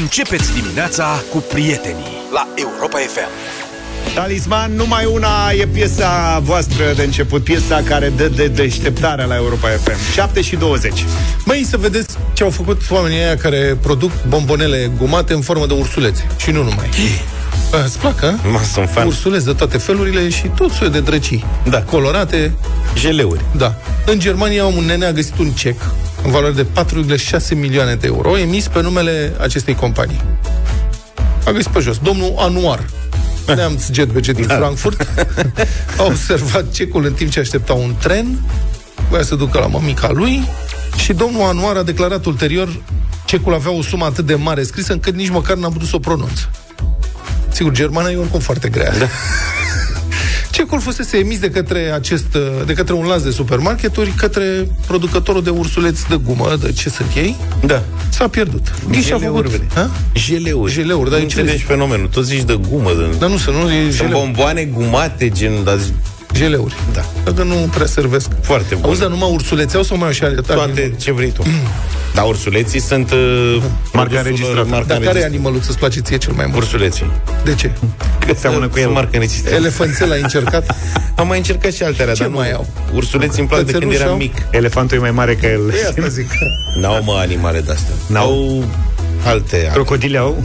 Începeți 0.00 0.52
dimineața 0.54 1.22
cu 1.32 1.38
prietenii 1.38 2.16
la 2.32 2.48
Europa 2.54 2.98
FM. 2.98 3.28
Talisman, 4.14 4.72
numai 4.72 5.04
una 5.12 5.50
e 5.58 5.66
piesa 5.66 6.38
voastră 6.42 6.92
de 6.96 7.02
început, 7.02 7.44
piesa 7.44 7.82
care 7.84 8.12
dă 8.16 8.28
de 8.28 8.46
deșteptare 8.46 9.24
la 9.24 9.34
Europa 9.36 9.68
FM. 9.68 10.12
7 10.12 10.40
și 10.40 10.56
20. 10.56 11.04
Măi, 11.44 11.64
să 11.64 11.76
vedeți 11.76 12.16
ce 12.32 12.42
au 12.42 12.50
făcut 12.50 12.80
oamenii 12.90 13.18
aia 13.18 13.36
care 13.36 13.78
produc 13.82 14.10
bombonele 14.28 14.90
gumate 14.98 15.32
în 15.32 15.40
formă 15.40 15.66
de 15.66 15.74
ursulețe. 15.74 16.26
Și 16.36 16.50
nu 16.50 16.62
numai. 16.62 16.88
A, 17.72 17.84
Îți 17.84 17.98
placă? 17.98 18.38
Mă, 18.50 18.60
sunt 18.72 18.88
fan. 18.90 19.06
Ursuleți 19.06 19.44
de 19.44 19.52
toate 19.52 19.78
felurile 19.78 20.28
și 20.28 20.46
tot 20.46 20.70
soiul 20.70 20.92
de 20.92 21.00
drăcii. 21.00 21.44
Da. 21.68 21.82
Colorate. 21.82 22.52
Geleuri. 22.94 23.44
Da. 23.56 23.74
În 24.06 24.18
Germania, 24.18 24.64
un 24.64 24.84
nene 24.84 25.04
a 25.04 25.12
găsit 25.12 25.38
un 25.38 25.50
cec 25.50 25.76
în 26.24 26.30
valoare 26.30 26.54
de 26.54 26.66
4,6 27.40 27.48
milioane 27.54 27.94
de 27.94 28.06
euro 28.06 28.38
emis 28.38 28.68
pe 28.68 28.82
numele 28.82 29.32
acestei 29.40 29.74
companii. 29.74 30.22
A 31.46 31.50
găsit 31.50 31.70
pe 31.70 31.78
jos. 31.78 31.98
Domnul 31.98 32.34
Anuar, 32.38 32.84
neamț 33.54 33.90
jet 33.92 34.08
BG 34.08 34.26
din 34.26 34.46
da. 34.46 34.54
Frankfurt, 34.56 35.06
a 35.98 36.02
observat 36.04 36.70
cecul 36.70 37.04
în 37.04 37.12
timp 37.12 37.30
ce 37.30 37.40
aștepta 37.40 37.72
un 37.72 37.94
tren, 37.98 38.38
voia 39.08 39.22
să 39.22 39.34
ducă 39.34 39.58
la 39.58 39.66
mămica 39.66 40.10
lui 40.10 40.48
și 40.96 41.12
domnul 41.12 41.42
Anuar 41.42 41.76
a 41.76 41.82
declarat 41.82 42.24
ulterior 42.24 42.82
cecul 43.24 43.54
avea 43.54 43.70
o 43.70 43.82
sumă 43.82 44.04
atât 44.04 44.26
de 44.26 44.34
mare 44.34 44.62
scrisă 44.62 44.92
încât 44.92 45.14
nici 45.14 45.30
măcar 45.30 45.56
n-am 45.56 45.72
putut 45.72 45.88
să 45.88 45.96
o 45.96 45.98
pronunț. 45.98 46.40
Sigur, 47.48 47.72
germana 47.72 48.10
e 48.10 48.16
oricum 48.16 48.40
foarte 48.40 48.68
grea. 48.68 48.98
Da. 48.98 49.06
Cecul 50.54 50.80
fusese 50.80 51.16
emis 51.16 51.38
de 51.38 51.50
către, 51.50 51.90
acest, 51.94 52.36
de 52.66 52.72
către 52.72 52.94
un 52.94 53.06
lanț 53.06 53.22
de 53.22 53.30
supermarketuri 53.30 54.10
către 54.10 54.68
producătorul 54.86 55.42
de 55.42 55.50
ursuleți 55.50 56.08
de 56.08 56.18
gumă, 56.24 56.56
de 56.60 56.72
ce 56.72 56.88
sunt 56.88 57.08
ei, 57.16 57.36
Da. 57.66 57.82
s-a 58.08 58.28
pierdut. 58.28 58.74
Ei 58.92 59.00
și-a 59.00 59.16
Geleuri, 59.16 59.48
făcut... 59.50 59.50
vede. 59.50 59.74
Ha? 59.74 59.90
Jeleuri. 60.14 60.72
Jeleuri, 60.72 61.10
dar 61.10 61.18
nu 61.18 61.24
în 61.24 61.30
ce 61.30 61.40
înțelegi 61.40 61.64
fenomenul. 61.64 62.06
Tu 62.06 62.20
zici 62.20 62.42
de 62.42 62.58
gumă. 62.70 62.90
De... 62.94 63.16
Dar 63.18 63.28
nu, 63.28 63.36
să 63.36 63.50
nu 63.50 63.70
e 63.70 63.80
Sunt 63.80 63.92
jeleu. 63.92 64.18
bomboane 64.18 64.64
gumate, 64.64 65.28
gen... 65.28 65.64
Dar... 65.64 65.78
zici- 66.34 66.42
Jeleuri. 66.42 66.74
Da. 66.92 67.04
Dacă 67.24 67.42
nu 67.42 67.54
prea 67.54 67.86
servesc. 67.86 68.28
Foarte 68.40 68.74
bun. 68.74 68.84
Auzi, 68.84 69.00
dar 69.00 69.08
numai 69.08 69.30
ursulețeau 69.32 69.82
sau 69.82 69.96
mai 69.96 70.08
așa? 70.08 70.34
Toate 70.46 70.94
ce 71.00 71.12
vrei 71.12 71.30
tu. 71.30 71.42
Dar 72.14 72.24
ursuleții 72.26 72.80
sunt... 72.80 73.10
Uh, 73.10 73.56
Marca 73.92 73.92
produsul- 73.92 74.18
înregistrată. 74.18 74.68
Marca 74.68 74.86
Dar 74.86 74.86
care 74.86 74.96
înregistrată. 74.96 75.24
animăluț 75.26 75.66
îți 75.66 75.78
place 75.78 76.00
ție 76.00 76.16
cel 76.16 76.32
mai 76.32 76.46
mult? 76.46 76.56
Ursuleții. 76.62 77.10
De 77.44 77.54
ce? 77.54 77.70
Că 78.26 78.34
Seamănă 78.36 78.68
cu 78.68 78.78
el. 78.78 78.88
Marca 78.88 79.10
înregistrată. 79.12 79.56
Elefanțel 79.56 80.10
ai 80.12 80.20
încercat? 80.22 80.76
Am 81.16 81.26
mai 81.26 81.36
încercat 81.36 81.72
și 81.72 81.82
altele, 81.82 82.12
Ce 82.12 82.22
dar 82.22 82.30
nu. 82.30 82.36
mai 82.36 82.52
au? 82.52 82.66
Ursuleții 82.94 83.38
îmi 83.40 83.48
plac 83.48 83.60
de 83.60 83.70
când 83.70 83.82
Cățeluși 83.82 84.00
eram 84.02 84.12
au? 84.12 84.18
mic. 84.18 84.34
Elefantul 84.50 84.96
e 84.96 85.00
mai 85.00 85.10
mare 85.10 85.34
ca 85.34 85.48
el. 85.50 85.60
Păi 85.60 85.80
asta 85.88 86.08
zic. 86.08 86.30
N-au 86.80 87.02
mă 87.04 87.12
animale 87.20 87.60
de-astea. 87.60 87.94
N-au. 88.06 88.64
Au 89.24 89.30
alte 89.30 89.70
Crocodile 89.72 90.18
au? 90.18 90.44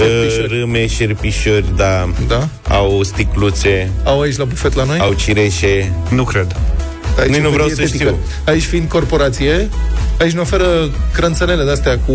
uh, 0.00 0.44
râme, 0.48 0.86
șerpișori, 0.86 1.64
da. 1.76 2.08
Da? 2.28 2.48
Au 2.68 3.02
sticluțe, 3.02 3.90
Au 4.04 4.20
aici 4.20 4.36
la 4.36 4.44
bufet 4.44 4.74
la 4.74 4.84
noi? 4.84 4.98
au 4.98 5.12
cireșe. 5.12 5.92
Nu 6.10 6.24
cred. 6.24 6.56
Aici 7.18 7.28
Nici 7.30 7.40
nu 7.40 7.48
e 7.48 7.50
vreau 7.50 7.68
să 7.68 7.74
dietetică. 7.74 8.04
știu. 8.04 8.18
Aici 8.44 8.62
fiind 8.62 8.88
corporație, 8.88 9.68
aici 10.20 10.32
ne 10.32 10.40
oferă 10.40 10.90
crânțănele 11.12 11.64
de-astea 11.64 11.98
cu 12.06 12.12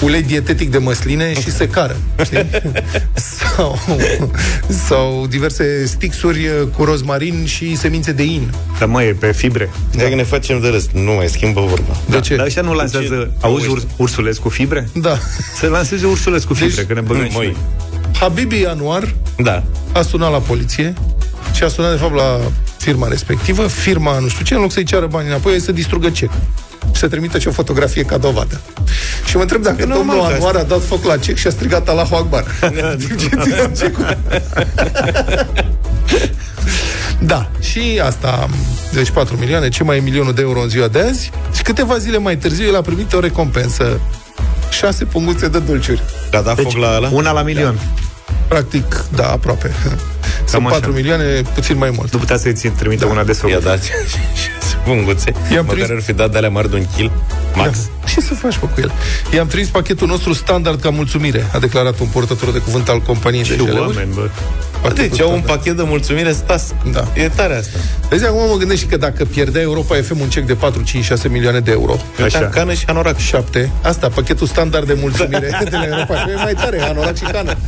ulei 0.00 0.22
dietetic 0.22 0.70
de 0.70 0.78
măsline 0.78 1.32
și 1.40 1.50
secară. 1.50 1.96
Știi? 2.24 2.46
sau, 3.14 3.78
sau 4.86 5.26
diverse 5.28 5.86
stixuri 5.86 6.48
cu 6.76 6.84
rozmarin 6.84 7.44
și 7.46 7.76
semințe 7.76 8.12
de 8.12 8.22
in. 8.22 8.52
Dar 8.78 8.88
mă, 8.88 9.02
e 9.02 9.12
pe 9.12 9.32
fibre. 9.32 9.70
Dacă 9.96 10.14
ne 10.14 10.22
facem 10.22 10.60
de 10.60 10.68
râs, 10.68 10.86
nu 10.92 11.12
mai 11.12 11.28
schimbă 11.28 11.60
vorba. 11.60 11.96
De 12.10 12.20
ce? 12.20 12.36
Dar 12.36 12.46
ăștia 12.46 12.62
nu 12.62 12.74
lansează... 12.74 13.06
ce? 13.06 13.30
Auzi 13.40 13.68
urs, 13.68 13.86
ursuleț 13.96 14.36
cu 14.36 14.48
fibre? 14.48 14.88
Da. 14.94 15.18
Să 15.58 15.66
lanseze 15.66 16.06
ursuleț 16.06 16.42
cu 16.44 16.54
fibre, 16.54 16.74
Deci- 16.74 16.86
că 16.86 16.94
ne 16.94 17.00
băgăm 17.00 17.28
și 17.28 17.36
Măi. 17.36 17.46
noi. 17.46 17.56
Habibi 18.20 18.66
Anuar 18.66 19.14
Da. 19.38 19.62
a 19.92 20.02
sunat 20.02 20.30
la 20.30 20.38
poliție 20.38 20.94
și 21.54 21.62
a 21.62 21.68
sunat, 21.68 21.90
de 21.90 21.96
fapt, 21.98 22.14
la 22.14 22.40
firma 22.78 23.08
respectivă. 23.08 23.66
Firma, 23.66 24.18
nu 24.18 24.28
știu 24.28 24.44
ce, 24.44 24.54
în 24.54 24.60
loc 24.60 24.72
să-i 24.72 24.84
ceară 24.84 25.06
banii 25.06 25.28
înapoi, 25.28 25.54
e 25.54 25.58
să 25.60 25.72
distrugă 25.72 26.10
cecul. 26.10 26.38
Și 26.98 27.04
să 27.04 27.10
trimită 27.10 27.38
și 27.38 27.48
o 27.48 27.50
fotografie 27.50 28.02
ca 28.02 28.16
dovadă. 28.16 28.60
Și 29.24 29.36
mă 29.36 29.42
întreb 29.42 29.62
dacă 29.62 29.76
E 29.82 29.84
normal 29.84 30.06
domnul 30.06 30.28
că 30.28 30.34
Anuar 30.34 30.54
a 30.56 30.62
dat 30.62 30.84
foc 30.84 31.04
la 31.04 31.16
cec 31.16 31.36
și 31.36 31.46
a 31.46 31.50
strigat 31.50 31.88
Allahu 31.88 32.14
Akbar. 32.14 32.44
În 32.60 32.96
timp 33.06 33.18
ce 33.20 33.28
ținea 33.42 33.70
cecul. 33.78 34.18
Da, 37.18 37.50
și 37.60 38.00
asta, 38.04 38.48
deci 38.92 39.10
4 39.10 39.36
milioane, 39.36 39.68
ce 39.68 39.82
mai 39.82 39.96
e 39.96 40.00
milionul 40.00 40.34
de 40.34 40.40
euro 40.42 40.60
în 40.60 40.68
ziua 40.68 40.88
de 40.88 41.00
azi. 41.00 41.30
Și 41.54 41.62
câteva 41.62 41.98
zile 41.98 42.18
mai 42.18 42.36
târziu 42.36 42.66
el 42.66 42.76
a 42.76 42.80
primit 42.80 43.12
o 43.12 43.20
recompensă. 43.20 44.00
6 44.70 45.04
punguțe 45.04 45.48
de 45.48 45.58
dulciuri. 45.58 46.02
A 46.32 46.40
dat 46.40 46.60
foc 46.60 46.72
la 46.76 46.94
ăla? 46.96 47.08
Una 47.12 47.30
la 47.32 47.42
milion. 47.42 47.80
Practic, 48.48 49.04
da, 49.14 49.30
aproape. 49.30 49.72
Sunt 50.46 50.66
așa. 50.66 50.74
4 50.74 50.92
milioane, 50.92 51.24
puțin 51.54 51.76
mai 51.76 51.90
mult. 51.96 52.12
Nu 52.12 52.18
putea 52.18 52.36
să-i 52.36 52.54
țin, 52.54 52.72
trimite 52.78 53.04
una 53.04 53.22
de 53.22 53.30
I-a 53.30 53.34
sfăcut. 53.34 53.62
dat 53.64 53.82
și 53.82 53.90
punguțe. 54.88 55.32
I-am 55.52 55.64
Măcar 55.64 55.74
prins- 55.84 55.90
ar 55.90 56.00
fi 56.02 56.12
dat 56.12 56.30
de 56.30 56.36
alea 56.36 56.50
mari 56.50 56.70
de 56.70 56.76
un 56.76 56.86
kil. 56.96 57.10
Max. 57.54 57.70
Da. 58.00 58.08
Ce 58.08 58.20
să 58.20 58.34
faci 58.34 58.56
pe 58.56 58.66
cu 58.66 58.80
el? 58.80 58.92
I-am 59.34 59.46
trimis 59.46 59.68
pachetul 59.68 60.06
nostru 60.08 60.32
standard 60.32 60.80
ca 60.80 60.90
mulțumire, 60.90 61.44
a 61.52 61.58
declarat 61.58 61.98
un 61.98 62.06
portător 62.06 62.50
de 62.52 62.58
cuvânt 62.58 62.88
al 62.88 63.00
companiei 63.00 63.42
de 63.42 63.48
Și 63.48 63.54
jeleuri. 63.56 63.80
oameni, 63.80 64.12
bă. 64.14 64.28
Pachetul 64.82 65.08
Deci 65.08 65.20
au 65.20 65.30
un 65.30 65.34
standard. 65.36 65.58
pachet 65.58 65.76
de 65.76 65.82
mulțumire 65.86 66.32
stas. 66.32 66.72
Da. 66.92 67.04
E 67.14 67.28
tare 67.28 67.54
asta. 67.56 67.78
Vezi, 68.08 68.24
acum 68.26 68.48
mă 68.48 68.56
gândesc 68.56 68.80
și 68.80 68.86
că 68.86 68.96
dacă 68.96 69.24
pierdea 69.24 69.62
Europa 69.62 69.94
FM 69.94 70.20
un 70.20 70.28
cec 70.28 70.44
de 70.46 70.54
4, 70.54 70.82
5, 70.82 71.04
6 71.04 71.28
milioane 71.28 71.60
de 71.60 71.70
euro, 71.70 71.96
Așa. 72.24 72.38
Așa. 72.38 72.46
Cană 72.48 72.72
și 72.72 72.84
anorac. 72.86 73.18
7, 73.18 73.70
asta, 73.82 74.08
pachetul 74.14 74.46
standard 74.46 74.86
de 74.86 74.96
mulțumire 75.00 75.58
de 75.70 75.76
la 75.76 75.84
Europa 75.86 76.14
FM 76.14 76.28
e 76.28 76.34
mai 76.42 76.54
tare, 76.54 76.80
anorac 76.82 77.16
și 77.16 77.22
cană. 77.22 77.54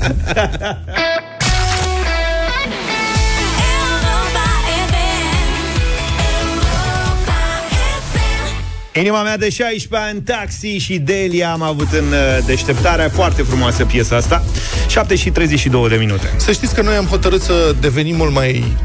Inima 8.94 9.22
mea 9.22 9.36
de 9.36 9.48
16 9.50 10.08
ani, 10.08 10.20
Taxi 10.20 10.76
și 10.76 10.98
Delia 10.98 11.52
am 11.52 11.62
avut 11.62 11.92
în 11.92 12.04
uh, 12.04 12.44
deșteptarea 12.46 13.08
Foarte 13.08 13.42
frumoasă 13.42 13.84
piesa 13.84 14.16
asta 14.16 14.42
7 14.88 15.14
și 15.16 15.30
32 15.30 15.88
de 15.88 15.96
minute 15.96 16.32
Să 16.36 16.52
știți 16.52 16.74
că 16.74 16.82
noi 16.82 16.94
am 16.94 17.04
hotărât 17.04 17.42
să 17.42 17.74
devenim 17.80 18.16
mult 18.16 18.32
mai 18.32 18.76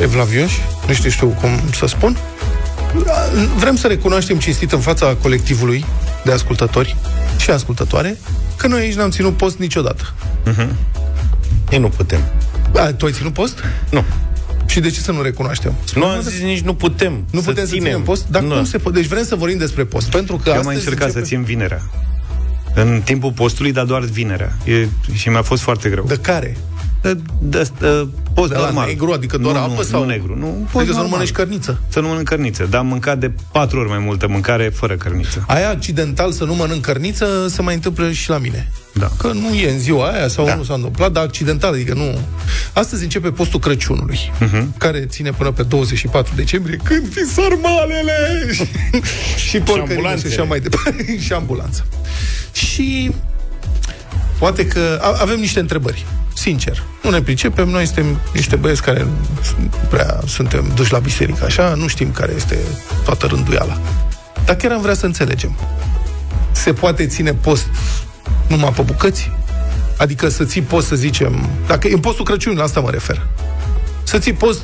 evlavioși, 0.00 0.58
nu 0.86 0.92
știu, 0.94 1.10
știu 1.10 1.26
cum 1.28 1.50
să 1.74 1.86
spun. 1.86 2.16
Vrem 3.56 3.76
să 3.76 3.86
recunoaștem 3.86 4.38
cinstit 4.38 4.72
în 4.72 4.80
fața 4.80 5.16
colectivului 5.22 5.84
de 6.24 6.32
ascultători 6.32 6.96
și 7.36 7.50
ascultătoare 7.50 8.18
că 8.56 8.66
noi 8.66 8.80
aici 8.80 8.94
n-am 8.94 9.10
ținut 9.10 9.36
post 9.36 9.58
niciodată. 9.58 10.14
Ei 11.70 11.78
nu 11.78 11.88
putem. 11.88 12.20
A, 12.74 12.92
tu 12.92 13.06
ai 13.06 13.12
ținut 13.12 13.32
post? 13.32 13.64
Nu. 13.90 14.04
Și 14.68 14.80
de 14.80 14.90
ce 14.90 15.00
să 15.00 15.12
nu 15.12 15.22
recunoaștem? 15.22 15.74
Nu 15.94 16.04
am 16.04 16.20
zis 16.20 16.40
nici 16.40 16.60
nu 16.60 16.74
putem. 16.74 17.24
Nu 17.30 17.40
putem 17.40 17.64
să 17.66 17.70
ținem 17.72 18.02
post? 18.02 18.26
Dar 18.28 18.42
Nu. 18.42 18.54
cum 18.54 18.64
se 18.64 18.78
poate? 18.78 18.98
Deci 19.00 19.08
vrem 19.08 19.24
să 19.24 19.34
vorbim 19.34 19.58
despre 19.58 19.84
post. 19.84 20.10
Pentru 20.10 20.36
că 20.36 20.48
Eu 20.48 20.52
am 20.52 20.58
astăzi 20.58 20.66
mai 20.66 20.84
încercat 20.84 21.06
începe... 21.06 21.24
să 21.24 21.30
țin 21.30 21.42
vinerea 21.42 21.82
În 22.74 23.00
timpul 23.04 23.32
postului, 23.32 23.72
dar 23.72 23.84
doar 23.84 24.00
vinerea 24.04 24.56
e, 24.64 24.86
Și 25.14 25.28
mi-a 25.28 25.42
fost 25.42 25.62
foarte 25.62 25.88
greu 25.88 26.04
De 26.04 26.16
care? 26.16 26.56
De, 27.02 27.14
de, 27.40 27.68
de, 27.78 28.06
post 28.34 28.48
De 28.48 28.54
la 28.54 28.60
normal 28.64 28.86
negru, 28.86 29.12
adică 29.12 29.38
doar 29.38 29.54
nu, 29.54 29.60
apă 29.60 29.72
nu, 29.76 29.82
sau- 29.82 30.00
Nu 30.00 30.06
negru, 30.06 30.36
nu, 30.38 30.46
post 30.46 30.74
Adică 30.74 30.80
să 30.84 30.86
nu 30.86 30.92
normal. 30.92 31.08
mănânci 31.10 31.32
cărniță. 31.32 31.80
Să 31.88 32.00
nu 32.00 32.08
mănânc 32.08 32.28
cărniță, 32.28 32.66
dar 32.70 32.80
am 32.80 32.86
mâncat 32.86 33.18
de 33.18 33.30
patru 33.52 33.78
ori 33.78 33.88
mai 33.88 33.98
multă 33.98 34.28
mâncare 34.28 34.68
fără 34.68 34.94
cărniță 34.96 35.44
Aia 35.46 35.68
accidental 35.70 36.32
să 36.32 36.44
nu 36.44 36.54
mănânc 36.54 36.80
cărniță 36.84 37.46
se 37.48 37.62
mai 37.62 37.74
întâmplă 37.74 38.10
și 38.12 38.30
la 38.30 38.38
mine. 38.38 38.72
Da. 38.94 39.10
Că 39.18 39.26
nu 39.32 39.54
e 39.54 39.70
în 39.70 39.78
ziua 39.78 40.08
aia 40.10 40.28
sau 40.28 40.44
Da. 40.44 40.54
nu 40.54 40.64
s-a 40.64 40.74
întâmplat, 40.74 41.12
dar 41.12 41.24
accidental, 41.24 41.72
adică 41.72 41.94
nu. 41.94 42.18
Astăzi 42.72 43.02
începe 43.02 43.30
postul 43.30 43.60
Crăciunului, 43.60 44.18
Mhm. 44.40 44.48
uh-huh. 44.74 44.78
care 44.78 45.00
ține 45.06 45.30
până 45.30 45.50
pe 45.50 45.62
24 45.62 46.32
decembrie, 46.36 46.78
când 46.82 47.12
fi 47.12 47.24
sarmalele 47.34 48.12
și 49.48 49.58
porcările 49.58 49.86
și 49.86 49.94
șambulanțele. 49.94 50.32
așa 50.34 50.42
mai 50.42 50.60
departe, 50.60 51.18
și 51.24 51.32
ambulanță. 51.32 51.86
Și 52.52 53.10
poate 54.38 54.66
că 54.66 54.98
a- 55.02 55.16
avem 55.20 55.38
niște 55.40 55.60
întrebări. 55.60 56.06
Sincer, 56.34 56.82
nu 57.02 57.10
ne 57.10 57.22
pricepem, 57.22 57.68
noi 57.68 57.84
suntem 57.86 58.20
niște 58.34 58.56
băieți 58.56 58.82
care 58.82 59.02
nu 59.58 59.70
prea 59.88 60.20
suntem 60.26 60.72
duși 60.74 60.92
la 60.92 60.98
biserică, 60.98 61.44
așa, 61.44 61.74
nu 61.74 61.86
știm 61.86 62.10
care 62.10 62.32
este 62.36 62.58
toată 63.04 63.26
rânduiala. 63.26 63.80
Dar 64.44 64.56
chiar 64.56 64.72
am 64.72 64.80
vrea 64.80 64.94
să 64.94 65.06
înțelegem. 65.06 65.56
Se 66.52 66.72
poate 66.72 67.06
ține 67.06 67.32
post 67.34 67.66
numai 68.48 68.72
pe 68.76 68.82
bucăți? 68.82 69.30
Adică 69.96 70.28
să 70.28 70.44
ții 70.44 70.62
post, 70.62 70.86
să 70.86 70.94
zicem... 70.96 71.48
Dacă 71.66 71.88
în 71.92 71.98
postul 71.98 72.24
Crăciunului, 72.24 72.62
la 72.62 72.68
asta 72.68 72.80
mă 72.80 72.90
refer. 72.90 73.26
Să 74.02 74.18
ții 74.18 74.32
post 74.32 74.62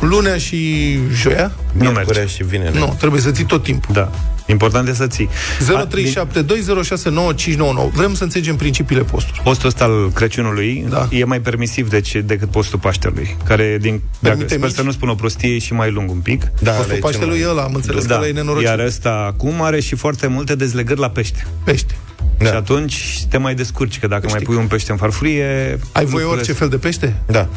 lunea 0.00 0.36
și 0.36 0.92
joia? 1.12 1.52
Nu 1.72 1.80
Miercurea 1.80 2.04
merge 2.20 2.34
și 2.34 2.42
vineri. 2.44 2.78
Nu, 2.78 2.94
trebuie 2.98 3.20
să 3.20 3.30
ții 3.30 3.44
tot 3.44 3.62
timpul. 3.62 3.94
Da, 3.94 4.10
important 4.46 4.88
e 4.88 4.94
să 4.94 5.06
ții 5.06 5.28
A, 5.76 5.84
din- 5.84 6.14
0372069599. 6.14 7.90
Vrem 7.92 8.14
să 8.14 8.22
înțelegem 8.22 8.56
principiile 8.56 9.02
postului. 9.02 9.40
Postul 9.44 9.68
ăsta 9.68 9.84
al 9.84 10.10
Crăciunului 10.14 10.86
Da. 10.90 11.08
e 11.10 11.24
mai 11.24 11.40
permisiv 11.40 11.88
deci, 11.90 12.16
decât 12.24 12.50
postul 12.50 12.78
Paștelui, 12.78 13.36
care, 13.44 13.78
din, 13.80 13.90
dacă, 14.18 14.34
Permite 14.36 14.54
sper 14.54 14.66
mici? 14.66 14.76
să 14.76 14.82
nu 14.82 14.90
spun 14.92 15.08
o 15.08 15.14
prostie, 15.14 15.54
e 15.54 15.58
și 15.58 15.72
mai 15.72 15.90
lung 15.90 16.10
un 16.10 16.18
pic. 16.18 16.42
Da, 16.60 16.70
Postul 16.70 16.84
ăla 16.84 16.84
e 16.84 16.90
cel 16.92 17.00
Paștelui 17.00 17.28
mai- 17.38 17.40
e 17.40 17.48
ăla, 17.50 17.62
am 17.62 17.74
înțeles 17.74 18.04
că 18.04 18.14
ăla 18.14 18.26
e 18.26 18.32
nenorocit. 18.32 18.68
iar 18.68 18.78
ăsta 18.78 19.24
acum 19.28 19.62
are 19.62 19.80
și 19.80 19.94
foarte 19.94 20.26
multe 20.26 20.54
dezlegări 20.54 21.00
la 21.00 21.10
pește. 21.10 21.46
Pește. 21.64 21.94
Da. 22.38 22.46
Și 22.46 22.54
atunci 22.54 23.24
te 23.28 23.36
mai 23.36 23.54
descurci, 23.54 23.98
că 23.98 24.06
dacă 24.06 24.26
Știi. 24.26 24.34
mai 24.34 24.42
pui 24.44 24.56
un 24.56 24.66
pește 24.66 24.90
în 24.92 24.96
farfurie... 24.96 25.78
Ai 25.92 26.04
voie 26.04 26.24
orice 26.24 26.52
fel 26.52 26.68
de 26.68 26.76
pește? 26.76 27.16
Da. 27.26 27.48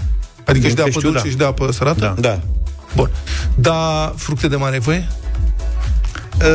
Adică 0.46 0.68
și 0.68 0.74
de 0.74 0.82
apă 0.82 1.00
dulce 1.00 1.24
da. 1.24 1.30
și 1.30 1.36
de 1.36 1.44
apă 1.44 1.72
sărată? 1.72 2.00
Da. 2.00 2.30
da. 2.30 2.40
Bun. 2.96 3.10
Dar 3.56 4.14
fructe 4.16 4.48
de 4.48 4.56
mare 4.56 4.74
ai 4.74 4.80
voie? 4.80 5.08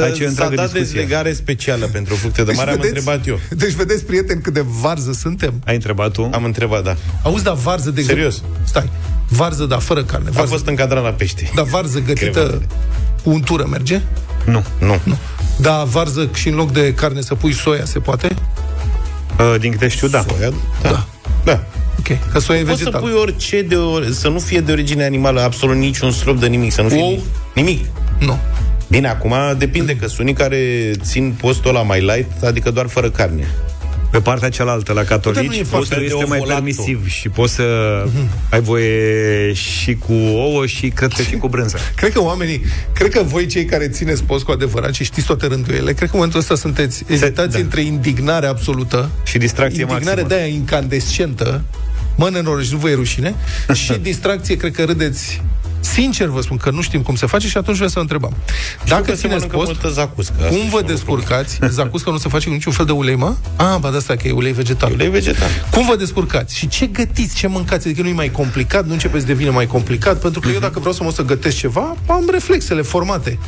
Aici 0.03 0.23
S-a 0.35 0.49
dat 0.49 0.73
dezlegare 0.73 1.33
specială 1.33 1.87
pentru 1.87 2.15
fructe 2.15 2.43
de 2.43 2.47
deci 2.47 2.57
mare, 2.57 2.71
deci 2.71 2.81
am 2.81 2.87
întrebat 2.87 3.27
eu. 3.27 3.39
Deci 3.51 3.73
vedeți, 3.73 4.05
prieteni, 4.05 4.41
cât 4.41 4.53
de 4.53 4.65
varză 4.81 5.13
suntem? 5.13 5.63
Ai 5.67 5.75
întrebat 5.75 6.13
tu? 6.13 6.31
Am 6.33 6.45
întrebat, 6.45 6.83
da. 6.83 6.97
Auzi, 7.23 7.45
da, 7.45 7.53
varză 7.53 7.91
de... 7.91 8.03
Serios? 8.03 8.43
Stai. 8.65 8.91
Varză, 9.29 9.65
da, 9.65 9.79
fără 9.79 10.05
carne. 10.05 10.31
Varză. 10.31 10.41
A 10.41 10.55
fost 10.55 10.67
încadrat 10.67 11.03
la 11.03 11.11
pește. 11.11 11.51
Da, 11.55 11.63
varză 11.63 11.99
gătită 11.99 12.63
cu 13.23 13.31
untură 13.31 13.67
merge? 13.71 14.01
Nu. 14.45 14.65
Nu. 14.79 15.01
nu. 15.05 15.19
Da, 15.59 15.85
varză 15.85 16.29
și 16.35 16.49
în 16.49 16.55
loc 16.55 16.73
de 16.73 16.95
carne 16.95 17.21
să 17.21 17.35
pui 17.35 17.53
soia, 17.53 17.85
se 17.85 17.99
poate? 17.99 18.29
Uh, 19.39 19.55
din 19.61 19.71
câte 19.71 19.89
știu, 19.89 20.09
da. 20.09 20.25
Soia? 20.29 20.53
Da. 20.83 20.89
da. 20.91 21.07
da. 21.45 21.61
Ok, 21.99 22.31
că 22.33 22.39
soia 22.39 22.59
e 22.59 22.63
Poți 22.63 22.77
vegetal. 22.77 23.01
să 23.01 23.07
pui 23.07 23.19
orice, 23.21 23.63
de 23.63 23.77
or- 23.77 24.11
să 24.11 24.29
nu 24.29 24.39
fie 24.39 24.61
de 24.61 24.73
origine 24.73 25.05
animală, 25.05 25.41
absolut 25.41 25.77
niciun 25.77 26.11
strop 26.11 26.39
de 26.41 26.47
nimic, 26.47 26.73
să 26.73 26.83
nu 26.83 26.89
fie 26.89 27.03
Ou? 27.03 27.19
nimic. 27.55 27.87
Nu. 28.19 28.39
Bine, 28.89 29.09
acum 29.09 29.35
depinde, 29.59 29.97
că 29.97 30.07
sunt 30.07 30.19
unii 30.19 30.35
care 30.35 30.91
țin 31.03 31.35
postul 31.41 31.71
ăla 31.71 31.83
mai 31.83 32.01
light, 32.01 32.43
adică 32.43 32.71
doar 32.71 32.87
fără 32.89 33.11
carne. 33.11 33.47
Pe 34.13 34.21
partea 34.21 34.49
cealaltă, 34.49 34.93
la 34.93 35.03
catolici, 35.03 35.65
postul 35.71 36.03
este 36.03 36.25
mai 36.25 36.43
permisiv 36.47 37.09
și 37.09 37.29
poți 37.29 37.55
să 37.55 37.65
mm-hmm. 38.07 38.51
ai 38.51 38.61
voie 38.61 39.53
și 39.53 39.95
cu 39.95 40.13
ouă 40.13 40.67
și 40.67 40.89
cred 40.89 41.13
că 41.13 41.23
și 41.23 41.37
cu 41.37 41.49
brânză. 41.49 41.79
Cred 41.97 42.13
că 42.13 42.23
oamenii, 42.23 42.63
cred 42.93 43.11
că 43.11 43.23
voi 43.23 43.47
cei 43.47 43.65
care 43.65 43.89
țineți 43.89 44.25
post 44.25 44.45
cu 44.45 44.51
adevărat 44.51 44.93
și 44.93 45.05
știți 45.05 45.27
toate 45.27 45.47
rânduielile, 45.47 45.93
cred 45.93 46.09
că 46.09 46.15
în 46.15 46.19
momentul 46.19 46.39
ăsta 46.39 46.55
sunteți 46.55 47.05
ezitați 47.07 47.53
da. 47.53 47.59
între 47.59 47.81
indignare 47.81 48.47
absolută 48.47 49.11
și 49.25 49.39
distracție 49.39 49.81
indignare 49.81 50.21
maximă. 50.21 50.29
de 50.29 50.35
aia 50.35 50.55
incandescentă, 50.55 51.65
mă 52.17 52.31
nenorăci, 52.31 52.73
nu 52.73 52.79
vă 52.79 52.91
e 52.91 52.95
rușine, 52.95 53.35
și 53.85 53.93
distracție, 53.93 54.57
cred 54.57 54.73
că 54.73 54.85
râdeți 54.85 55.41
Sincer 55.83 56.27
vă 56.27 56.41
spun 56.41 56.57
că 56.57 56.71
nu 56.71 56.83
știm 56.83 57.03
cum 57.03 57.15
se 57.15 57.27
face 57.27 57.49
și 57.49 57.57
atunci 57.57 57.75
vreau 57.75 57.91
să 57.91 57.99
întrebăm. 57.99 58.37
Dacă 58.87 59.13
țineți 59.13 59.47
post, 59.47 59.81
zacuscă, 59.89 60.35
cum 60.49 60.69
vă 60.71 60.83
descurcați? 60.83 61.59
Zacuscă 61.69 62.11
nu 62.11 62.19
se 62.19 62.29
face 62.29 62.47
cu 62.47 62.53
niciun 62.53 62.73
fel 62.73 62.85
de 62.85 62.93
ulei, 62.93 63.17
mă? 63.17 63.35
Ah, 63.57 63.77
ba 63.81 63.91
de 63.91 63.97
asta 63.97 64.17
că 64.17 64.29
e 64.29 64.31
ulei 64.31 64.53
vegetal. 64.53 64.93
Ulei 64.93 65.09
vegetal. 65.09 65.49
Cum 65.71 65.87
vă 65.87 65.97
descurcați? 65.97 66.57
Și 66.57 66.69
ce 66.69 66.87
gătiți, 66.87 67.37
ce 67.37 67.47
mâncați? 67.47 67.87
Adică 67.87 68.03
nu 68.03 68.09
e 68.09 68.13
mai 68.13 68.31
complicat, 68.31 68.87
nu 68.87 68.93
începeți 68.93 69.21
să 69.21 69.27
devine 69.27 69.51
mai 69.51 69.67
complicat, 69.67 70.21
pentru 70.21 70.41
că 70.41 70.49
eu 70.49 70.61
dacă 70.61 70.79
vreau 70.79 70.95
să 70.95 71.03
mă 71.03 71.13
să 71.13 71.23
gătesc 71.23 71.57
ceva, 71.57 71.97
am 72.07 72.29
reflexele 72.33 72.83
formate. 72.83 73.39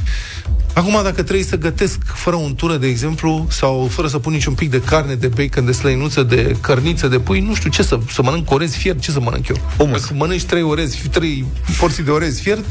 Acum, 0.75 0.93
dacă 0.93 1.23
trebuie 1.23 1.45
să 1.45 1.57
gătesc 1.57 1.99
fără 2.05 2.37
untură, 2.37 2.77
de 2.77 2.87
exemplu, 2.87 3.47
sau 3.51 3.89
fără 3.91 4.09
să 4.09 4.19
pun 4.19 4.33
niciun 4.33 4.55
pic 4.55 4.71
de 4.71 4.81
carne, 4.81 5.15
de 5.15 5.27
bacon, 5.27 5.65
de 5.65 5.73
slăinuță, 5.73 6.23
de 6.23 6.57
cărniță, 6.61 7.09
de 7.09 7.19
pui, 7.19 7.41
nu 7.41 7.55
știu 7.55 7.71
ce 7.71 7.83
să, 7.83 7.99
să 8.13 8.23
mănânc 8.23 8.51
orez 8.51 8.75
fiert, 8.75 9.01
ce 9.01 9.11
să 9.11 9.21
mănânc 9.21 9.49
eu? 9.49 9.57
Humus. 9.77 10.01
Dacă 10.01 10.15
mănânci 10.15 10.45
trei 10.45 10.63
orez, 10.63 10.95
trei 11.11 11.45
porții 11.79 12.03
de 12.03 12.11
orez 12.11 12.41
fiert... 12.41 12.65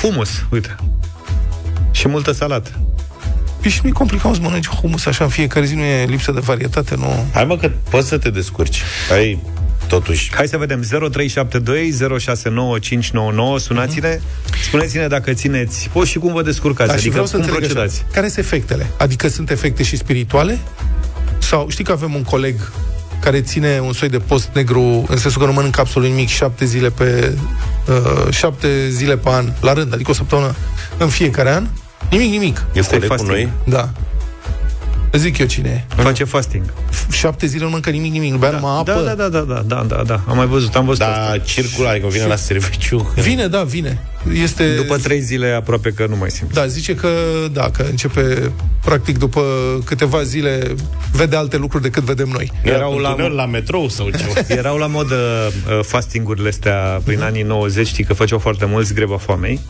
Humus, 0.00 0.28
uite. 0.50 0.76
Și 1.90 2.08
multă 2.08 2.32
salată. 2.32 2.70
Păi 3.60 3.70
și 3.70 3.80
nu-i 3.82 3.92
complicat 3.92 4.34
să 4.34 4.40
mănânci 4.40 4.68
humus 4.68 5.06
așa 5.06 5.24
în 5.24 5.30
fiecare 5.30 5.66
zi, 5.66 5.74
nu 5.74 5.82
e 5.82 6.04
lipsă 6.04 6.32
de 6.32 6.40
varietate, 6.40 6.96
nu... 6.96 7.26
Hai 7.32 7.44
mă 7.44 7.56
că 7.56 7.70
poți 7.90 8.08
să 8.08 8.18
te 8.18 8.30
descurci. 8.30 8.82
Ai 9.12 9.38
totuși. 9.88 10.30
Hai 10.34 10.48
să 10.48 10.56
vedem 10.56 10.80
0372 10.80 11.90
069599 12.18 13.58
Sunați-ne, 13.58 14.16
uh-huh. 14.16 14.62
spuneți-ne 14.62 15.06
dacă 15.06 15.32
țineți 15.32 15.88
Poți 15.92 16.10
și 16.10 16.18
cum 16.18 16.32
vă 16.32 16.42
descurcați, 16.42 16.88
da, 16.88 16.94
adică 16.94 17.24
cum 17.32 17.40
procedați 17.40 17.98
așa. 17.98 18.12
Care 18.12 18.26
sunt 18.26 18.44
efectele? 18.44 18.86
Adică 18.96 19.28
sunt 19.28 19.50
efecte 19.50 19.82
și 19.82 19.96
spirituale? 19.96 20.58
Sau 21.38 21.68
știi 21.68 21.84
că 21.84 21.92
avem 21.92 22.14
un 22.14 22.22
coleg 22.22 22.72
care 23.20 23.40
ține 23.40 23.80
un 23.80 23.92
soi 23.92 24.08
de 24.08 24.18
post 24.18 24.48
negru 24.52 25.04
în 25.08 25.16
sensul 25.16 25.40
că 25.40 25.46
nu 25.46 25.52
mănâncă 25.52 25.80
absolut 25.80 26.08
nimic 26.08 26.28
șapte 26.28 26.64
zile 26.64 26.90
pe 26.90 27.32
uh, 27.88 28.32
șapte 28.32 28.88
zile 28.88 29.16
pe 29.16 29.28
an 29.28 29.52
la 29.60 29.72
rând, 29.72 29.94
adică 29.94 30.10
o 30.10 30.14
săptămână 30.14 30.54
în 30.98 31.08
fiecare 31.08 31.50
an. 31.50 31.66
Nimic, 32.10 32.30
nimic. 32.30 32.64
Este 32.72 32.98
cu 32.98 33.22
noi? 33.22 33.48
Da. 33.64 33.90
Zic 35.12 35.38
eu 35.38 35.46
cine 35.46 35.86
e. 35.98 36.02
Face 36.02 36.24
fasting. 36.24 36.64
Șapte 37.10 37.46
zile 37.46 37.62
nu 37.62 37.68
mănâncă 37.68 37.90
nimic, 37.90 38.12
nimic, 38.12 38.30
nu 38.32 38.38
bea 38.38 38.50
da, 38.50 38.56
numai 38.58 38.78
apă. 38.78 39.02
Da, 39.04 39.14
da, 39.14 39.28
da, 39.28 39.40
da, 39.40 39.62
da, 39.66 39.84
da, 39.88 40.02
da, 40.06 40.20
am 40.28 40.36
mai 40.36 40.46
văzut, 40.46 40.74
am 40.74 40.84
văzut 40.84 40.98
Da, 41.04 41.22
asta. 41.22 41.38
circulă, 41.38 41.88
adică 41.88 42.06
vine 42.06 42.22
și... 42.22 42.28
la 42.28 42.36
serviciu. 42.36 43.12
Vine, 43.14 43.46
da, 43.46 43.62
vine. 43.62 43.98
Este... 44.42 44.74
După 44.74 44.96
trei 44.96 45.20
zile 45.20 45.50
aproape 45.50 45.90
că 45.90 46.06
nu 46.08 46.16
mai 46.16 46.30
simți. 46.30 46.54
Da, 46.54 46.66
zice 46.66 46.94
că, 46.94 47.08
da, 47.52 47.70
că 47.70 47.84
începe, 47.90 48.52
practic, 48.84 49.18
după 49.18 49.42
câteva 49.84 50.22
zile, 50.22 50.74
vede 51.12 51.36
alte 51.36 51.56
lucruri 51.56 51.82
decât 51.82 52.02
vedem 52.02 52.28
noi. 52.28 52.52
Erau 52.62 52.98
la, 52.98 53.28
la 53.28 53.46
metrou 53.46 53.88
sau 53.88 54.10
ce? 54.10 54.46
Erau 54.58 54.76
la 54.76 54.86
modă 54.86 55.14
uh, 55.16 55.80
fastingurile 55.84 56.48
astea 56.48 57.00
prin 57.04 57.18
mm-hmm. 57.18 57.22
anii 57.22 57.42
90, 57.42 57.86
știi 57.86 58.04
că 58.04 58.14
făceau 58.14 58.38
foarte 58.38 58.64
mulți 58.64 58.94
greva 58.94 59.16
foamei. 59.16 59.60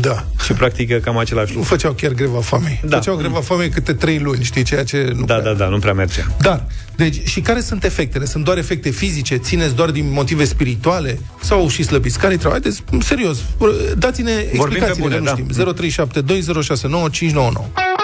Da. 0.00 0.24
Și 0.44 0.52
practic 0.52 1.00
cam 1.00 1.18
același 1.18 1.46
lucru. 1.46 1.58
Nu 1.58 1.76
făceau 1.76 1.92
chiar 1.92 2.12
greva 2.12 2.40
foamei. 2.40 2.80
Da. 2.84 2.96
Făceau 2.96 3.16
greva 3.16 3.40
foamei 3.40 3.68
câte 3.68 3.92
trei 3.92 4.18
luni, 4.18 4.44
știi, 4.44 4.62
ceea 4.62 4.84
ce 4.84 5.12
nu 5.14 5.24
Da, 5.24 5.34
prea... 5.34 5.52
da, 5.52 5.58
da, 5.58 5.68
nu 5.68 5.78
prea 5.78 5.92
merge. 5.92 6.24
Dar, 6.40 6.66
deci, 6.96 7.26
și 7.28 7.40
care 7.40 7.60
sunt 7.60 7.84
efectele? 7.84 8.24
Sunt 8.24 8.44
doar 8.44 8.58
efecte 8.58 8.90
fizice? 8.90 9.36
Țineți 9.36 9.74
doar 9.74 9.90
din 9.90 10.10
motive 10.12 10.44
spirituale? 10.44 11.18
Sau 11.40 11.68
și 11.68 11.82
slăbiți? 11.82 12.18
Care-i 12.18 12.36
treaba? 12.36 12.54
Haideți, 12.54 12.82
serios, 13.00 13.38
dați-ne 13.98 14.32
explicațiile, 14.52 15.18
nu 15.18 15.26
știm. 15.26 15.48
0372069599. 17.54 18.01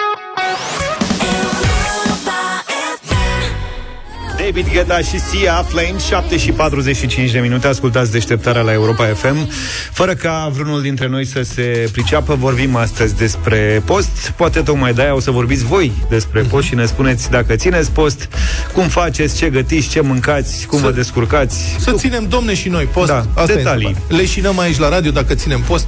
David 4.49 4.73
Guetta 4.73 4.99
și 4.99 5.21
Sia 5.21 5.65
Flame 5.69 5.99
7 6.09 6.39
și 6.39 6.53
45 6.53 7.31
de 7.31 7.39
minute. 7.39 7.67
Ascultați 7.67 8.11
deșteptarea 8.11 8.63
la 8.63 8.73
Europa 8.73 9.05
FM 9.05 9.49
Fără 9.93 10.15
ca 10.15 10.51
vreunul 10.53 10.83
dintre 10.83 11.09
noi 11.09 11.27
să 11.27 11.43
se 11.43 11.89
priceapă 11.93 12.35
Vorbim 12.35 12.77
astăzi 12.77 13.17
despre 13.17 13.83
post. 13.85 14.33
Poate 14.37 14.61
tocmai 14.61 14.93
de-aia 14.93 15.15
o 15.15 15.21
să 15.21 15.31
vorbiți 15.31 15.65
voi 15.65 15.93
despre 16.09 16.41
post 16.41 16.67
Și 16.67 16.75
ne 16.75 16.85
spuneți 16.85 17.31
dacă 17.31 17.57
țineți 17.57 17.91
post 17.91 18.29
Cum 18.73 18.89
faceți, 18.89 19.37
ce 19.37 19.51
gătiți, 19.51 19.89
ce 19.89 20.01
mâncați 20.01 20.67
Cum 20.67 20.79
să, 20.79 20.85
vă 20.85 20.93
descurcați. 20.93 21.77
Să 21.79 21.93
ținem, 21.93 22.27
domne, 22.29 22.55
și 22.55 22.69
noi 22.69 22.85
post. 22.85 23.09
Da, 23.09 23.27
Asta 23.35 23.55
Detalii. 23.55 23.97
Leșinăm 24.09 24.59
aici 24.59 24.79
la 24.79 24.89
radio 24.89 25.11
dacă 25.11 25.35
ținem 25.35 25.61
post 25.61 25.87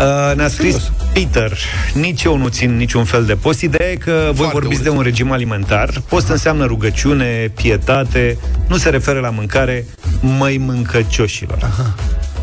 Uh, 0.00 0.36
ne-a 0.36 0.48
scris 0.48 0.72
Serios? 0.72 0.92
Peter 1.12 1.58
Nici 1.94 2.22
eu 2.22 2.36
nu 2.36 2.48
țin 2.48 2.76
niciun 2.76 3.04
fel 3.04 3.24
de 3.24 3.34
post 3.34 3.60
Ideea 3.60 3.90
e 3.90 3.94
că 3.94 4.10
Foarte 4.10 4.32
voi 4.36 4.48
vorbiți 4.52 4.80
urât. 4.80 4.92
de 4.92 4.96
un 4.96 5.02
regim 5.02 5.32
alimentar 5.32 6.02
Post 6.08 6.28
înseamnă 6.28 6.64
rugăciune, 6.64 7.52
pietate 7.54 8.38
Nu 8.68 8.76
se 8.76 8.88
referă 8.88 9.20
la 9.20 9.30
mâncare 9.30 9.86
Măi 10.20 10.58
mâncăcioșilor 10.58 11.58
Aha. 11.62 11.94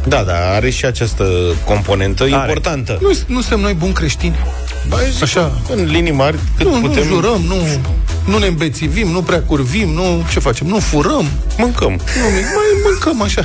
Da, 0.08 0.24
da, 0.24 0.34
are 0.56 0.70
și 0.70 0.86
această 0.86 1.26
componentă 1.66 2.24
are. 2.24 2.32
importantă 2.32 2.98
Nu, 3.02 3.12
nu 3.28 3.40
suntem 3.42 3.60
noi 3.60 3.74
buni 3.74 3.94
creștini 3.94 4.36
Așa. 5.22 5.62
În 5.76 5.84
linii 5.86 6.12
mari, 6.12 6.38
cât 6.58 6.66
nu, 6.66 6.80
putem... 6.80 7.08
Nu 7.08 7.14
jurăm, 7.14 7.42
nu, 7.48 7.56
nu 8.26 8.38
ne 8.38 8.46
îmbețivim, 8.48 9.08
nu 9.08 9.22
prea 9.22 9.42
curvim, 9.42 9.90
nu... 9.90 10.26
Ce 10.32 10.40
facem? 10.40 10.68
Nu 10.68 10.80
furăm. 10.80 11.26
Mâncăm. 11.58 11.92
Nu, 11.92 12.30
mai 12.32 12.82
mâncăm 12.84 13.22
așa. 13.22 13.44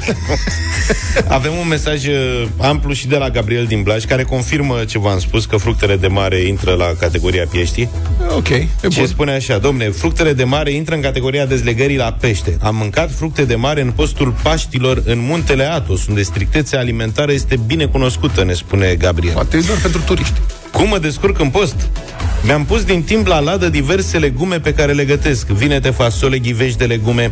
Avem 1.28 1.52
un 1.60 1.68
mesaj 1.68 2.06
uh, 2.06 2.46
amplu 2.58 2.92
și 2.92 3.06
de 3.06 3.16
la 3.16 3.30
Gabriel 3.30 3.64
din 3.64 3.82
Blaj, 3.82 4.04
care 4.04 4.22
confirmă 4.22 4.84
ce 4.84 4.98
v-am 4.98 5.18
spus, 5.18 5.44
că 5.44 5.56
fructele 5.56 5.96
de 5.96 6.06
mare 6.06 6.40
intră 6.40 6.74
la 6.74 6.92
categoria 7.00 7.46
pieștii. 7.50 7.88
Ok, 8.36 8.48
e 8.48 8.66
Ce 8.80 8.88
bun. 8.98 9.06
spune 9.06 9.32
așa, 9.32 9.58
domne, 9.58 9.88
fructele 9.88 10.32
de 10.32 10.44
mare 10.44 10.70
intră 10.70 10.94
în 10.94 11.00
categoria 11.00 11.46
dezlegării 11.46 11.96
la 11.96 12.16
pește. 12.20 12.56
Am 12.60 12.76
mâncat 12.76 13.10
fructe 13.14 13.44
de 13.44 13.54
mare 13.54 13.80
în 13.80 13.90
postul 13.90 14.34
Paștilor 14.42 15.02
în 15.04 15.18
muntele 15.18 15.64
Atos, 15.64 16.06
unde 16.06 16.22
strictețea 16.22 16.78
alimentară 16.78 17.32
este 17.32 17.58
bine 17.66 17.84
cunoscută, 17.86 18.44
ne 18.44 18.52
spune 18.52 18.94
Gabriel. 18.94 19.34
Poate 19.34 19.56
e 19.56 19.60
doar 19.60 19.78
pentru 19.78 20.00
turiști. 20.06 20.40
Cum 20.72 20.88
mă 20.88 20.98
descurc 20.98 21.38
în 21.40 21.48
post? 21.50 21.74
Mi-am 22.44 22.64
pus 22.64 22.84
din 22.84 23.02
timp 23.02 23.26
la 23.26 23.38
ladă 23.38 23.68
diverse 23.68 24.18
legume 24.18 24.60
pe 24.60 24.74
care 24.74 24.92
le 24.92 25.04
gătesc. 25.04 25.46
Vinete, 25.46 25.90
fasole, 25.90 26.38
ghivești 26.38 26.78
de 26.78 26.84
legume, 26.84 27.30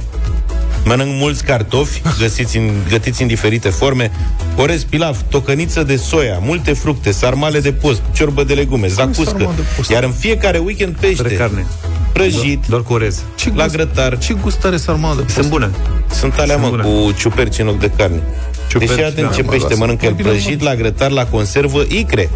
Mănânc 0.85 1.11
mulți 1.12 1.45
cartofi, 1.45 2.02
găsiți 2.21 2.57
în, 2.57 2.71
gătiți 2.88 3.23
în 3.23 3.28
diferite 3.28 3.69
forme, 3.69 4.11
orez 4.57 4.85
pilaf, 4.85 5.21
tocăniță 5.28 5.83
de 5.83 5.97
soia, 5.97 6.38
multe 6.40 6.73
fructe, 6.73 7.11
sarmale 7.11 7.61
de 7.61 7.73
post, 7.73 8.02
ciorbă 8.12 8.45
de 8.45 8.54
legume, 8.54 8.87
zacuscă. 8.87 9.54
De 9.87 9.92
Iar 9.92 10.02
în 10.02 10.12
fiecare 10.12 10.59
weekend 10.59 10.97
pește. 11.00 11.23
De 11.23 11.35
carne. 11.35 11.66
Prăjit. 12.12 12.40
Doar, 12.42 12.69
doar 12.69 12.83
cu 12.83 12.92
orez. 12.92 13.23
Ce 13.35 13.52
la 13.54 13.62
gust, 13.62 13.76
grătar. 13.76 14.19
Ce 14.19 14.35
gust 14.42 14.64
are 14.64 14.76
sarmale 14.76 15.14
de 15.16 15.23
post? 15.23 15.35
Sunt 15.35 15.49
bune. 15.49 15.71
Sunt 16.11 16.38
alea, 16.38 16.59
Sunt 16.61 16.71
mă, 16.71 16.83
bune. 16.83 16.83
cu 16.83 17.12
ciuperci 17.12 17.59
în 17.59 17.66
loc 17.66 17.78
de 17.78 17.90
carne. 17.97 18.23
Ciuperci, 18.69 18.90
Deși 18.90 19.02
atent 19.02 19.28
da, 19.28 19.35
ce 19.35 19.42
pește 19.42 19.75
mănâncă 19.75 20.04
el 20.04 20.14
prăjit, 20.14 20.62
la 20.62 20.75
grătar, 20.75 21.11
la 21.11 21.26
conservă, 21.26 21.85
icre 21.88 22.31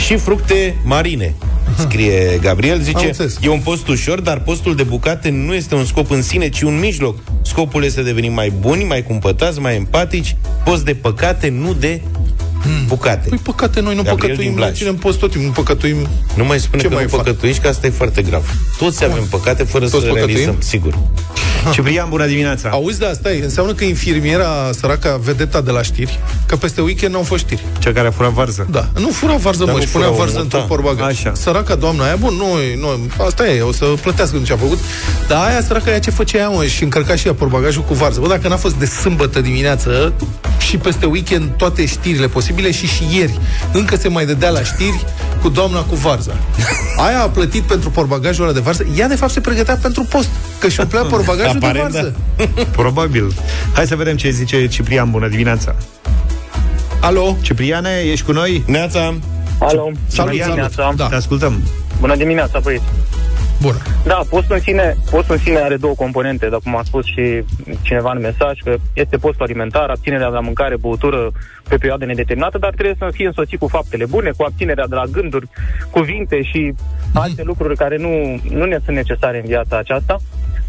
și 0.00 0.16
fructe 0.16 0.76
marine. 0.84 1.34
Scrie 1.78 2.38
Gabriel, 2.40 2.80
zice, 2.80 3.10
e 3.40 3.48
un 3.48 3.60
post 3.60 3.88
ușor, 3.88 4.20
dar 4.20 4.40
postul 4.40 4.74
de 4.74 4.82
bucate 4.82 5.30
nu 5.30 5.54
este 5.54 5.74
un 5.74 5.84
scop 5.84 6.10
în 6.10 6.22
sine, 6.22 6.48
ci 6.48 6.60
un 6.60 6.78
mijloc. 6.78 7.18
Scopul 7.42 7.84
este 7.84 7.98
să 7.98 8.04
devenim 8.06 8.32
mai 8.32 8.52
buni, 8.60 8.84
mai 8.84 9.02
cumpătați, 9.02 9.60
mai 9.60 9.76
empatici, 9.76 10.36
post 10.64 10.84
de 10.84 10.94
păcate, 10.94 11.48
nu 11.48 11.72
de 11.72 12.00
Bucate. 12.86 13.28
Păi 13.28 13.38
păcate, 13.42 13.80
noi 13.80 13.94
nu 13.94 14.02
Gabriel 14.02 14.18
din 14.18 14.28
păcătuim, 14.28 14.54
Blaj. 14.54 14.66
noi 14.68 14.76
ținem 14.76 14.96
post 14.96 15.18
tot 15.18 15.30
timpul, 15.30 15.48
nu 15.48 15.54
păcătuim. 15.62 16.08
Nu 16.34 16.44
mai 16.44 16.58
spune 16.60 16.82
Ce 16.82 16.88
că 16.88 16.94
mai 16.94 17.02
nu 17.02 17.08
fac? 17.08 17.22
păcătuiești, 17.22 17.62
că 17.62 17.68
asta 17.68 17.86
e 17.86 17.90
foarte 17.90 18.22
grav. 18.22 18.44
Toți 18.78 19.04
avem 19.04 19.24
păcate 19.30 19.62
fără 19.62 19.88
Toți 19.88 20.04
să 20.04 20.08
păcătuim? 20.08 20.26
realizăm, 20.26 20.56
sigur. 20.58 20.98
Ciprian, 21.72 22.06
bună 22.08 22.26
dimineața! 22.26 22.68
Auzi, 22.68 22.98
da, 22.98 23.12
stai, 23.12 23.38
înseamnă 23.38 23.72
că 23.72 23.84
infirmiera 23.84 24.70
săraca 24.72 25.16
vedeta 25.24 25.60
de 25.60 25.70
la 25.70 25.82
știri, 25.82 26.18
că 26.46 26.56
peste 26.56 26.80
weekend 26.80 27.12
n-au 27.12 27.22
fost 27.22 27.44
știri. 27.44 27.64
Cel 27.78 27.92
care 27.92 28.06
a 28.06 28.10
furat 28.10 28.30
varză. 28.30 28.66
Da, 28.70 28.88
nu 28.98 29.08
fura 29.08 29.34
varză, 29.36 29.64
Dar 29.64 29.72
mă, 29.72 29.78
nu 29.78 29.84
și 29.86 29.90
punea 29.90 30.06
fura 30.06 30.18
varză 30.18 30.32
omul, 30.32 30.42
într-un 30.44 30.60
da. 30.60 30.66
porbagaj. 30.66 31.18
Așa. 31.18 31.34
Săraca 31.34 31.74
doamna 31.74 32.04
aia, 32.04 32.16
bun, 32.16 32.34
nu, 32.34 32.46
nu, 32.80 32.88
asta 33.26 33.48
e, 33.48 33.60
o 33.60 33.72
să 33.72 33.84
plătească 33.84 34.36
din 34.36 34.44
ce 34.44 34.52
a 34.52 34.56
făcut. 34.56 34.78
Dar 35.28 35.46
aia 35.48 35.62
săraca 35.62 35.90
aia 35.90 35.98
ce 35.98 36.10
făcea 36.10 36.38
ea, 36.38 36.48
mă, 36.48 36.64
și 36.64 36.82
încărca 36.82 37.14
și 37.16 37.26
ea 37.26 37.34
porbagajul 37.34 37.82
cu 37.82 37.94
varză. 37.94 38.20
Bă, 38.20 38.28
dacă 38.28 38.48
n-a 38.48 38.56
fost 38.56 38.74
de 38.74 38.86
sâmbătă 38.86 39.40
dimineață 39.40 40.12
și 40.58 40.76
peste 40.76 41.06
weekend 41.06 41.50
toate 41.56 41.86
știrile 41.86 42.26
posibile 42.26 42.48
și 42.70 42.86
și 42.86 43.06
ieri 43.16 43.38
încă 43.72 43.96
se 43.96 44.08
mai 44.08 44.26
dădea 44.26 44.50
la 44.50 44.62
știri 44.62 45.04
cu 45.42 45.48
doamna 45.48 45.80
cu 45.82 45.94
varza. 45.94 46.32
Aia 46.96 47.20
a 47.22 47.28
plătit 47.28 47.62
pentru 47.62 47.90
porbagajul 47.90 48.44
ăla 48.44 48.52
de 48.52 48.60
varză. 48.60 48.86
Ea, 48.96 49.08
de 49.08 49.14
fapt, 49.14 49.32
se 49.32 49.40
pregătea 49.40 49.76
pentru 49.82 50.02
post, 50.02 50.28
că 50.58 50.68
și 50.68 50.80
umplea 50.80 51.02
porbagajul 51.14 51.58
de 51.58 51.66
Aparent, 51.66 51.92
varză. 51.92 52.14
Probabil. 52.76 53.32
Hai 53.72 53.86
să 53.86 53.96
vedem 53.96 54.16
ce 54.16 54.30
zice 54.30 54.66
Ciprian, 54.66 55.10
bună 55.10 55.28
dimineața! 55.28 55.74
Alo? 57.00 57.36
Cipriane, 57.40 57.90
ești 58.04 58.24
cu 58.24 58.32
noi? 58.32 58.62
Neața, 58.66 58.98
Alo, 58.98 59.18
Salut, 59.58 59.92
bună 59.92 59.98
salut. 60.08 60.40
dimineața. 60.42 60.92
Da. 60.96 61.06
Te 61.06 61.14
ascultăm. 61.14 61.62
Bună 62.00 62.16
dimineața, 62.16 62.58
băieți. 62.58 62.84
Bună. 63.60 63.76
Da, 64.04 64.20
postul 64.28 64.54
în 64.54 64.60
sine, 64.60 64.96
postul 65.10 65.34
în 65.34 65.40
sine 65.40 65.58
are 65.58 65.76
două 65.76 65.94
componente, 65.94 66.48
dacă 66.48 66.60
cum 66.64 66.76
a 66.76 66.82
spus 66.82 67.04
și 67.04 67.44
cineva 67.82 68.12
în 68.12 68.20
mesaj, 68.20 68.58
că 68.64 68.74
este 68.92 69.16
postul 69.16 69.44
alimentar, 69.44 69.88
abținerea 69.90 70.28
de 70.28 70.34
la 70.34 70.40
mâncare, 70.40 70.76
băutură 70.76 71.30
pe 71.68 71.76
perioadă 71.76 72.04
nedeterminată, 72.04 72.58
dar 72.58 72.72
trebuie 72.72 72.94
să 72.98 73.08
fie 73.12 73.26
însoțit 73.26 73.58
cu 73.58 73.68
faptele 73.68 74.06
bune, 74.06 74.30
cu 74.36 74.42
abținerea 74.42 74.86
de 74.86 74.94
la 74.94 75.04
gânduri, 75.04 75.48
cuvinte 75.90 76.42
și 76.42 76.74
alte 77.14 77.42
lucruri 77.42 77.76
care 77.76 77.96
nu, 77.96 78.40
nu 78.48 78.64
ne 78.64 78.78
sunt 78.84 78.96
necesare 78.96 79.40
în 79.40 79.46
viața 79.46 79.78
aceasta. 79.78 80.16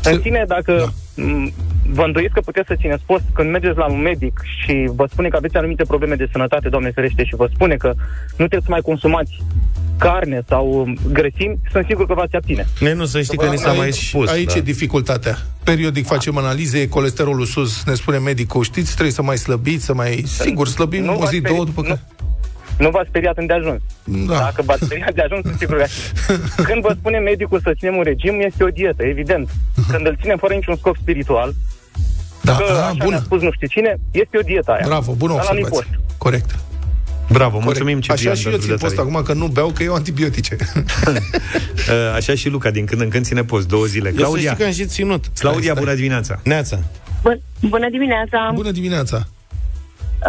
În 0.04 0.22
sine, 0.22 0.44
dacă 0.48 0.94
m, 1.16 1.54
vă 1.94 2.04
îndoiți 2.04 2.34
că 2.34 2.40
puteți 2.40 2.68
să 2.68 2.76
țineți 2.80 3.04
post 3.06 3.24
când 3.34 3.50
mergeți 3.50 3.78
la 3.78 3.92
un 3.92 4.02
medic 4.02 4.42
și 4.62 4.90
vă 4.96 5.06
spune 5.10 5.28
că 5.28 5.36
aveți 5.36 5.58
anumite 5.58 5.84
probleme 5.84 6.16
de 6.16 6.30
sănătate, 6.32 6.70
Doamne 6.70 6.92
ferește, 6.92 7.24
și 7.24 7.36
vă 7.36 7.50
spune 7.54 7.76
că 7.76 7.88
nu 8.38 8.48
trebuie 8.48 8.62
să 8.62 8.70
mai 8.70 8.82
consumați 8.82 9.44
carne 10.06 10.42
sau 10.48 10.88
grăsimi, 11.12 11.60
sunt 11.72 11.86
sigur 11.88 12.06
că 12.08 12.14
v-ați 12.14 12.36
abține. 12.36 12.68
ne 12.80 12.94
nu 12.94 13.06
să 13.06 13.22
știi 13.22 13.38
că 13.38 13.46
ni 13.46 13.58
s-a 13.58 13.72
mai 13.72 13.92
spus. 13.92 14.30
aici 14.30 14.52
da. 14.54 14.58
e 14.58 14.62
dificultatea. 14.62 15.38
Periodic 15.64 16.06
facem 16.06 16.38
analize, 16.38 16.80
e 16.80 16.86
colesterolul 16.88 17.46
sus, 17.46 17.84
ne 17.86 17.94
spune 17.94 18.18
medicul, 18.18 18.64
știți, 18.64 18.92
trebuie 18.92 19.12
să 19.14 19.22
mai 19.22 19.38
slăbiți, 19.38 19.86
să 19.86 19.94
mai... 19.94 20.24
Sigur, 20.28 20.68
slăbim 20.68 21.04
Nu 21.04 21.14
o 21.14 21.18
v-ați 21.18 21.32
zi, 21.32 21.38
speri- 21.40 21.48
două 21.52 21.64
după 21.66 21.82
că... 21.82 21.98
Nu 22.78 22.90
v-ați 22.90 23.08
speriat 23.10 23.38
îndeajuns. 23.38 23.82
Da. 24.04 24.38
Dacă 24.38 24.62
v-ați 24.66 24.84
speriat 24.84 25.14
de 25.14 25.22
ajuns, 25.22 25.42
sunt 25.46 25.58
sigur 25.60 25.76
că... 25.78 25.86
Când 26.70 26.82
vă 26.82 26.96
spune 27.00 27.18
medicul 27.18 27.60
să 27.64 27.72
ținem 27.78 27.96
un 27.96 28.04
regim, 28.04 28.40
este 28.40 28.64
o 28.64 28.68
dietă, 28.68 29.04
evident. 29.04 29.50
Când 29.92 30.06
îl 30.08 30.18
ținem 30.22 30.38
fără 30.38 30.54
niciun 30.54 30.76
scop 30.76 30.96
spiritual, 31.02 31.54
Da, 32.42 32.56
că 32.56 32.64
a, 32.64 32.76
așa 32.76 32.92
ne-a 32.94 33.06
bună. 33.06 33.20
spus 33.26 33.42
nu 33.42 33.52
știu 33.52 33.68
cine, 33.68 33.96
este 34.12 34.38
o 34.38 34.42
dietă 34.42 34.72
aia. 34.72 34.84
Bravo, 34.86 35.12
bună 35.14 35.34
Dar 35.36 35.44
la 35.44 35.52
nu-i 35.52 35.62
observație. 35.64 35.96
post. 36.00 36.18
Corect. 36.18 36.56
Bravo, 37.32 37.60
mulțumim 37.60 38.00
Corect. 38.00 38.10
Ciprian 38.10 38.32
Așa 38.32 38.40
și 38.42 38.46
eu 38.46 38.52
pentru 38.52 38.68
țin 38.70 38.78
post 38.78 38.94
detalii. 38.96 39.12
acum, 39.12 39.24
că 39.24 39.34
nu 39.34 39.48
beau, 39.48 39.70
că 39.70 39.84
eu 39.84 39.94
antibiotice. 39.94 40.56
Uh, 41.90 42.14
Așa 42.16 42.36
și 42.36 42.50
Luca, 42.50 42.72
din 42.72 42.86
când 42.86 43.02
în 43.02 43.10
când 43.10 43.26
ține 43.26 43.44
post, 43.44 43.68
două 43.68 43.86
zile. 43.86 44.08
Eu 44.10 44.16
să 44.16 44.22
Claudia, 44.22 44.42
știi 44.52 44.58
că 44.58 44.64
am 44.66 44.72
și 44.72 44.86
ținut. 44.86 45.26
Claudia, 45.40 45.74
bună 45.74 45.94
dimineața! 45.94 46.40
Neața. 46.44 46.80
Bun- 47.24 47.42
Bună 47.70 47.90
dimineața! 47.90 48.52
Bună 48.54 48.72
dimineața, 48.72 49.26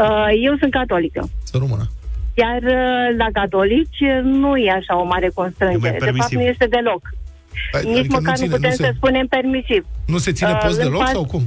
Uh, 0.03 0.29
Eu 0.45 0.57
sunt 0.59 0.73
catolică. 0.73 1.29
să 1.45 1.57
rămână. 1.61 1.87
Iar 2.35 2.61
uh, 2.63 3.17
la 3.19 3.27
catolici 3.33 4.01
uh, 4.01 4.21
nu 4.23 4.57
e 4.57 4.71
așa 4.71 4.99
o 5.01 5.05
mare 5.05 5.27
E 5.27 5.31
constrângere. 5.35 5.79
mai 5.81 5.91
De 5.91 5.99
fapt, 5.99 6.05
permisiv. 6.11 6.39
nu 6.39 6.45
este 6.45 6.67
deloc. 6.77 7.03
Hai, 7.73 7.83
Nici 7.85 7.99
adică 7.99 8.15
măcar 8.19 8.35
nu, 8.39 8.43
ține, 8.43 8.55
putem 8.55 8.71
nu 8.71 8.77
să 8.77 8.83
se, 8.83 8.93
spunem 8.97 9.27
permisiv. 9.27 9.83
nu 10.07 10.19
se 10.19 10.33
ține 10.33 10.51
Uh, 10.53 10.61
post 10.65 10.79
în 10.79 10.85
deloc 10.85 11.03
pas- 11.03 11.11
sau 11.13 11.25
cum? 11.25 11.43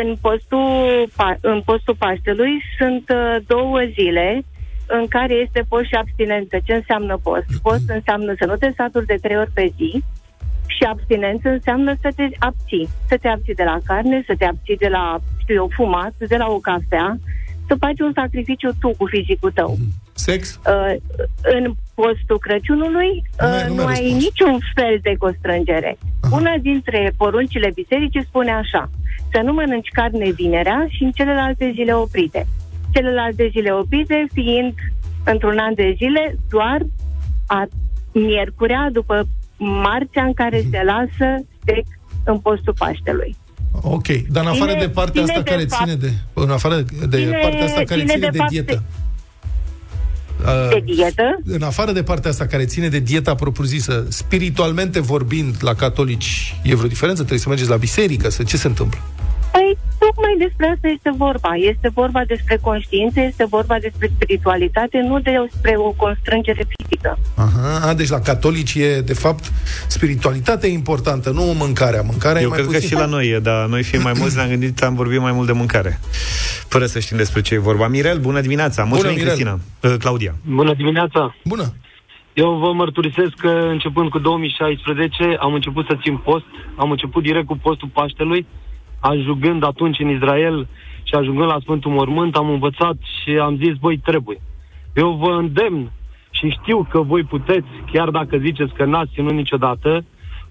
În 0.00 0.16
postul, 0.20 1.08
pa- 1.20 1.40
în 1.40 1.60
postul 1.64 1.94
Paștelui 1.98 2.54
sunt 2.78 3.04
uh, 3.18 3.36
două 3.46 3.78
zile 3.98 4.44
în 4.98 5.06
care 5.08 5.34
este 5.34 5.64
post 5.68 5.84
și 5.84 5.94
abstinență. 5.94 6.56
Ce 6.64 6.74
înseamnă 6.74 7.18
post? 7.22 7.46
Post 7.62 7.88
înseamnă 7.88 8.34
să 8.38 8.46
nu 8.46 8.56
te 8.56 8.70
saturi 8.76 9.06
de 9.06 9.18
trei 9.22 9.36
ori 9.36 9.50
pe 9.54 9.72
zi 9.76 10.02
și 10.66 10.82
abstinență 10.92 11.48
înseamnă 11.48 11.94
să 12.00 12.08
te 12.16 12.28
abții. 12.38 12.88
Să 13.08 13.16
te 13.20 13.28
abții 13.28 13.54
de 13.54 13.64
la 13.64 13.78
carne, 13.84 14.22
să 14.26 14.34
te 14.38 14.44
abții 14.44 14.76
de 14.76 14.88
la, 14.88 15.18
știu 15.42 15.54
eu, 15.54 15.68
fumat, 15.74 16.12
de 16.18 16.36
la 16.36 16.46
o 16.48 16.58
cafea, 16.58 17.18
să 17.66 17.74
faci 17.78 18.00
un 18.00 18.12
sacrificiu 18.14 18.70
tu 18.80 18.88
cu 18.98 19.06
fizicul 19.06 19.50
tău. 19.50 19.76
Sex? 20.14 20.60
Uh, 20.66 20.94
în 21.42 21.74
postul 21.94 22.38
Crăciunului 22.38 23.22
Nu 23.40 23.48
mi-a- 23.48 23.56
uh, 23.56 23.68
nu 23.68 23.74
nu, 23.74 23.82
mi-a 23.82 23.86
ai 23.86 24.02
răspuns. 24.02 24.22
niciun 24.22 24.58
fel 24.74 24.98
de 25.02 25.14
constrângere. 25.18 25.98
Aha. 26.22 26.36
Una 26.36 26.54
dintre 26.60 27.12
poruncile 27.16 27.70
bisericii 27.74 28.24
spune 28.24 28.50
așa, 28.50 28.90
să 29.32 29.40
nu 29.44 29.52
mănânci 29.52 29.88
carne 29.92 30.30
vinerea 30.30 30.86
și 30.88 31.02
în 31.02 31.10
celelalte 31.10 31.70
zile 31.74 31.92
oprite. 31.94 32.46
Celelalte 32.90 33.48
zile 33.52 33.70
oprite 33.72 34.26
fiind 34.32 34.74
într-un 35.24 35.58
an 35.58 35.74
de 35.74 35.94
zile 35.96 36.36
doar 36.50 36.80
a 37.46 37.66
miercurea 38.12 38.88
după 38.92 39.28
marțea 39.56 40.24
în 40.24 40.32
care 40.34 40.58
Mhm. 40.60 40.70
se 40.70 40.80
lasă 40.84 41.44
stec 41.62 41.84
în 42.24 42.38
postul 42.38 42.74
Paștelui. 42.78 43.36
Ok, 43.82 44.06
dar 44.06 44.42
în 44.44 44.48
afară 44.50 44.70
Ține- 44.70 44.84
de 44.84 44.88
partea 44.88 45.12
ține 45.22 45.32
asta 45.32 45.42
de 45.42 45.50
care 45.50 45.64
fapt- 45.64 45.82
ține 45.82 45.94
de... 45.94 46.10
În 46.32 46.50
afară 46.50 46.74
de 47.08 47.16
Ține- 47.16 47.38
partea 47.42 47.64
asta 47.64 47.82
care 47.84 48.00
ține 48.00 48.12
ține 48.12 48.18
de 48.26 48.28
de 48.30 48.36
fapt 48.38 48.50
dietă. 48.50 48.72
De 48.72 48.82
Uh, 50.76 50.82
dietă, 50.84 51.38
în 51.44 51.62
afară 51.62 51.92
de 51.92 52.02
partea 52.02 52.30
asta 52.30 52.46
care 52.46 52.64
ține 52.64 52.88
de 52.88 52.98
dieta 52.98 53.34
propriu-zisă, 53.34 54.06
spiritualmente 54.08 55.00
vorbind, 55.00 55.56
la 55.60 55.74
catolici, 55.74 56.56
e 56.62 56.74
vreo 56.74 56.88
diferență? 56.88 57.16
Trebuie 57.20 57.38
să 57.40 57.48
mergeți 57.48 57.70
la 57.70 57.76
biserică? 57.76 58.28
Să, 58.28 58.42
ce 58.42 58.56
se 58.56 58.66
întâmplă? 58.66 58.98
Păi, 59.52 59.78
tocmai 60.10 60.34
despre 60.38 60.66
asta 60.74 60.88
este 60.88 61.10
vorba. 61.16 61.50
Este 61.54 61.88
vorba 61.94 62.22
despre 62.26 62.56
conștiință, 62.60 63.20
este 63.20 63.44
vorba 63.44 63.76
despre 63.78 64.10
spiritualitate, 64.14 64.98
nu 65.10 65.20
despre 65.20 65.74
o 65.76 65.90
constrângere 65.90 66.62
fizică. 66.72 67.18
Aha, 67.34 67.88
a, 67.88 67.94
deci 67.94 68.08
la 68.08 68.20
catolici 68.20 68.74
e, 68.74 69.00
de 69.00 69.14
fapt, 69.14 69.44
spiritualitatea 69.86 70.68
e 70.68 70.72
importantă, 70.72 71.30
nu 71.30 71.42
mâncarea. 71.42 72.02
Mâncarea 72.02 72.40
Eu 72.40 72.46
e 72.46 72.50
mai 72.50 72.58
cred 72.58 72.70
că 72.70 72.78
puțin. 72.78 72.88
și 72.88 72.94
la 72.94 73.06
noi 73.06 73.26
e, 73.28 73.38
dar 73.38 73.66
noi 73.66 73.82
fiind 73.82 74.04
mai 74.04 74.12
mulți 74.18 74.36
ne-am 74.36 74.48
gândit, 74.48 74.82
am 74.82 74.94
vorbit 74.94 75.20
mai 75.20 75.32
mult 75.32 75.46
de 75.46 75.52
mâncare. 75.52 76.00
Fără 76.68 76.86
să 76.86 76.98
știm 76.98 77.16
despre 77.16 77.40
ce 77.40 77.54
e 77.54 77.58
vorba. 77.58 77.88
Mirel, 77.88 78.18
bună 78.18 78.40
dimineața! 78.40 78.84
Mulțumim, 78.84 79.14
Mirel. 79.14 79.26
Cristina. 79.26 79.58
Uh, 79.82 79.94
Claudia. 79.98 80.34
Bună 80.46 80.74
dimineața! 80.74 81.34
Bună! 81.44 81.72
Eu 82.34 82.50
vă 82.54 82.72
mărturisesc 82.72 83.34
că 83.36 83.48
începând 83.48 84.08
cu 84.10 84.18
2016 84.18 85.36
am 85.40 85.52
început 85.52 85.86
să 85.86 85.98
țin 86.02 86.16
post. 86.16 86.44
Am 86.76 86.90
început 86.90 87.22
direct 87.22 87.46
cu 87.46 87.56
postul 87.56 87.88
Paștelui, 87.92 88.46
ajungând 89.00 89.64
atunci 89.64 89.98
în 89.98 90.08
Israel 90.08 90.68
și 91.02 91.14
ajungând 91.14 91.48
la 91.48 91.60
Sfântul 91.60 91.90
Mormânt, 91.90 92.36
am 92.36 92.48
învățat 92.50 92.96
și 93.22 93.30
am 93.30 93.56
zis, 93.56 93.76
băi, 93.76 93.98
trebuie. 93.98 94.40
Eu 94.94 95.12
vă 95.12 95.32
îndemn 95.32 95.90
și 96.30 96.56
știu 96.60 96.86
că 96.90 97.00
voi 97.00 97.22
puteți, 97.22 97.68
chiar 97.92 98.10
dacă 98.10 98.38
ziceți 98.38 98.74
că 98.74 98.84
n-ați 98.84 99.12
ținut 99.14 99.32
niciodată, 99.32 100.04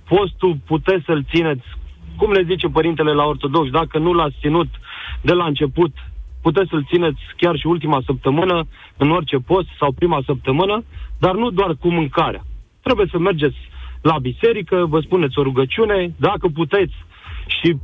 postul 0.07 0.57
puteți 0.65 1.05
să-l 1.05 1.25
țineți, 1.33 1.65
cum 2.17 2.31
le 2.31 2.43
zice 2.43 2.67
părintele 2.67 3.11
la 3.11 3.23
ortodox, 3.23 3.69
dacă 3.69 3.97
nu 3.97 4.13
l-ați 4.13 4.35
ținut 4.39 4.67
de 5.21 5.33
la 5.33 5.45
început, 5.45 5.91
puteți 6.41 6.69
să-l 6.69 6.85
țineți 6.91 7.21
chiar 7.37 7.55
și 7.57 7.67
ultima 7.67 8.01
săptămână, 8.05 8.67
în 8.97 9.11
orice 9.11 9.37
post 9.37 9.67
sau 9.79 9.91
prima 9.91 10.21
săptămână, 10.25 10.83
dar 11.19 11.35
nu 11.35 11.49
doar 11.49 11.75
cu 11.79 11.89
mâncarea. 11.89 12.43
Trebuie 12.81 13.07
să 13.11 13.19
mergeți 13.19 13.57
la 14.01 14.17
biserică, 14.19 14.85
vă 14.89 14.99
spuneți 14.99 15.39
o 15.39 15.43
rugăciune, 15.43 16.13
dacă 16.17 16.47
puteți 16.47 16.93
și 17.47 17.77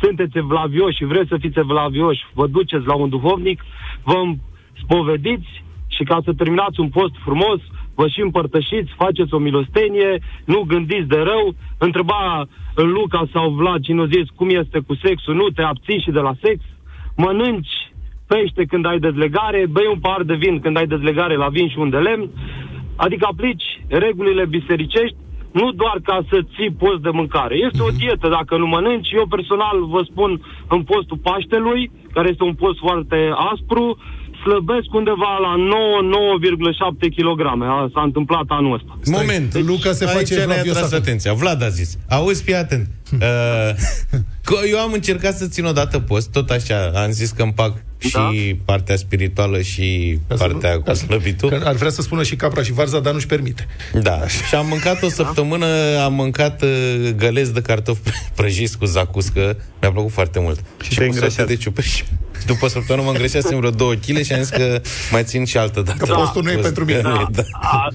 sunteți 0.00 0.38
evlavioși 0.38 0.96
și 0.96 1.04
vreți 1.04 1.28
să 1.28 1.36
fiți 1.40 1.58
evlavioși, 1.58 2.26
vă 2.34 2.46
duceți 2.46 2.86
la 2.86 2.94
un 2.94 3.08
duhovnic, 3.08 3.62
vă 4.02 4.20
spovediți 4.82 5.62
și 5.88 6.04
ca 6.04 6.18
să 6.24 6.32
terminați 6.32 6.80
un 6.80 6.88
post 6.88 7.14
frumos, 7.24 7.60
vă 7.94 8.08
și 8.08 8.20
împărtășiți, 8.20 8.92
faceți 8.96 9.34
o 9.34 9.38
milostenie, 9.38 10.18
nu 10.44 10.60
gândiți 10.60 11.08
de 11.08 11.18
rău. 11.18 11.54
Întreba 11.78 12.46
Luca 12.74 13.22
sau 13.32 13.50
Vlad 13.50 13.80
cine 13.82 14.02
a 14.02 14.06
zis 14.06 14.28
cum 14.34 14.48
este 14.48 14.78
cu 14.86 14.94
sexul, 14.94 15.34
nu 15.34 15.48
te 15.48 15.62
abții 15.62 16.00
și 16.00 16.10
de 16.10 16.20
la 16.20 16.34
sex, 16.42 16.64
mănânci 17.16 17.92
pește 18.26 18.64
când 18.64 18.86
ai 18.86 18.98
dezlegare, 18.98 19.66
bei 19.70 19.88
un 19.92 19.98
pahar 19.98 20.22
de 20.22 20.34
vin 20.34 20.60
când 20.60 20.76
ai 20.76 20.86
dezlegare 20.86 21.36
la 21.36 21.48
vin 21.48 21.68
și 21.68 21.78
un 21.78 21.90
de 21.90 21.96
lemn, 21.96 22.30
adică 22.96 23.26
aplici 23.30 23.80
regulile 23.88 24.46
bisericești 24.46 25.16
nu 25.58 25.66
doar 25.82 25.96
ca 26.08 26.16
să 26.30 26.36
ții 26.54 26.72
post 26.82 27.00
de 27.06 27.12
mâncare. 27.20 27.54
Este 27.66 27.82
o 27.88 27.94
dietă 28.00 28.26
dacă 28.38 28.52
nu 28.62 28.66
mănânci. 28.74 29.10
Eu 29.20 29.26
personal 29.36 29.76
vă 29.94 30.00
spun 30.10 30.30
în 30.74 30.80
postul 30.90 31.18
Paștelui, 31.28 31.82
care 32.14 32.26
este 32.32 32.44
un 32.50 32.56
post 32.62 32.78
foarte 32.86 33.18
aspru, 33.52 33.84
slăbesc 34.44 34.88
undeva 35.00 35.32
la 35.46 35.52
9-9,7 35.74 37.08
kg. 37.16 37.40
A- 37.62 37.88
S-a 37.94 38.02
întâmplat 38.02 38.44
anul 38.48 38.74
ăsta. 38.78 38.92
Moment. 39.18 39.52
Deci, 39.52 39.64
Luca 39.64 39.92
se 39.92 40.04
face 40.06 40.16
Aici 40.18 40.28
ne-a 40.30 40.42
evlavios 40.42 40.76
tras 40.76 40.86
acum. 40.92 41.02
atenția. 41.02 41.32
Vlad 41.32 41.62
a 41.62 41.68
zis. 41.68 41.98
Auzi, 42.08 42.42
fii 42.42 42.54
atent. 42.54 42.86
Uh, 43.14 43.20
că 44.44 44.54
eu 44.72 44.78
am 44.78 44.92
încercat 44.92 45.32
să 45.34 45.46
țin 45.48 45.64
odată 45.64 45.98
post, 46.00 46.32
tot 46.32 46.48
așa, 46.50 46.90
am 46.94 47.10
zis 47.10 47.30
că 47.30 47.42
îmi 47.42 47.52
fac 47.56 47.72
da. 48.12 48.30
și 48.32 48.56
partea 48.64 48.96
spirituală 48.96 49.60
și 49.60 50.18
Ca 50.28 50.36
să 50.36 50.42
partea 50.48 50.72
nu- 50.72 50.78
cu 50.78 50.84
ca 50.84 50.92
să- 50.94 51.04
slăbitul. 51.04 51.48
Că 51.48 51.68
ar 51.68 51.74
vrea 51.74 51.90
să 51.90 52.02
spună 52.02 52.22
și 52.22 52.36
capra 52.36 52.62
și 52.62 52.72
varza, 52.72 53.00
dar 53.00 53.12
nu-și 53.12 53.26
permite. 53.26 53.66
Da, 54.02 54.28
și 54.28 54.54
am 54.54 54.66
mâncat 54.66 55.02
o 55.02 55.08
săptămână, 55.08 55.66
am 56.04 56.14
mâncat 56.14 56.62
uh, 56.62 57.10
găleți 57.16 57.54
de 57.54 57.60
cartofi 57.60 58.00
prăjiți 58.36 58.78
cu 58.78 58.84
zacuscă, 58.84 59.56
mi-a 59.80 59.90
plăcut 59.92 60.10
foarte 60.12 60.40
mult. 60.40 60.64
Și, 60.82 60.94
te-ai 60.94 61.08
cu 61.08 61.14
soate 61.14 61.28
îngreșat. 61.28 61.46
de 61.46 61.56
ciuperci. 61.56 62.04
După 62.46 62.64
o 62.64 62.68
săptămână 62.68 63.04
mă 63.04 63.10
îngreșasem 63.12 63.58
vreo 63.58 63.70
două 63.70 63.92
kg 63.92 64.16
și 64.22 64.32
am 64.32 64.40
zis 64.40 64.48
că 64.48 64.80
mai 65.10 65.22
țin 65.24 65.44
și 65.44 65.56
altă 65.58 65.80
dată. 65.82 66.04
Că 66.04 66.14
postul 66.14 66.42
nu 66.42 66.50
e 66.50 66.56
pentru 66.56 66.84
mine. 66.84 67.00
Da. 67.00 67.26
da. 67.32 67.42
A, 67.60 67.88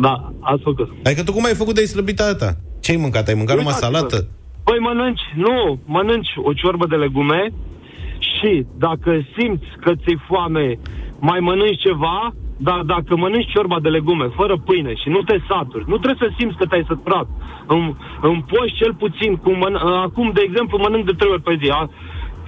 da, 0.00 0.32
ați 0.40 0.62
făcut. 0.62 0.88
Adică 1.04 1.22
tu 1.22 1.32
cum 1.32 1.44
ai 1.44 1.54
făcut 1.54 1.74
de 1.74 1.80
ai 1.80 1.86
slăbit 1.86 2.16
ta? 2.16 2.56
Ce 2.80 2.90
ai 2.90 2.96
mâncat? 2.96 3.28
Ai 3.28 3.34
mâncat 3.34 3.56
numai 3.56 3.72
Uitați-vă. 3.74 3.96
salată? 3.98 4.28
Păi 4.64 4.78
mănânci, 4.78 5.20
nu, 5.36 5.80
mănânci 5.84 6.28
o 6.48 6.52
ciorbă 6.52 6.86
de 6.88 6.94
legume 6.96 7.52
și 8.38 8.66
dacă 8.78 9.20
simți 9.36 9.66
că 9.80 9.94
ți-e 9.94 10.16
foame, 10.28 10.78
mai 11.20 11.40
mănânci 11.40 11.80
ceva, 11.80 12.32
dar 12.56 12.80
dacă 12.80 13.16
mănânci 13.16 13.52
ciorba 13.52 13.80
de 13.80 13.88
legume 13.88 14.26
fără 14.26 14.56
pâine 14.64 14.94
și 14.94 15.08
nu 15.08 15.20
te 15.22 15.38
saturi, 15.48 15.84
nu 15.88 15.96
trebuie 15.98 16.28
să 16.28 16.34
simți 16.38 16.56
că 16.56 16.66
te-ai 16.66 16.84
săturat. 16.88 17.26
În, 17.66 17.94
în 18.20 18.40
poști 18.40 18.76
cel 18.76 18.94
puțin, 18.94 19.36
cum 19.36 19.54
măn- 19.54 19.82
acum, 20.06 20.30
de 20.34 20.42
exemplu, 20.44 20.78
mănânc 20.78 21.04
de 21.04 21.12
trei 21.12 21.30
ori 21.30 21.42
pe 21.42 21.58
zi. 21.62 21.70
A, 21.70 21.88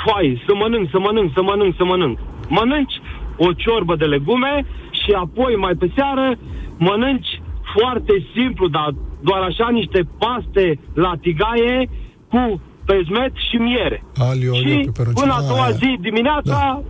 foai, 0.04 0.42
să 0.47 0.54
mănânc, 0.54 0.90
să 0.90 0.99
mănânc, 0.99 1.30
să 1.35 1.42
mănânc, 1.42 1.75
să 1.76 1.85
mănânc. 1.85 2.18
Mănânci 2.49 3.00
o 3.37 3.52
ciorbă 3.52 3.95
de 3.97 4.04
legume 4.04 4.66
și 4.90 5.11
apoi, 5.12 5.57
mai 5.57 5.75
pe 5.75 5.90
seară, 5.95 6.37
mănânci 6.78 7.40
foarte 7.76 8.26
simplu, 8.35 8.68
dar 8.68 8.88
doar 9.21 9.40
așa 9.42 9.68
niște 9.68 10.00
paste 10.18 10.80
la 10.95 11.12
tigaie 11.21 11.88
cu 12.30 12.61
pezmet 12.90 13.33
și 13.50 13.57
miere. 13.68 13.99
Alio, 14.30 14.54
alio, 14.57 14.78
și 14.78 14.85
peperoncino. 14.85 15.21
până 15.21 15.35
a 15.38 15.42
doua 15.50 15.64
Aia. 15.64 15.76
zi 15.80 15.90
dimineața, 16.00 16.40
da. 16.45 16.83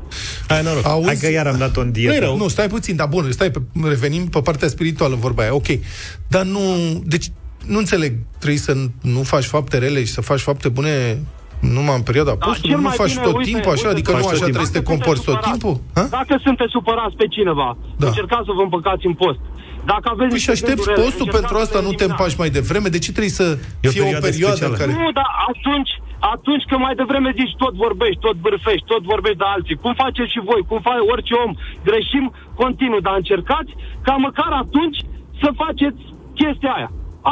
Hai 0.49 0.63
noroc. 0.63 0.87
Auzi? 0.87 1.07
Hai 1.07 1.17
că 1.23 1.31
iar 1.31 1.47
am 1.47 1.59
dat-o 1.59 1.81
în 1.81 1.91
dietă. 1.93 2.15
Nu 2.19 2.21
rău. 2.27 2.37
Nu, 2.37 2.49
stai 2.49 2.69
puțin, 2.69 2.97
dar 2.97 3.09
bun, 3.09 3.33
stai, 3.33 3.51
pe, 3.51 3.61
revenim 3.93 4.25
pe 4.29 4.41
partea 4.41 4.69
spirituală, 4.69 5.15
vorba 5.15 5.43
aia, 5.43 5.55
ok. 5.55 5.67
Dar 6.29 6.45
nu, 6.55 6.61
deci, 7.05 7.27
nu 7.67 7.79
înțeleg, 7.79 8.13
trebuie 8.39 8.59
să 8.69 8.73
nu 9.03 9.23
faci 9.23 9.45
fapte 9.45 9.79
rele 9.79 10.01
și 10.01 10.13
să 10.13 10.21
faci 10.21 10.41
fapte 10.41 10.69
bune 10.69 11.19
numai 11.61 11.95
în 11.97 12.03
perioada 12.03 12.31
postului, 12.47 12.71
cel 12.71 12.77
nu 12.81 12.87
mai 12.89 12.97
faci 13.03 13.13
bine, 13.15 13.23
tot 13.29 13.37
uite, 13.37 13.51
timpul 13.51 13.71
așa, 13.73 13.87
uite, 13.87 13.95
adică 13.97 14.11
faci 14.11 14.21
nu 14.23 14.27
tot 14.29 14.35
așa 14.37 14.45
timpul. 14.45 14.55
trebuie 14.57 14.73
să 14.73 14.77
te 14.79 14.85
Dacă 14.85 14.91
comporți 14.93 15.23
tot 15.29 15.35
sunteți 15.35 15.51
timpul? 15.51 15.75
supărați, 15.77 16.11
Ha? 16.13 16.17
Dacă 16.19 16.35
sunteți 16.47 16.73
supărați 16.77 17.15
pe 17.21 17.27
cineva, 17.37 17.69
Da. 17.81 17.87
da. 18.03 18.07
încercați 18.11 18.47
să 18.49 18.53
vă 18.59 18.63
împăcați 18.69 19.05
în 19.11 19.15
post. 19.23 19.41
Dacă 19.93 20.07
aveți 20.15 20.33
Păi 20.35 20.43
și 20.45 20.51
niște 20.51 20.55
aștepți 20.57 20.85
gânduri 20.85 20.91
rele, 20.95 21.03
postul 21.03 21.27
încercați 21.27 21.39
pentru 21.39 21.57
să 21.59 21.65
asta, 21.65 21.79
le 21.79 21.85
nu 21.87 21.91
te 21.91 21.95
eliminați. 21.95 22.13
împaci 22.15 22.37
mai 22.43 22.51
devreme? 22.59 22.89
De 22.97 23.01
ce 23.05 23.11
trebuie 23.17 23.39
să 23.43 23.47
E 23.85 23.89
o 23.91 23.95
fie 23.95 24.03
o 24.03 24.05
perioadă 24.07 24.27
perioadă 24.29 24.65
în 24.69 24.73
specială. 24.73 24.81
care... 24.81 24.91
Nu, 25.03 25.09
dar 25.21 25.31
atunci, 25.53 25.93
atunci 26.35 26.65
că 26.71 26.77
mai 26.87 26.95
devreme 27.01 27.31
zici 27.41 27.55
tot 27.63 27.75
vorbești, 27.85 28.21
tot 28.27 28.37
bârfești, 28.45 28.89
tot 28.93 29.03
vorbești 29.13 29.41
de 29.43 29.49
alții. 29.57 29.81
Cum 29.83 29.93
faceți 30.05 30.33
și 30.35 30.41
voi, 30.51 30.61
cum 30.71 30.79
face 30.89 31.03
orice 31.13 31.35
om. 31.45 31.51
Greșim 31.89 32.25
continuu, 32.63 33.01
dar 33.07 33.15
încercați 33.23 33.73
ca 34.07 34.15
măcar 34.27 34.51
atunci 34.65 34.99
să 35.43 35.49
faceți 35.63 36.01
chestia 36.41 36.73
aia. 36.79 36.91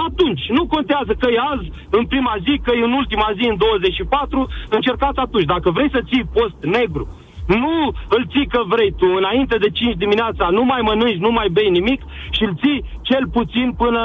Atunci, 0.09 0.43
nu 0.57 0.63
contează 0.75 1.13
că 1.21 1.27
e 1.37 1.39
azi, 1.55 1.69
în 1.99 2.05
prima 2.13 2.35
zi, 2.45 2.53
că 2.65 2.73
e 2.75 2.89
în 2.91 2.97
ultima 3.03 3.29
zi, 3.39 3.45
în 3.53 3.57
24, 3.57 4.49
încercați 4.77 5.19
atunci. 5.27 5.51
Dacă 5.55 5.69
vrei 5.77 5.91
să 5.97 6.01
ții 6.09 6.31
post 6.37 6.59
negru, 6.77 7.05
nu 7.47 7.75
îl 8.17 8.23
ții 8.33 8.47
că 8.55 8.61
vrei 8.73 8.91
tu, 9.01 9.07
înainte 9.21 9.57
de 9.65 9.71
5 9.71 9.97
dimineața, 10.05 10.45
nu 10.59 10.65
mai 10.65 10.81
mănânci, 10.89 11.25
nu 11.27 11.31
mai 11.39 11.49
bei 11.57 11.71
nimic 11.71 12.01
și 12.37 12.43
îl 12.49 12.55
ții 12.63 12.81
cel 13.09 13.25
puțin 13.37 13.69
până 13.83 14.03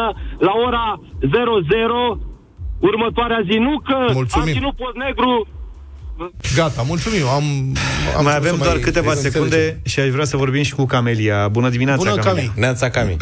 la 0.47 0.53
ora 0.67 0.99
00 1.19 2.19
următoarea 2.79 3.41
zi. 3.49 3.57
Nu 3.57 3.79
că 3.79 3.97
Mulțumim. 4.13 4.47
am 4.47 4.53
ținut 4.53 4.75
post 4.75 4.95
negru, 4.95 5.47
Gata, 6.55 6.81
mulțumim, 6.87 7.25
am... 7.37 7.43
am 8.17 8.23
Mai 8.23 8.33
spus 8.33 8.45
avem 8.45 8.55
să 8.57 8.63
doar 8.63 8.77
câteva 8.77 9.11
înțelegem. 9.11 9.31
secunde 9.31 9.81
și 9.85 9.99
aș 9.99 10.07
vrea 10.07 10.25
să 10.25 10.37
vorbim 10.37 10.63
și 10.63 10.75
cu 10.75 10.85
Camelia. 10.85 11.47
Bună 11.47 11.69
dimineața, 11.69 12.09
Bună, 12.09 12.21
Camelia. 12.21 12.49
Cami. 12.49 12.59
Neața 12.63 12.89
Cami. 12.89 13.15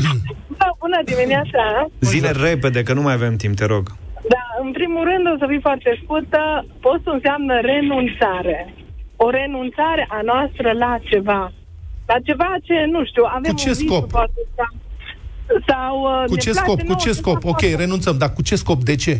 Da, 0.61 0.67
bună 0.79 0.99
dimineața! 1.11 1.61
Zine 1.99 2.31
repede, 2.31 2.83
că 2.83 2.93
nu 2.93 3.01
mai 3.01 3.13
avem 3.13 3.35
timp, 3.35 3.55
te 3.55 3.65
rog. 3.65 3.83
Da, 4.33 4.43
în 4.63 4.71
primul 4.71 5.03
rând 5.09 5.23
o 5.33 5.35
să 5.41 5.45
fiu 5.49 5.59
foarte 5.61 5.99
scurtă. 6.03 6.39
Postul 6.85 7.13
înseamnă 7.13 7.53
renunțare. 7.71 8.73
O 9.25 9.29
renunțare 9.29 10.05
a 10.09 10.19
noastră 10.21 10.71
la 10.83 10.99
ceva. 11.09 11.51
La 12.05 12.15
ceva 12.23 12.49
ce, 12.63 12.85
nu 12.91 13.05
știu, 13.05 13.23
avem 13.27 13.51
Cu 13.53 13.57
ce 13.63 13.69
un 13.69 13.75
viciu 13.75 13.93
scop? 13.93 14.09
poate, 14.11 14.39
sau, 14.57 14.73
sau 15.67 15.93
uh, 16.01 16.23
Cu 16.27 16.33
ne 16.35 16.39
ce 16.45 16.49
place 16.49 16.63
scop? 16.65 16.79
Cu 16.79 16.85
nouă 16.87 16.99
ce 16.99 17.09
ceva 17.09 17.21
scop? 17.21 17.35
Ok, 17.35 17.59
foarte- 17.59 17.75
renunțăm, 17.75 18.17
dar 18.17 18.29
cu 18.33 18.41
ce 18.41 18.55
scop? 18.55 18.79
De 18.83 18.95
ce? 18.95 19.15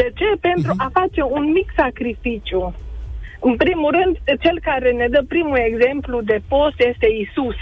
De 0.00 0.08
ce? 0.18 0.28
Pentru 0.40 0.72
Mhm. 0.74 0.80
a 0.84 0.88
face 1.00 1.22
un 1.22 1.44
mic 1.52 1.68
sacrificiu. 1.76 2.74
În 3.40 3.56
primul 3.56 3.90
rând, 3.98 4.14
cel 4.40 4.58
care 4.62 4.90
ne 4.92 5.06
dă 5.10 5.22
primul 5.28 5.56
exemplu 5.56 6.20
de 6.20 6.38
post 6.48 6.78
este 6.90 7.06
Isus. 7.22 7.56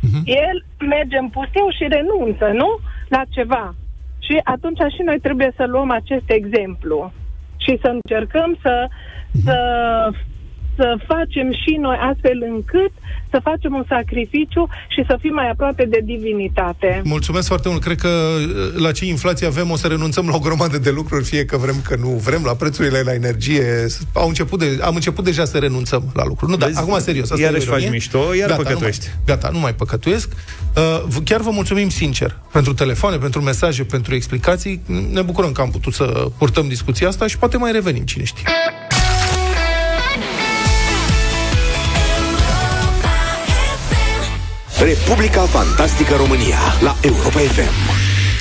Mhm. 0.00 0.22
El 0.24 0.64
merge 0.94 1.16
în 1.18 1.28
pustiu 1.28 1.66
și 1.76 1.84
renunță, 1.88 2.46
nu? 2.54 2.78
La 3.08 3.22
ceva. 3.28 3.74
Și 4.18 4.40
atunci 4.44 4.78
și 4.96 5.02
noi 5.04 5.18
trebuie 5.20 5.52
să 5.56 5.64
luăm 5.66 5.90
acest 5.90 6.24
exemplu 6.30 7.12
și 7.56 7.78
să 7.82 7.88
încercăm 7.98 8.58
să, 8.62 8.74
Mhm. 8.86 8.96
Să, 9.44 9.56
să 10.76 10.96
facem 11.06 11.52
și 11.52 11.76
noi 11.80 11.96
astfel 12.12 12.38
încât 12.54 12.90
să 13.30 13.40
facem 13.42 13.74
un 13.74 13.84
sacrificiu 13.88 14.68
și 14.88 15.04
să 15.08 15.16
fim 15.20 15.34
mai 15.34 15.50
aproape 15.50 15.84
de 15.84 16.00
divinitate. 16.04 17.00
Mulțumesc 17.04 17.46
foarte 17.46 17.68
mult. 17.68 17.80
Cred 17.82 17.98
că 17.98 18.08
uh, 18.08 18.80
la 18.82 18.92
ce 18.92 19.04
inflație 19.06 19.46
avem 19.46 19.70
o 19.70 19.76
să 19.76 19.86
renunțăm 19.86 20.26
la 20.28 20.34
o 20.34 20.38
grămadă 20.38 20.78
de 20.78 20.90
lucruri, 20.90 21.24
fie 21.24 21.44
că 21.44 21.56
vrem 21.56 21.74
că 21.84 21.96
nu 21.96 22.08
vrem, 22.08 22.42
la 22.44 22.54
prețurile 22.54 23.00
la 23.04 23.14
energie. 23.14 23.86
Au 24.12 24.28
început 24.28 24.58
de, 24.58 24.78
am 24.82 24.94
început 24.94 25.24
deja 25.24 25.44
să 25.44 25.58
renunțăm 25.58 26.10
la 26.14 26.24
lucruri. 26.26 26.50
Nu, 26.50 26.56
da, 26.56 26.66
Vezi, 26.66 26.78
acum 26.78 26.98
serios. 26.98 27.30
Asta 27.30 27.42
iarăși 27.44 27.66
e 27.66 27.70
o 27.70 27.70
ironie. 27.70 27.84
faci 27.86 27.94
mișto, 27.94 28.34
iar 28.34 28.56
păcătuiești. 28.56 29.06
Nu 29.06 29.12
mai, 29.16 29.24
gata, 29.26 29.48
nu 29.52 29.58
mai 29.58 29.74
păcătuiesc. 29.74 30.32
Uh, 30.76 31.02
v- 31.06 31.22
chiar 31.24 31.40
vă 31.40 31.50
mulțumim 31.50 31.88
sincer 31.88 32.36
pentru 32.52 32.74
telefoane, 32.74 33.16
pentru 33.16 33.40
mesaje, 33.42 33.84
pentru 33.84 34.14
explicații. 34.14 34.80
Ne 35.12 35.22
bucurăm 35.22 35.52
că 35.52 35.60
am 35.60 35.70
putut 35.70 35.92
să 35.92 36.26
purtăm 36.38 36.68
discuția 36.68 37.08
asta 37.08 37.26
și 37.26 37.38
poate 37.38 37.56
mai 37.56 37.72
revenim, 37.72 38.04
cine 38.04 38.24
știe. 38.24 38.42
Republica 44.80 45.40
Fantastică 45.40 46.14
România 46.16 46.58
la 46.80 46.96
Europa 47.02 47.38
FM. 47.38 47.97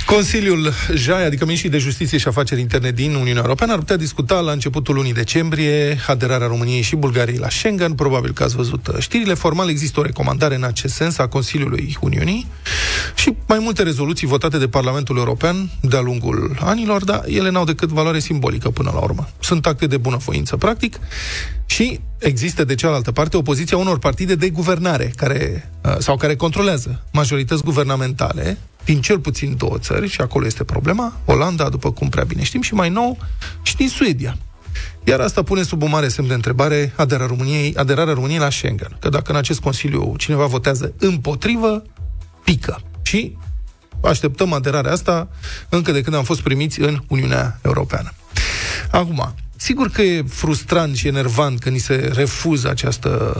Consiliul 0.07 0.73
JAI, 0.93 1.25
adică 1.25 1.45
Ministrii 1.45 1.71
de 1.71 1.77
Justiție 1.77 2.17
și 2.17 2.27
Afaceri 2.27 2.61
Interne 2.61 2.91
din 2.91 3.13
Uniunea 3.13 3.41
Europeană, 3.41 3.71
ar 3.71 3.77
putea 3.77 3.95
discuta 3.95 4.39
la 4.39 4.51
începutul 4.51 4.95
lunii 4.95 5.13
decembrie 5.13 5.97
aderarea 6.07 6.47
României 6.47 6.81
și 6.81 6.95
Bulgariei 6.95 7.37
la 7.37 7.49
Schengen. 7.49 7.93
Probabil 7.93 8.31
că 8.31 8.43
ați 8.43 8.55
văzut 8.55 8.87
uh, 8.87 8.95
știrile. 8.99 9.33
Formal 9.33 9.69
există 9.69 9.99
o 9.99 10.03
recomandare 10.03 10.55
în 10.55 10.63
acest 10.63 10.93
sens 10.93 11.17
a 11.17 11.27
Consiliului 11.27 11.97
Uniunii 12.01 12.47
și 13.15 13.35
mai 13.47 13.59
multe 13.59 13.83
rezoluții 13.83 14.27
votate 14.27 14.57
de 14.57 14.67
Parlamentul 14.67 15.17
European 15.17 15.69
de-a 15.81 16.01
lungul 16.01 16.57
anilor, 16.61 17.03
dar 17.03 17.23
ele 17.25 17.49
n-au 17.49 17.65
decât 17.65 17.89
valoare 17.89 18.19
simbolică 18.19 18.69
până 18.69 18.91
la 18.93 18.99
urmă. 18.99 19.29
Sunt 19.39 19.65
acte 19.65 19.87
de 19.87 19.97
bunăvoință, 19.97 20.57
practic, 20.57 20.99
și 21.65 21.99
există 22.17 22.63
de 22.63 22.75
cealaltă 22.75 23.11
parte 23.11 23.37
opoziția 23.37 23.77
unor 23.77 23.99
partide 23.99 24.35
de 24.35 24.49
guvernare 24.49 25.11
care, 25.15 25.69
uh, 25.85 25.95
sau 25.97 26.17
care 26.17 26.35
controlează 26.35 27.03
majorități 27.11 27.63
guvernamentale 27.63 28.57
din 28.87 29.01
cel 29.01 29.19
puțin 29.19 29.57
două 29.57 29.77
țări, 29.77 30.07
și 30.07 30.21
acolo 30.21 30.45
este 30.45 30.63
problema, 30.63 31.13
Olanda, 31.25 31.69
după 31.69 31.91
cum 31.91 32.09
prea 32.09 32.23
bine 32.23 32.43
știm, 32.43 32.61
și 32.61 32.73
mai 32.73 32.89
nou, 32.89 33.17
și 33.61 33.75
din 33.75 33.89
Suedia. 33.89 34.37
Iar 35.03 35.19
asta 35.19 35.43
pune 35.43 35.63
sub 35.63 35.81
un 35.81 35.89
mare 35.89 36.07
semn 36.07 36.27
de 36.27 36.33
întrebare 36.33 36.93
aderarea 36.95 37.27
României, 37.27 37.75
aderarea 37.75 38.13
României 38.13 38.39
la 38.39 38.49
Schengen. 38.49 38.97
Că 38.99 39.09
dacă 39.09 39.31
în 39.31 39.37
acest 39.37 39.59
Consiliu 39.59 40.13
cineva 40.17 40.45
votează 40.45 40.93
împotrivă, 40.97 41.83
pică. 42.43 42.81
Și 43.01 43.37
așteptăm 44.03 44.53
aderarea 44.53 44.91
asta 44.91 45.27
încă 45.69 45.91
de 45.91 46.01
când 46.01 46.15
am 46.15 46.23
fost 46.23 46.41
primiți 46.41 46.79
în 46.79 47.01
Uniunea 47.07 47.59
Europeană. 47.61 48.11
Acum, 48.91 49.33
sigur 49.55 49.89
că 49.89 50.01
e 50.01 50.23
frustrant 50.27 50.95
și 50.95 51.07
enervant 51.07 51.59
că 51.59 51.69
ni 51.69 51.77
se 51.77 52.11
refuză 52.13 52.69
această 52.69 53.35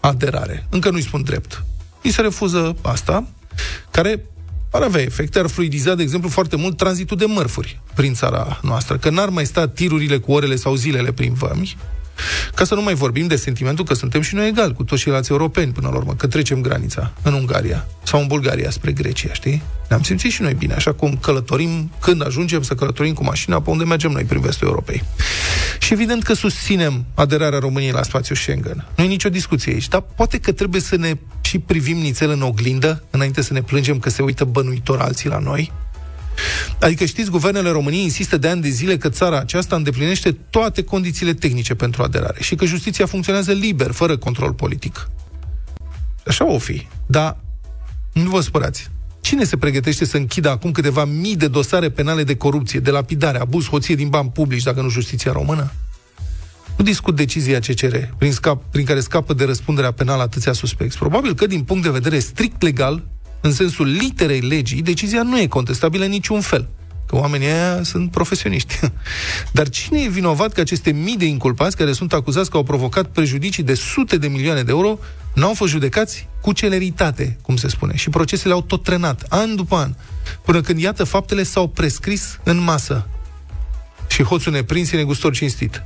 aderare. 0.00 0.66
Încă 0.70 0.90
nu-i 0.90 1.02
spun 1.02 1.22
drept. 1.22 1.64
Ni 2.02 2.10
se 2.10 2.20
refuză 2.20 2.76
asta, 2.82 3.26
care 3.90 4.24
ar 4.70 4.82
avea 4.82 5.02
efecte, 5.02 5.38
ar 5.38 5.46
fluidiza, 5.46 5.94
de 5.94 6.02
exemplu, 6.02 6.28
foarte 6.28 6.56
mult 6.56 6.76
tranzitul 6.76 7.16
de 7.16 7.24
mărfuri 7.24 7.80
prin 7.94 8.14
țara 8.14 8.60
noastră, 8.62 8.96
că 8.96 9.10
n-ar 9.10 9.28
mai 9.28 9.46
sta 9.46 9.68
tirurile 9.68 10.18
cu 10.18 10.32
orele 10.32 10.56
sau 10.56 10.74
zilele 10.74 11.12
prin 11.12 11.32
vămi, 11.32 11.76
ca 12.54 12.64
să 12.64 12.74
nu 12.74 12.82
mai 12.82 12.94
vorbim 12.94 13.26
de 13.26 13.36
sentimentul 13.36 13.84
că 13.84 13.94
suntem 13.94 14.20
și 14.20 14.34
noi 14.34 14.48
egali 14.48 14.74
cu 14.74 14.84
toți 14.84 15.02
ceilalți 15.02 15.30
europeni, 15.30 15.72
până 15.72 15.88
la 15.88 15.96
urmă, 15.96 16.14
că 16.14 16.26
trecem 16.26 16.60
granița 16.60 17.12
în 17.22 17.32
Ungaria 17.32 17.86
sau 18.02 18.20
în 18.20 18.26
Bulgaria 18.26 18.70
spre 18.70 18.92
Grecia, 18.92 19.32
știi? 19.32 19.62
Ne-am 19.88 20.02
simțit 20.02 20.30
și 20.30 20.42
noi 20.42 20.54
bine, 20.54 20.74
așa 20.74 20.92
cum 20.92 21.18
călătorim, 21.22 21.90
când 22.00 22.26
ajungem 22.26 22.62
să 22.62 22.74
călătorim 22.74 23.14
cu 23.14 23.24
mașina 23.24 23.60
pe 23.60 23.70
unde 23.70 23.84
mergem 23.84 24.10
noi 24.10 24.24
prin 24.24 24.40
vestul 24.40 24.66
Europei. 24.66 25.02
Și 25.78 25.92
evident 25.92 26.22
că 26.22 26.32
susținem 26.32 27.04
aderarea 27.14 27.58
României 27.58 27.92
la 27.92 28.02
spațiul 28.02 28.36
Schengen. 28.36 28.86
Nu 28.96 29.04
e 29.04 29.06
nicio 29.06 29.28
discuție 29.28 29.72
aici, 29.72 29.88
dar 29.88 30.04
poate 30.16 30.38
că 30.38 30.52
trebuie 30.52 30.80
să 30.80 30.96
ne 30.96 31.14
și 31.40 31.58
privim 31.58 31.96
nițel 31.96 32.30
în 32.30 32.42
oglindă 32.42 33.04
înainte 33.10 33.42
să 33.42 33.52
ne 33.52 33.62
plângem 33.62 33.98
că 33.98 34.10
se 34.10 34.22
uită 34.22 34.44
bănuitor 34.44 35.00
alții 35.00 35.28
la 35.28 35.38
noi. 35.38 35.72
Adică 36.80 37.04
știți, 37.04 37.30
guvernele 37.30 37.70
României 37.70 38.02
insistă 38.02 38.36
de 38.36 38.48
ani 38.48 38.62
de 38.62 38.68
zile 38.68 38.96
că 38.96 39.08
țara 39.08 39.38
aceasta 39.38 39.76
îndeplinește 39.76 40.32
toate 40.32 40.82
condițiile 40.82 41.34
tehnice 41.34 41.74
pentru 41.74 42.02
aderare 42.02 42.42
și 42.42 42.54
că 42.54 42.64
justiția 42.64 43.06
funcționează 43.06 43.52
liber, 43.52 43.90
fără 43.90 44.16
control 44.16 44.52
politic. 44.52 45.08
Așa 46.26 46.52
o 46.52 46.58
fi. 46.58 46.86
Dar 47.06 47.36
nu 48.12 48.30
vă 48.30 48.40
spărați. 48.40 48.90
Cine 49.20 49.44
se 49.44 49.56
pregătește 49.56 50.04
să 50.04 50.16
închidă 50.16 50.50
acum 50.50 50.72
câteva 50.72 51.04
mii 51.04 51.36
de 51.36 51.48
dosare 51.48 51.90
penale 51.90 52.24
de 52.24 52.36
corupție, 52.36 52.80
de 52.80 52.90
lapidare, 52.90 53.38
abuz, 53.38 53.66
hoție 53.66 53.94
din 53.94 54.08
bani 54.08 54.30
publici, 54.30 54.62
dacă 54.62 54.80
nu 54.80 54.88
justiția 54.88 55.32
română? 55.32 55.72
Nu 56.76 56.84
discut 56.84 57.16
decizia 57.16 57.58
CCR, 57.58 57.96
prin, 58.18 58.32
scap, 58.32 58.62
prin 58.70 58.84
care 58.84 59.00
scapă 59.00 59.34
de 59.34 59.44
răspunderea 59.44 59.90
penală 59.90 60.22
atâția 60.22 60.52
suspecți. 60.52 60.98
Probabil 60.98 61.34
că, 61.34 61.46
din 61.46 61.62
punct 61.62 61.82
de 61.82 61.90
vedere 61.90 62.18
strict 62.18 62.62
legal, 62.62 63.02
în 63.40 63.52
sensul 63.52 63.86
literei 63.86 64.40
legii, 64.40 64.82
decizia 64.82 65.22
nu 65.22 65.38
e 65.38 65.46
contestabilă 65.46 66.04
în 66.04 66.10
niciun 66.10 66.40
fel. 66.40 66.68
Că 67.06 67.16
oamenii 67.16 67.46
aia 67.46 67.82
sunt 67.82 68.10
profesioniști. 68.10 68.78
Dar 69.52 69.68
cine 69.68 70.00
e 70.00 70.08
vinovat 70.08 70.52
că 70.52 70.60
aceste 70.60 70.90
mii 70.90 71.16
de 71.16 71.24
inculpați 71.24 71.76
care 71.76 71.92
sunt 71.92 72.12
acuzați 72.12 72.50
că 72.50 72.56
au 72.56 72.62
provocat 72.62 73.06
prejudicii 73.06 73.62
de 73.62 73.74
sute 73.74 74.16
de 74.16 74.28
milioane 74.28 74.62
de 74.62 74.70
euro 74.70 74.98
n-au 75.34 75.54
fost 75.54 75.70
judecați 75.70 76.28
cu 76.40 76.52
celeritate, 76.52 77.38
cum 77.42 77.56
se 77.56 77.68
spune. 77.68 77.96
Și 77.96 78.10
procesele 78.10 78.52
au 78.52 78.62
tot 78.62 78.82
trenat, 78.82 79.26
an 79.28 79.56
după 79.56 79.76
an, 79.76 79.94
până 80.44 80.60
când, 80.60 80.78
iată, 80.78 81.04
faptele 81.04 81.42
s-au 81.42 81.68
prescris 81.68 82.38
în 82.42 82.58
masă. 82.58 83.06
Și 84.08 84.22
hoțul 84.22 84.52
neprins 84.52 84.92
e 84.92 84.96
negustor 84.96 85.34
cinstit. 85.34 85.82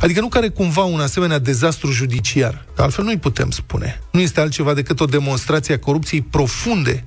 Adică 0.00 0.20
nu 0.20 0.28
care 0.28 0.48
cumva 0.48 0.82
un 0.82 1.00
asemenea 1.00 1.38
dezastru 1.38 1.90
judiciar, 1.90 2.64
că 2.76 2.82
altfel 2.82 3.04
nu-i 3.04 3.18
putem 3.18 3.50
spune. 3.50 4.00
Nu 4.10 4.20
este 4.20 4.40
altceva 4.40 4.74
decât 4.74 5.00
o 5.00 5.04
demonstrație 5.04 5.74
a 5.74 5.78
corupției 5.78 6.22
profunde 6.22 7.04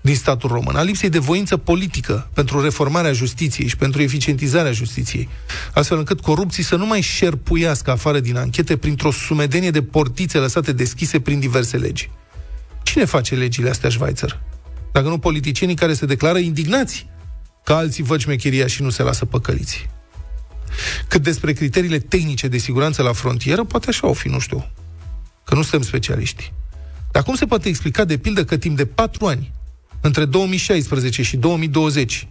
din 0.00 0.14
statul 0.14 0.50
român, 0.50 0.76
a 0.76 0.82
lipsei 0.82 1.08
de 1.08 1.18
voință 1.18 1.56
politică 1.56 2.30
pentru 2.34 2.62
reformarea 2.62 3.12
justiției 3.12 3.68
și 3.68 3.76
pentru 3.76 4.02
eficientizarea 4.02 4.72
justiției, 4.72 5.28
astfel 5.72 5.98
încât 5.98 6.20
corupții 6.20 6.62
să 6.62 6.76
nu 6.76 6.86
mai 6.86 7.00
șerpuiască 7.00 7.90
afară 7.90 8.20
din 8.20 8.36
anchete 8.36 8.76
printr-o 8.76 9.10
sumedenie 9.10 9.70
de 9.70 9.82
portițe 9.82 10.38
lăsate 10.38 10.72
deschise 10.72 11.20
prin 11.20 11.40
diverse 11.40 11.76
legi. 11.76 12.10
Cine 12.82 13.04
face 13.04 13.34
legile 13.34 13.70
astea, 13.70 13.90
Schweizer? 13.90 14.40
Dacă 14.92 15.08
nu 15.08 15.18
politicienii 15.18 15.74
care 15.74 15.94
se 15.94 16.06
declară 16.06 16.38
indignați 16.38 17.06
că 17.64 17.72
alții 17.72 18.02
văd 18.02 18.20
șmecheria 18.20 18.66
și 18.66 18.82
nu 18.82 18.90
se 18.90 19.02
lasă 19.02 19.24
păcăliți. 19.24 19.88
Cât 21.08 21.22
despre 21.22 21.52
criteriile 21.52 21.98
tehnice 21.98 22.48
de 22.48 22.58
siguranță 22.58 23.02
la 23.02 23.12
frontieră, 23.12 23.64
poate 23.64 23.86
așa 23.88 24.06
o 24.06 24.12
fi, 24.12 24.28
nu 24.28 24.38
știu. 24.38 24.70
Că 25.44 25.54
nu 25.54 25.62
suntem 25.62 25.82
specialiști. 25.82 26.52
Dar 27.12 27.22
cum 27.22 27.34
se 27.34 27.46
poate 27.46 27.68
explica, 27.68 28.04
de 28.04 28.16
pildă, 28.16 28.44
că 28.44 28.56
timp 28.56 28.76
de 28.76 28.86
patru 28.86 29.26
ani, 29.26 29.52
între 30.00 30.24
2016 30.24 31.22
și 31.22 31.36
2020, 31.36 32.28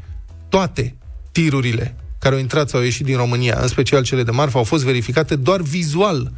toate 0.50 0.96
tirurile 1.32 1.96
care 2.20 2.36
au 2.36 2.42
intrat 2.42 2.70
sau 2.70 2.80
au 2.80 2.86
ieșit 2.86 3.06
din 3.06 3.18
România, 3.18 3.58
în 3.62 3.68
special 3.68 4.04
cele 4.04 4.24
de 4.24 4.32
marfă, 4.32 4.58
au 4.58 4.64
fost 4.64 4.84
verificate 4.84 5.36
doar 5.36 5.62
vizual 5.62 6.32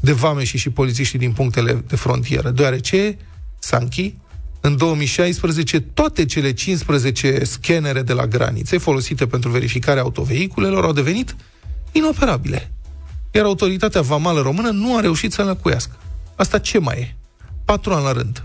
de 0.00 0.12
vame 0.12 0.44
și 0.44 0.58
și 0.58 0.70
polițiștii 0.70 1.18
din 1.18 1.32
punctele 1.32 1.84
de 1.86 1.96
frontieră, 1.96 2.50
deoarece 2.50 3.18
Sanchi, 3.58 4.14
în 4.60 4.76
2016, 4.76 5.80
toate 5.80 6.24
cele 6.24 6.52
15 6.52 7.44
scanere 7.44 8.02
de 8.02 8.12
la 8.12 8.26
granițe 8.26 8.78
folosite 8.78 9.26
pentru 9.26 9.50
verificarea 9.50 10.02
autovehiculelor 10.02 10.84
au 10.84 10.92
devenit 10.92 11.36
inoperabile. 11.92 12.70
Iar 13.30 13.44
autoritatea 13.44 14.00
vamală 14.00 14.40
română 14.40 14.70
nu 14.70 14.96
a 14.96 15.00
reușit 15.00 15.32
să 15.32 15.40
înlăcuiască. 15.40 15.96
Asta 16.36 16.58
ce 16.58 16.78
mai 16.78 16.98
e? 16.98 17.14
Patru 17.64 17.92
ani 17.92 18.04
la 18.04 18.12
rând. 18.12 18.42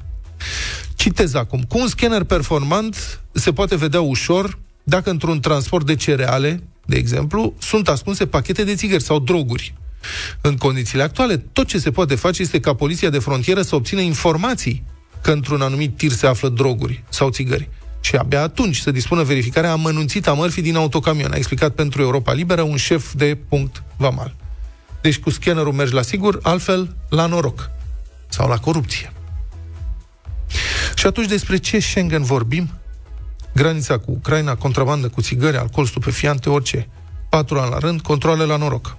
Citez 0.95 1.33
acum. 1.33 1.61
Cu 1.61 1.77
un 1.77 1.87
scanner 1.87 2.23
performant 2.23 3.21
se 3.31 3.53
poate 3.53 3.75
vedea 3.75 4.01
ușor 4.01 4.57
dacă 4.83 5.09
într-un 5.09 5.39
transport 5.39 5.85
de 5.85 5.95
cereale, 5.95 6.63
de 6.85 6.95
exemplu, 6.95 7.53
sunt 7.59 7.87
ascunse 7.87 8.27
pachete 8.27 8.63
de 8.63 8.75
țigări 8.75 9.03
sau 9.03 9.19
droguri. 9.19 9.73
În 10.41 10.57
condițiile 10.57 11.03
actuale, 11.03 11.37
tot 11.37 11.67
ce 11.67 11.77
se 11.77 11.91
poate 11.91 12.15
face 12.15 12.41
este 12.41 12.59
ca 12.59 12.73
poliția 12.73 13.09
de 13.09 13.19
frontieră 13.19 13.61
să 13.61 13.75
obțină 13.75 14.01
informații 14.01 14.83
că 15.23 15.31
într-un 15.31 15.61
anumit 15.61 15.97
tir 15.97 16.11
se 16.11 16.27
află 16.27 16.49
droguri 16.49 17.03
sau 17.09 17.29
țigări. 17.29 17.69
Și 17.99 18.15
abia 18.15 18.41
atunci 18.41 18.77
să 18.77 18.91
dispună 18.91 19.23
verificarea 19.23 19.71
amănunțită 19.71 20.29
a 20.29 20.33
mărfii 20.33 20.61
din 20.61 20.75
autocamion, 20.75 21.31
a 21.31 21.35
explicat 21.35 21.71
pentru 21.71 22.01
Europa 22.01 22.33
Liberă 22.33 22.61
un 22.61 22.75
șef 22.75 23.13
de 23.13 23.37
punct 23.49 23.83
vamal. 23.97 24.35
Deci 25.01 25.19
cu 25.19 25.29
scannerul 25.29 25.73
mergi 25.73 25.93
la 25.93 26.01
sigur, 26.01 26.39
altfel 26.41 26.95
la 27.09 27.25
noroc 27.25 27.69
sau 28.27 28.47
la 28.47 28.57
corupție. 28.57 29.13
Și 30.95 31.05
atunci 31.05 31.27
despre 31.27 31.57
ce 31.57 31.79
Schengen 31.79 32.23
vorbim? 32.23 32.69
Granița 33.53 33.97
cu 33.97 34.11
Ucraina, 34.11 34.55
contrabandă 34.55 35.07
cu 35.09 35.21
țigări, 35.21 35.57
alcool, 35.57 35.85
stupefiante, 35.85 36.49
orice. 36.49 36.87
Patru 37.29 37.59
ani 37.59 37.71
la 37.71 37.77
rând, 37.77 38.01
controle 38.01 38.43
la 38.43 38.55
noroc. 38.55 38.97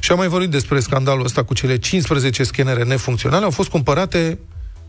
Și 0.00 0.12
am 0.12 0.18
mai 0.18 0.28
vorbit 0.28 0.50
despre 0.50 0.80
scandalul 0.80 1.24
ăsta 1.24 1.42
cu 1.42 1.54
cele 1.54 1.78
15 1.78 2.42
scanere 2.42 2.84
nefuncționale. 2.84 3.44
Au 3.44 3.50
fost 3.50 3.68
cumpărate 3.68 4.38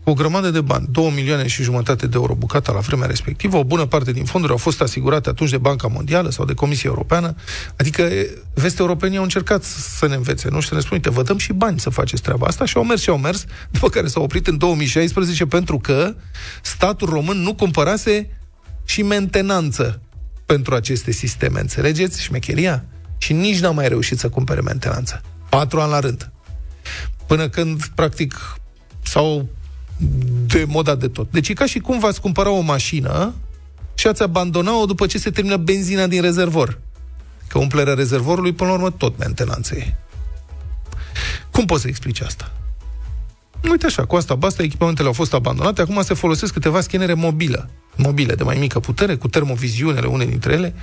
o 0.04 0.12
grămadă 0.14 0.50
de 0.50 0.60
bani, 0.60 0.88
2 0.90 1.12
milioane 1.14 1.46
și 1.46 1.62
jumătate 1.62 2.06
de 2.06 2.16
euro 2.16 2.34
bucata 2.34 2.72
la 2.72 2.78
vremea 2.78 3.06
respectivă, 3.06 3.56
o 3.56 3.64
bună 3.64 3.86
parte 3.86 4.12
din 4.12 4.24
fonduri 4.24 4.52
au 4.52 4.58
fost 4.58 4.80
asigurate 4.80 5.28
atunci 5.28 5.50
de 5.50 5.58
Banca 5.58 5.88
Mondială 5.88 6.30
sau 6.30 6.44
de 6.44 6.54
Comisia 6.54 6.90
Europeană, 6.90 7.34
adică 7.76 8.08
veste 8.54 8.80
europenii 8.80 9.16
au 9.16 9.22
încercat 9.22 9.62
să 9.64 10.06
ne 10.06 10.14
învețe, 10.14 10.48
nu? 10.50 10.60
Și 10.60 10.68
să 10.68 10.74
ne 10.74 10.80
spune, 10.80 11.00
vă 11.04 11.22
dăm 11.22 11.38
și 11.38 11.52
bani 11.52 11.80
să 11.80 11.90
faceți 11.90 12.22
treaba 12.22 12.46
asta 12.46 12.64
și 12.64 12.76
au 12.76 12.84
mers 12.84 13.00
și 13.00 13.08
au 13.08 13.18
mers, 13.18 13.44
după 13.70 13.88
care 13.88 14.06
s-au 14.06 14.22
oprit 14.22 14.46
în 14.46 14.58
2016 14.58 15.46
pentru 15.46 15.78
că 15.78 16.14
statul 16.62 17.08
român 17.08 17.36
nu 17.36 17.54
cumpărase 17.54 18.30
și 18.84 19.02
mentenanță 19.02 20.00
pentru 20.46 20.74
aceste 20.74 21.10
sisteme, 21.10 21.60
înțelegeți? 21.60 22.22
Șmecheria? 22.22 22.84
Și 23.18 23.32
nici 23.32 23.58
n-a 23.58 23.70
mai 23.70 23.88
reușit 23.88 24.18
să 24.18 24.28
cumpere 24.28 24.60
mentenanță. 24.60 25.20
Patru 25.48 25.80
ani 25.80 25.90
la 25.90 25.98
rând. 25.98 26.32
Până 27.26 27.48
când, 27.48 27.86
practic, 27.94 28.56
s-au 29.02 29.48
de 30.46 30.64
moda 30.68 30.94
de 30.94 31.08
tot. 31.08 31.30
Deci 31.30 31.48
e 31.48 31.52
ca 31.52 31.66
și 31.66 31.78
cum 31.78 31.98
v-ați 31.98 32.20
cumpăra 32.20 32.50
o 32.50 32.60
mașină 32.60 33.34
și 33.94 34.06
ați 34.06 34.22
abandona-o 34.22 34.84
după 34.84 35.06
ce 35.06 35.18
se 35.18 35.30
termină 35.30 35.56
benzina 35.56 36.06
din 36.06 36.22
rezervor. 36.22 36.78
Că 37.46 37.58
umplerea 37.58 37.94
rezervorului, 37.94 38.52
până 38.52 38.70
la 38.70 38.76
urmă, 38.76 38.90
tot 38.90 39.18
mentenanță 39.18 39.74
e. 39.74 39.94
Cum 41.50 41.64
poți 41.64 41.82
să 41.82 41.88
explici 41.88 42.20
asta? 42.20 42.52
Uite 43.70 43.86
așa, 43.86 44.04
cu 44.04 44.16
asta 44.16 44.34
basta, 44.34 44.62
echipamentele 44.62 45.06
au 45.06 45.12
fost 45.12 45.34
abandonate, 45.34 45.80
acum 45.80 46.02
se 46.02 46.14
folosesc 46.14 46.52
câteva 46.52 46.80
scanere 46.80 47.14
mobile, 47.14 47.68
mobile 47.96 48.34
de 48.34 48.42
mai 48.42 48.56
mică 48.58 48.80
putere, 48.80 49.16
cu 49.16 49.28
termoviziunele, 49.28 50.06
une 50.06 50.24
dintre 50.24 50.52
ele, 50.52 50.74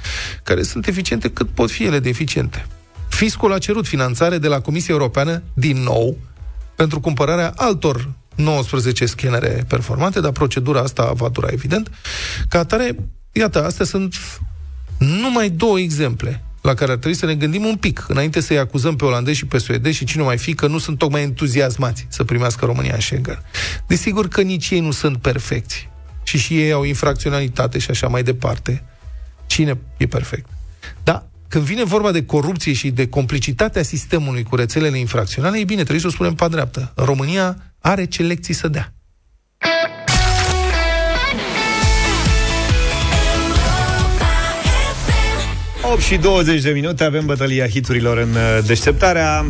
care 0.44 0.64
sunt 0.64 0.88
eficiente 0.88 1.30
cât 1.30 1.50
pot 1.50 1.72
fi 1.72 1.84
ele 1.84 2.00
de 2.00 2.10
eficiente. 2.10 2.66
Fiscul 3.08 3.54
a 3.54 3.58
cerut 3.58 3.88
finanțare 3.88 4.38
de 4.38 4.48
la 4.48 4.62
Comisia 4.62 4.94
Europeană, 4.94 5.44
din 5.54 5.78
nou, 5.78 6.18
pentru 6.76 7.00
cumpărarea 7.00 7.54
altor 7.56 8.10
19 8.36 9.06
scanere 9.06 9.64
performante, 9.68 10.20
dar 10.20 10.32
procedura 10.32 10.80
asta 10.80 11.12
va 11.14 11.30
dura, 11.30 11.48
evident. 11.52 11.92
Ca 12.50 12.60
atare, 12.60 12.96
iată, 13.32 13.66
astea 13.66 13.86
sunt 13.86 14.16
numai 14.98 15.50
două 15.50 15.80
exemple 15.80 16.44
la 16.62 16.74
care 16.74 16.92
ar 16.92 16.98
trebui 16.98 17.18
să 17.18 17.26
ne 17.26 17.36
gândim 17.36 17.66
un 17.66 17.76
pic, 17.76 18.06
înainte 18.08 18.40
să-i 18.40 18.58
acuzăm 18.58 18.96
pe 18.96 19.06
olandezi 19.06 19.38
și 19.38 19.46
pe 19.46 19.58
suedezi 19.58 19.98
și 19.98 20.06
cine 20.06 20.24
mai 20.24 20.38
fi 20.38 20.54
că 20.54 20.68
nu 20.68 20.78
sunt 20.78 20.98
tocmai 20.98 21.22
entuziasmați 21.22 22.06
să 22.10 22.24
primească 22.24 22.66
România 22.66 22.94
în 22.94 23.00
Schengen. 23.00 23.42
Desigur 23.88 24.28
că 24.28 24.42
nici 24.42 24.70
ei 24.70 24.80
nu 24.80 24.92
sunt 24.92 25.18
perfecți. 25.18 25.90
Și 26.24 26.38
și 26.38 26.62
ei 26.62 26.72
au 26.72 26.84
infracționalitate 26.84 27.80
și 27.80 27.90
așa 27.90 28.08
mai 28.08 28.24
departe. 28.24 28.84
Cine 29.46 29.78
e 29.98 30.06
perfect? 30.06 30.50
Da, 31.04 31.28
când 31.48 31.64
vine 31.64 31.84
vorba 31.84 32.12
de 32.12 32.26
corupție 32.26 32.74
și 32.74 32.92
de 32.92 33.08
complicitatea 33.08 33.84
sistemului 33.84 34.44
cu 34.44 34.56
rețelele 34.56 34.98
infracționale, 34.98 35.60
e 35.60 35.64
bine, 35.64 35.82
trebuie 35.82 36.00
să 36.00 36.08
o 36.08 36.10
spunem 36.10 36.34
pe 36.34 36.48
dreaptă. 36.48 36.92
România 36.96 37.75
are 37.86 38.06
ce 38.06 38.24
lecții 38.24 38.54
să 38.54 38.68
dea. 38.68 38.90
și 45.98 46.16
20 46.18 46.62
de 46.62 46.70
minute 46.70 47.04
avem 47.04 47.26
bătălia 47.26 47.68
hiturilor 47.68 48.18
în 48.18 48.30
uh, 48.30 48.66
deșteptarea. 48.66 49.46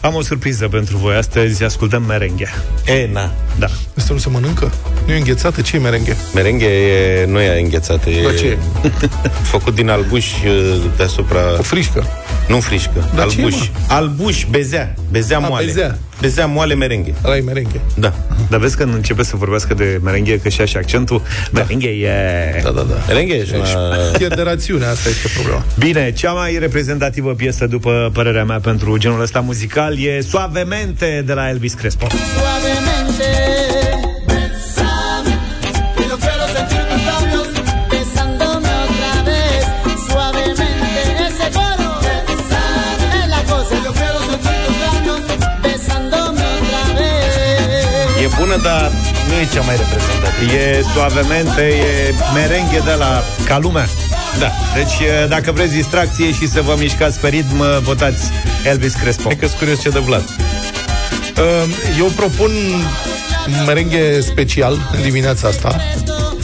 Am 0.00 0.14
o 0.14 0.22
surpriză 0.22 0.68
pentru 0.68 0.96
voi 0.96 1.14
astăzi, 1.14 1.64
ascultăm 1.64 2.02
merenghe. 2.02 2.54
E, 2.86 3.08
na. 3.12 3.32
Da. 3.58 3.66
Asta 3.96 4.12
nu 4.12 4.18
se 4.18 4.28
mănâncă? 4.28 4.72
Nu 5.06 5.12
e 5.12 5.16
înghețată? 5.16 5.60
Ce 5.60 5.76
e 5.76 5.78
merenghe? 5.78 6.16
Merenghe 6.34 6.66
e, 6.66 7.26
nu 7.26 7.40
e 7.40 7.60
înghețată. 7.60 8.10
E 8.10 8.22
Dar 8.22 8.34
ce 8.34 8.46
e? 8.46 8.58
făcut 9.52 9.74
din 9.74 9.88
albuș 9.88 10.26
uh, 10.44 10.84
deasupra... 10.96 11.58
O 11.58 11.62
frișcă. 11.62 12.06
Nu 12.48 12.60
frișcă, 12.60 13.10
Dar 13.14 13.28
ce 13.28 13.40
e, 13.40 13.44
albuș. 13.44 13.58
mă? 13.60 13.66
albuș, 13.94 14.44
bezea. 14.50 14.94
Bezea 15.10 15.36
A, 15.36 15.40
moale. 15.40 15.64
bezea. 15.64 15.98
Bezea 16.20 16.46
moale 16.46 16.74
merenghe. 16.74 17.14
Ăla 17.24 17.36
e 17.36 17.40
merenghe. 17.40 17.80
Da. 17.94 18.12
Dar 18.50 18.60
vezi 18.60 18.76
că 18.76 18.82
începe 18.82 19.22
să 19.22 19.36
vorbească 19.36 19.74
de 19.74 20.00
merenghe, 20.02 20.38
că 20.38 20.48
și 20.48 20.60
așa 20.60 20.78
accentul. 20.78 21.22
Merenghe 21.52 21.88
e... 21.88 22.60
Da, 22.62 22.70
da, 22.70 22.80
da. 22.80 22.94
Merenghe 23.06 23.34
e 23.34 23.46
una... 23.56 23.94
Pierde 24.18 24.42
rațiunea, 24.52 24.90
asta 24.90 25.08
este 25.08 25.28
problema. 25.34 25.64
Bine, 25.78 26.12
cea 26.12 26.32
mai 26.32 26.56
reprezentativă 26.58 27.32
piesă, 27.34 27.66
după 27.66 28.10
părerea 28.12 28.44
mea, 28.44 28.58
pentru 28.60 28.96
genul 28.96 29.20
ăsta 29.20 29.40
muzical 29.40 29.98
e 29.98 30.20
Suavemente 30.20 31.22
de 31.26 31.32
la 31.32 31.48
Elvis 31.48 31.74
Crespo. 31.74 32.06
Suavemente, 32.10 33.24
bună, 48.56 48.68
dar 48.68 48.92
nu 49.28 49.34
e 49.34 49.48
cea 49.52 49.60
mai 49.60 49.76
reprezentativă. 49.76 50.52
E 50.52 50.82
suavemente, 50.92 51.62
e 51.62 52.14
merenghe 52.34 52.78
de 52.84 52.92
la 52.98 53.22
ca 53.46 53.58
lumea. 53.58 53.86
Da. 54.38 54.50
Deci, 54.74 55.08
e, 55.08 55.26
dacă 55.26 55.52
vreți 55.52 55.72
distracție 55.74 56.32
și 56.32 56.48
să 56.48 56.62
vă 56.62 56.74
mișcați 56.78 57.18
pe 57.20 57.28
ritm, 57.28 57.82
votați 57.82 58.30
Elvis 58.64 58.94
Crespo. 58.94 59.22
Hai 59.28 59.36
că 59.36 59.46
curios 59.58 59.80
ce 59.80 59.88
de 59.88 59.98
Vlad. 59.98 60.24
Uh, 61.38 61.44
Eu 61.98 62.04
propun 62.06 62.50
un 63.46 63.64
merenghe 63.66 64.20
special 64.20 64.78
în 64.92 65.02
dimineața 65.02 65.48
asta. 65.48 65.76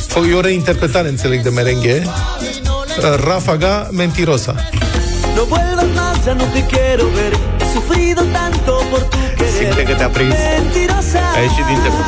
Fă- 0.08 0.30
E 0.30 0.34
o 0.34 0.40
reinterpretare, 0.40 1.08
înțeleg, 1.08 1.42
de 1.42 1.48
merenghe. 1.48 2.02
Uh, 2.06 3.24
Rafaga 3.26 3.88
Mentirosa. 3.90 4.54
No 5.36 5.42
vuelvas 5.44 5.86
más, 5.94 6.24
ya 6.26 6.32
no 6.34 6.44
te 6.54 6.62
quiero 6.72 7.04
ver. 7.18 7.32
He 7.58 7.64
sufrido 7.74 8.22
tanto 8.38 8.72
por 8.90 9.02
tu 9.12 9.16
querer. 9.42 9.74
Simte 9.74 9.82
că 9.82 9.94
te-a 9.94 10.08
prins. 10.08 10.34
Mentirosa. 10.34 11.22
A 11.36 11.40
ieșit 11.40 11.64
din 11.70 11.78
tempo. 11.82 12.02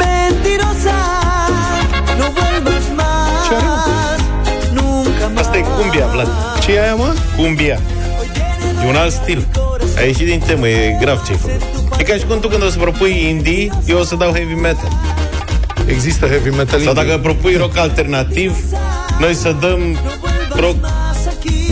Mentirosa. 0.00 0.98
No 2.18 2.26
vuelvas 2.36 2.84
Ce 3.46 3.54
are, 3.54 3.66
más. 3.78 4.20
Nunca 4.72 5.26
más. 5.34 5.44
Asta 5.44 5.56
e 5.56 5.60
cumbia, 5.60 6.06
Vlad. 6.12 6.28
Ce 6.60 6.72
e 6.72 6.82
aia, 6.82 6.94
mă? 6.94 7.14
Cumbia. 7.36 7.78
E 8.84 8.88
un 8.88 8.96
alt 8.96 9.12
stil. 9.12 9.46
A 9.96 10.00
ieșit 10.00 10.26
din 10.26 10.42
temă, 10.46 10.68
e 10.68 10.96
grav 11.00 11.24
ce 11.26 11.32
ai 11.32 11.38
făcut. 11.38 11.60
E 11.98 12.02
ca 12.02 12.14
și 12.14 12.24
cum 12.28 12.40
tu 12.40 12.48
când 12.48 12.62
o 12.62 12.68
să 12.68 12.78
propui 12.78 13.26
indie, 13.28 13.70
eu 13.86 13.98
o 13.98 14.02
să 14.04 14.14
dau 14.14 14.32
heavy 14.32 14.54
metal. 14.54 14.92
Există 15.86 16.26
heavy 16.26 16.48
metal 16.48 16.80
Sau 16.80 16.88
indie. 16.88 17.02
dacă 17.02 17.18
propui 17.18 17.56
rock 17.56 17.76
alternativ, 17.76 18.56
noi 19.18 19.34
să 19.34 19.54
dăm 19.60 19.98
rock 20.54 20.76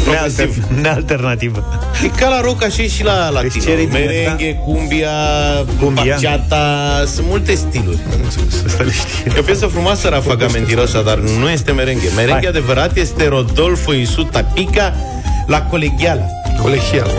progresiv. 0.04 0.64
Nealter- 0.64 0.80
nealternativă. 0.82 1.64
E 2.04 2.08
ca 2.08 2.28
la 2.28 2.40
rock, 2.40 2.62
așa 2.64 2.82
e 2.82 2.88
și 2.88 3.04
la 3.04 3.28
latino. 3.28 3.64
ce 3.64 3.74
ritm 3.74 3.92
Merengue, 3.92 4.54
cumbia, 4.64 5.08
Cumbia. 5.80 6.16
bachata, 6.22 7.04
sunt 7.14 7.26
multe 7.28 7.54
stiluri. 7.54 7.98
Asta 8.66 8.82
le 8.82 8.90
știe. 8.92 9.32
E 9.36 9.38
o 9.38 9.42
piesă 9.42 9.66
frumoasă, 9.66 10.08
Rafaga 10.08 10.46
Mentirosa, 10.52 11.02
dar 11.02 11.18
nu 11.18 11.48
este 11.48 11.72
merengue. 11.72 12.08
Merengue 12.14 12.40
Hai. 12.40 12.48
adevărat 12.48 12.96
este 12.96 13.28
Rodolfo 13.28 13.92
Isuta 13.92 14.40
Pica 14.54 14.94
la 15.46 15.62
colegiala. 15.62 16.24
Colegial. 16.62 17.10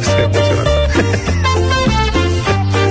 Este 0.00 0.20
emoționant. 0.22 0.68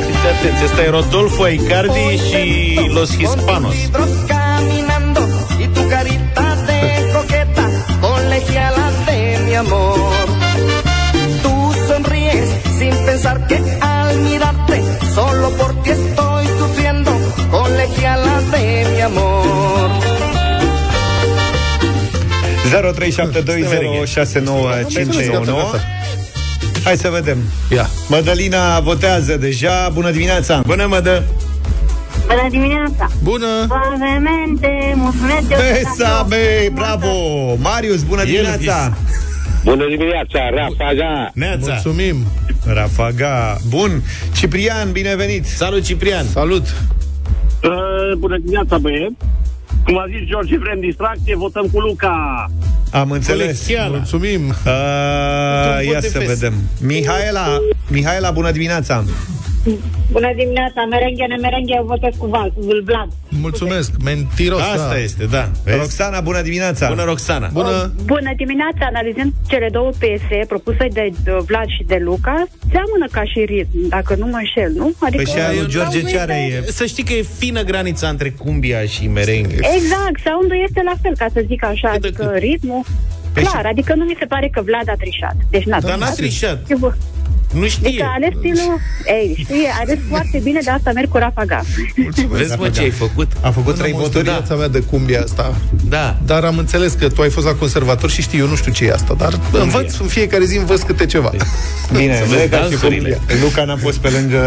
Fiți 0.06 0.28
atenți, 0.39 0.63
ăsta 0.63 0.82
e 0.82 0.89
Rodolfo 0.89 1.47
Icardi 1.47 2.21
și 2.30 2.80
Los 2.93 3.17
Hispanos. 3.17 3.73
Amor. 9.65 9.97
Tú 11.43 11.73
sonríes 11.88 12.47
sin 12.80 12.93
pensar 13.06 13.47
que 13.47 13.58
al 13.82 14.19
mirarte, 14.19 14.78
solo 15.13 15.49
por 15.60 15.71
ti 15.84 15.91
estoy 15.91 16.45
sufriendo, 16.60 17.12
colegiala 17.52 18.41
de 18.52 18.63
mi 18.93 19.02
amor. 19.02 19.89
0372069599 22.73 22.76
Hai 26.84 26.97
să 26.97 27.10
vedem. 27.10 27.38
Ia. 27.71 27.89
Mădălina 28.08 28.80
votează 28.80 29.38
deja. 29.38 29.89
Bună 29.93 30.12
dimineața! 30.12 30.62
Bună, 30.65 30.86
mădă! 30.86 31.23
Bună 32.28 32.47
dimineața! 32.49 33.10
Bună! 33.23 33.47
Suavemente, 33.67 34.93
mulțumesc 34.95 35.47
de 35.47 35.56
Besa, 35.56 36.26
be, 36.30 36.71
bravo! 36.73 37.08
Marius, 37.62 38.02
bună 38.04 38.23
dimineața! 38.23 38.93
Bună 39.63 39.86
dimineața, 39.89 40.49
Rafaga! 40.49 41.32
Neața! 41.34 41.71
Mulțumim! 41.84 42.15
Rafaga, 42.65 43.58
bun! 43.69 44.02
Ciprian, 44.36 44.91
binevenit! 44.91 45.45
Salut, 45.45 45.84
Ciprian! 45.84 46.26
Salut! 46.26 46.62
Uh, 47.63 48.17
bună 48.17 48.38
dimineața, 48.38 48.78
băieți! 48.78 49.13
Cum 49.86 49.97
a 49.97 50.06
zis 50.08 50.28
George, 50.28 50.58
vrem 50.58 50.80
distracție, 50.80 51.36
votăm 51.36 51.65
cu 51.73 51.80
Luca! 51.80 52.52
Am 52.91 53.12
înțeles. 53.12 53.60
Colegiala. 53.65 53.95
Mulțumim! 53.95 54.41
Uh, 54.49 54.71
Un 55.80 55.84
ia 55.86 55.91
vot 55.93 56.02
de 56.02 56.08
să 56.08 56.17
fes. 56.19 56.28
vedem. 56.28 56.54
Mihaela, 56.82 57.47
Mihaela, 57.88 58.32
bună 58.32 58.52
dimineața! 58.52 59.04
Bună 60.12 60.32
dimineața, 60.36 60.86
merenghe, 60.89 61.26
ne 61.26 61.36
merenghe, 61.36 61.73
eu 61.76 61.86
votez 61.86 62.13
cu 62.17 62.26
Val, 62.26 62.49
cu 62.56 62.62
Vlad. 62.86 63.10
Mulțumesc! 63.30 63.91
Mentirosa! 64.04 64.71
Asta 64.71 64.97
este, 64.97 65.26
da. 65.26 65.49
Vezi? 65.63 65.78
Roxana, 65.78 66.19
bună 66.19 66.41
dimineața! 66.41 66.88
Bună, 66.88 67.04
Roxana! 67.04 67.47
Bună! 67.54 67.93
Bună 68.06 68.32
dimineața, 68.36 68.84
analizând 68.93 69.32
cele 69.47 69.69
două 69.71 69.91
piese 69.99 70.39
propuse 70.47 70.88
de 70.91 71.06
uh, 71.12 71.38
Vlad 71.45 71.67
și 71.78 71.84
de 71.88 71.99
Luca, 72.04 72.43
seamănă 72.71 73.08
ca 73.12 73.23
și 73.23 73.39
ritm, 73.45 73.88
dacă 73.88 74.15
nu 74.15 74.26
mă 74.26 74.39
înșel, 74.43 74.71
nu? 74.76 74.93
Adică 74.99 75.23
Păi 75.23 75.32
și 75.32 75.39
aia 75.39 75.62
lui 75.62 75.69
George 75.73 76.04
ce 76.04 76.19
are? 76.19 76.63
E... 76.67 76.71
Să 76.71 76.86
știi 76.86 77.04
că 77.04 77.13
e 77.13 77.21
fină 77.38 77.62
granița 77.63 78.08
între 78.08 78.30
cumbia 78.30 78.86
și 78.86 79.08
merengue. 79.08 79.60
Exact, 79.76 80.19
soundul 80.26 80.60
este 80.67 80.82
la 80.86 80.93
fel, 81.02 81.13
ca 81.17 81.28
să 81.34 81.43
zic 81.47 81.63
așa, 81.65 81.89
Cât 81.89 82.02
de 82.02 82.08
adică 82.08 82.23
cât. 82.26 82.38
ritmul... 82.38 82.82
Păi 83.34 83.43
Clar, 83.43 83.65
adică 83.65 83.93
nu 83.95 84.04
mi 84.04 84.15
se 84.19 84.26
pare 84.26 84.49
că 84.52 84.62
Vlad 84.62 84.89
a 84.89 84.93
trișat. 84.93 85.36
Deci 85.49 85.63
n-a 85.63 85.80
Dar 85.80 85.97
n-a 85.97 86.10
trișat. 86.10 86.67
Sigur. 87.54 87.60
Nu 87.60 87.63
Adică 87.66 87.89
știe. 87.89 88.04
a 88.04 88.12
ales 88.16 88.30
stilul... 88.38 88.80
Ei, 89.06 89.36
știi, 89.39 89.68
a 89.74 89.78
ales 89.82 89.98
foarte 90.10 90.39
bine, 90.44 90.60
de 90.63 90.70
asta 90.70 90.92
merg 90.94 91.10
cu 91.10 91.18
Rafaga. 91.18 91.62
Vezi, 92.30 92.56
mă, 92.58 92.70
ce 92.70 92.82
ai 92.82 92.89
făcut? 92.89 93.32
A 93.42 93.52
făcut 93.52 93.78
trei 93.78 93.92
N-am 93.92 94.02
voturi? 94.02 94.18
auzit 94.30 94.32
viața 94.34 94.56
mea 94.56 94.68
de 94.68 94.80
cumbia 94.80 95.22
asta. 95.22 95.56
Da. 95.89 96.18
Dar 96.26 96.44
am 96.44 96.58
înțeles 96.58 96.94
că 96.94 97.08
tu 97.10 97.22
ai 97.22 97.30
fost 97.30 97.46
la 97.46 97.54
conservator 97.54 98.10
și 98.10 98.22
știi, 98.22 98.39
eu 98.39 98.48
nu 98.48 98.56
știu 98.56 98.72
ce 98.72 98.86
e 98.86 98.92
asta, 98.92 99.13
dar 99.18 99.39
învăț 99.52 99.98
în 99.98 100.08
fiecare 100.08 100.46
zi 100.46 100.58
învăț 100.58 100.82
câte 100.82 101.06
ceva. 101.06 101.32
Bine, 101.98 102.16
Să 102.16 102.24
nu 102.28 102.34
e 102.34 102.38
vezi 102.38 102.50
ca 102.50 102.58
și 102.58 102.62
dansurile. 102.70 103.20
cum 103.28 103.38
Luca 103.42 103.63
n-a 103.63 103.76
fost 103.78 103.98
pe 103.98 104.10
lângă 104.10 104.42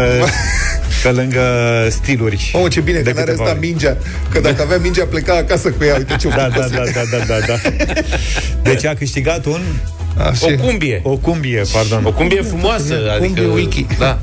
pe 1.03 1.09
lângă 1.11 1.41
stiluri. 1.89 2.49
Mamă, 2.53 2.67
ce 2.67 2.79
bine 2.79 2.99
De 2.99 3.11
că 3.11 3.17
n-are 3.19 3.25
câteva 3.31 3.43
asta 3.49 3.57
ori. 3.57 3.67
mingea. 3.67 3.97
Că 4.29 4.39
dacă 4.39 4.61
avea 4.61 4.77
mingea, 4.77 5.05
pleca 5.05 5.33
acasă 5.35 5.69
cu 5.71 5.83
ea. 5.83 5.95
Uite 5.97 6.15
ce 6.19 6.27
Da, 6.27 6.35
da, 6.35 6.47
da, 6.49 6.67
da, 6.67 7.01
da, 7.11 7.23
da, 7.27 7.35
da. 7.47 7.69
Deci 8.61 8.85
a 8.85 8.93
câștigat 8.93 9.45
un 9.45 9.61
Așa. 10.17 10.47
O 10.47 10.65
cumbie. 10.65 10.99
o 11.03 11.17
cumbie, 11.17 11.61
pardon. 11.73 12.05
O 12.05 12.11
cumbie 12.11 12.41
frumoasă, 12.41 12.93
adică... 13.15 13.41
Cumbie 13.41 13.63
wiki. 13.63 13.85
Da. 13.99 14.19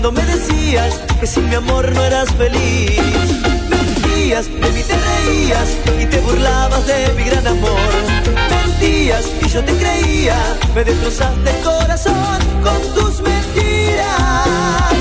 Cuando 0.00 0.22
me 0.22 0.26
decías 0.26 1.00
que 1.18 1.26
sin 1.26 1.48
mi 1.48 1.56
amor 1.56 1.90
no 1.92 2.04
eras 2.04 2.32
feliz. 2.34 3.00
Mentías, 3.68 4.46
de 4.46 4.70
mí 4.70 4.82
te 4.82 4.96
reías 4.96 5.76
y 6.00 6.06
te 6.06 6.20
burlabas 6.20 6.86
de 6.86 7.12
mi 7.14 7.24
gran 7.24 7.44
amor. 7.44 7.90
Mentías 8.48 9.24
y 9.42 9.48
yo 9.48 9.64
te 9.64 9.72
creía, 9.76 10.36
me 10.72 10.84
destrozaste 10.84 11.50
el 11.50 11.64
corazón 11.64 12.38
con 12.62 12.80
tus 12.94 13.20
mentiras. 13.22 14.97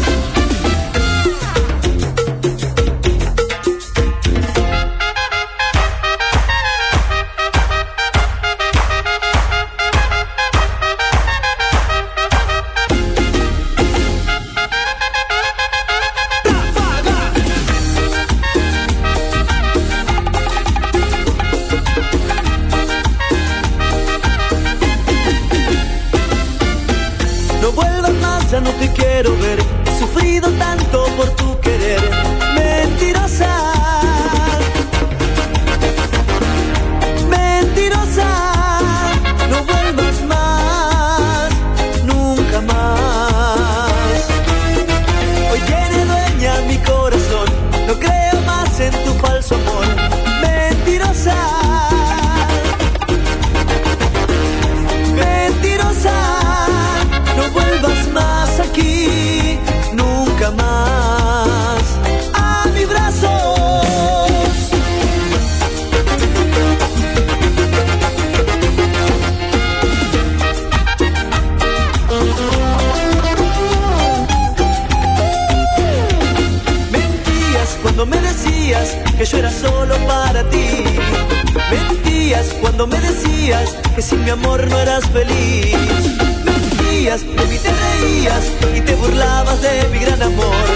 Que 83.97 84.03
sin 84.03 84.23
mi 84.23 84.29
amor 84.29 84.63
no 84.69 84.77
eras 84.77 85.03
feliz. 85.09 85.75
Mentías, 86.45 87.21
de 87.21 87.45
mí 87.47 87.57
te 87.57 87.71
reías 87.83 88.43
y 88.75 88.81
te 88.81 88.93
burlabas 88.93 89.59
de 89.59 89.89
mi 89.91 89.97
gran 89.97 90.21
amor. 90.21 90.67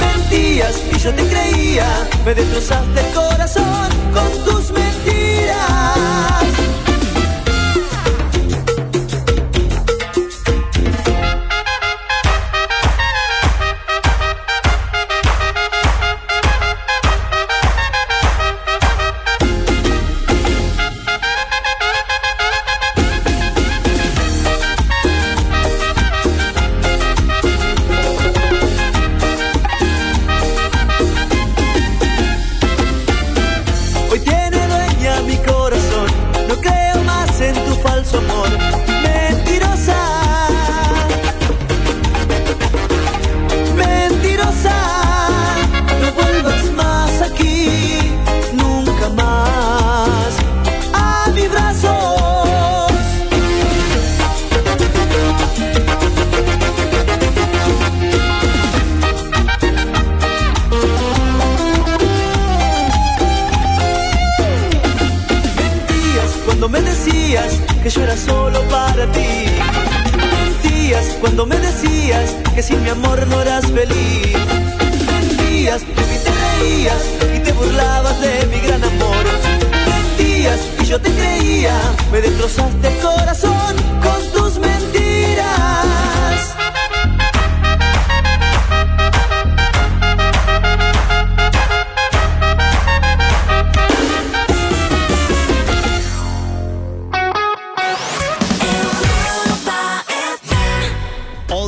Mentías 0.00 0.82
y 0.90 0.98
yo 0.98 1.12
te 1.14 1.22
creía, 1.26 1.86
me 2.24 2.34
destrozaste 2.34 3.00
el 3.00 3.14
corazón 3.14 3.88
con 4.14 4.44
tus 4.44 4.70
mentiras. 4.70 4.81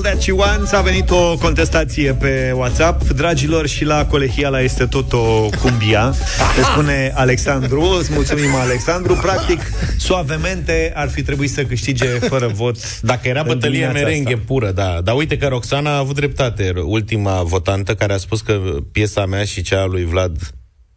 That 0.04 0.22
She 0.22 0.32
Wants 0.32 0.72
a 0.72 0.80
venit 0.80 1.10
o 1.10 1.36
contestație 1.36 2.12
pe 2.12 2.52
WhatsApp 2.56 3.02
Dragilor, 3.10 3.66
și 3.66 3.84
la 3.84 4.06
colehiala 4.06 4.60
este 4.60 4.86
tot 4.86 5.12
o 5.12 5.48
cumbia 5.62 6.14
Ne 6.56 6.62
spune 6.62 7.12
Alexandru 7.14 7.80
Îți 8.00 8.12
mulțumim, 8.12 8.54
Alexandru 8.54 9.14
Practic, 9.14 9.60
suavemente 9.98 10.92
ar 10.94 11.08
fi 11.08 11.22
trebuit 11.22 11.50
să 11.50 11.64
câștige 11.64 12.06
fără 12.06 12.46
vot 12.46 13.00
Dacă 13.00 13.28
era 13.28 13.40
în 13.40 13.46
bătălie 13.46 13.70
dimineața 13.70 13.98
merenghe 13.98 14.32
asta. 14.32 14.44
pură, 14.46 14.70
da. 14.70 15.00
Dar 15.04 15.16
uite 15.16 15.36
că 15.36 15.46
Roxana 15.46 15.90
a 15.94 15.98
avut 15.98 16.14
dreptate, 16.14 16.72
ultima 16.84 17.42
votantă, 17.42 17.94
care 17.94 18.12
a 18.12 18.16
spus 18.16 18.40
că 18.40 18.60
piesa 18.92 19.26
mea 19.26 19.44
și 19.44 19.62
cea 19.62 19.80
a 19.80 19.86
lui 19.86 20.04
Vlad, 20.04 20.36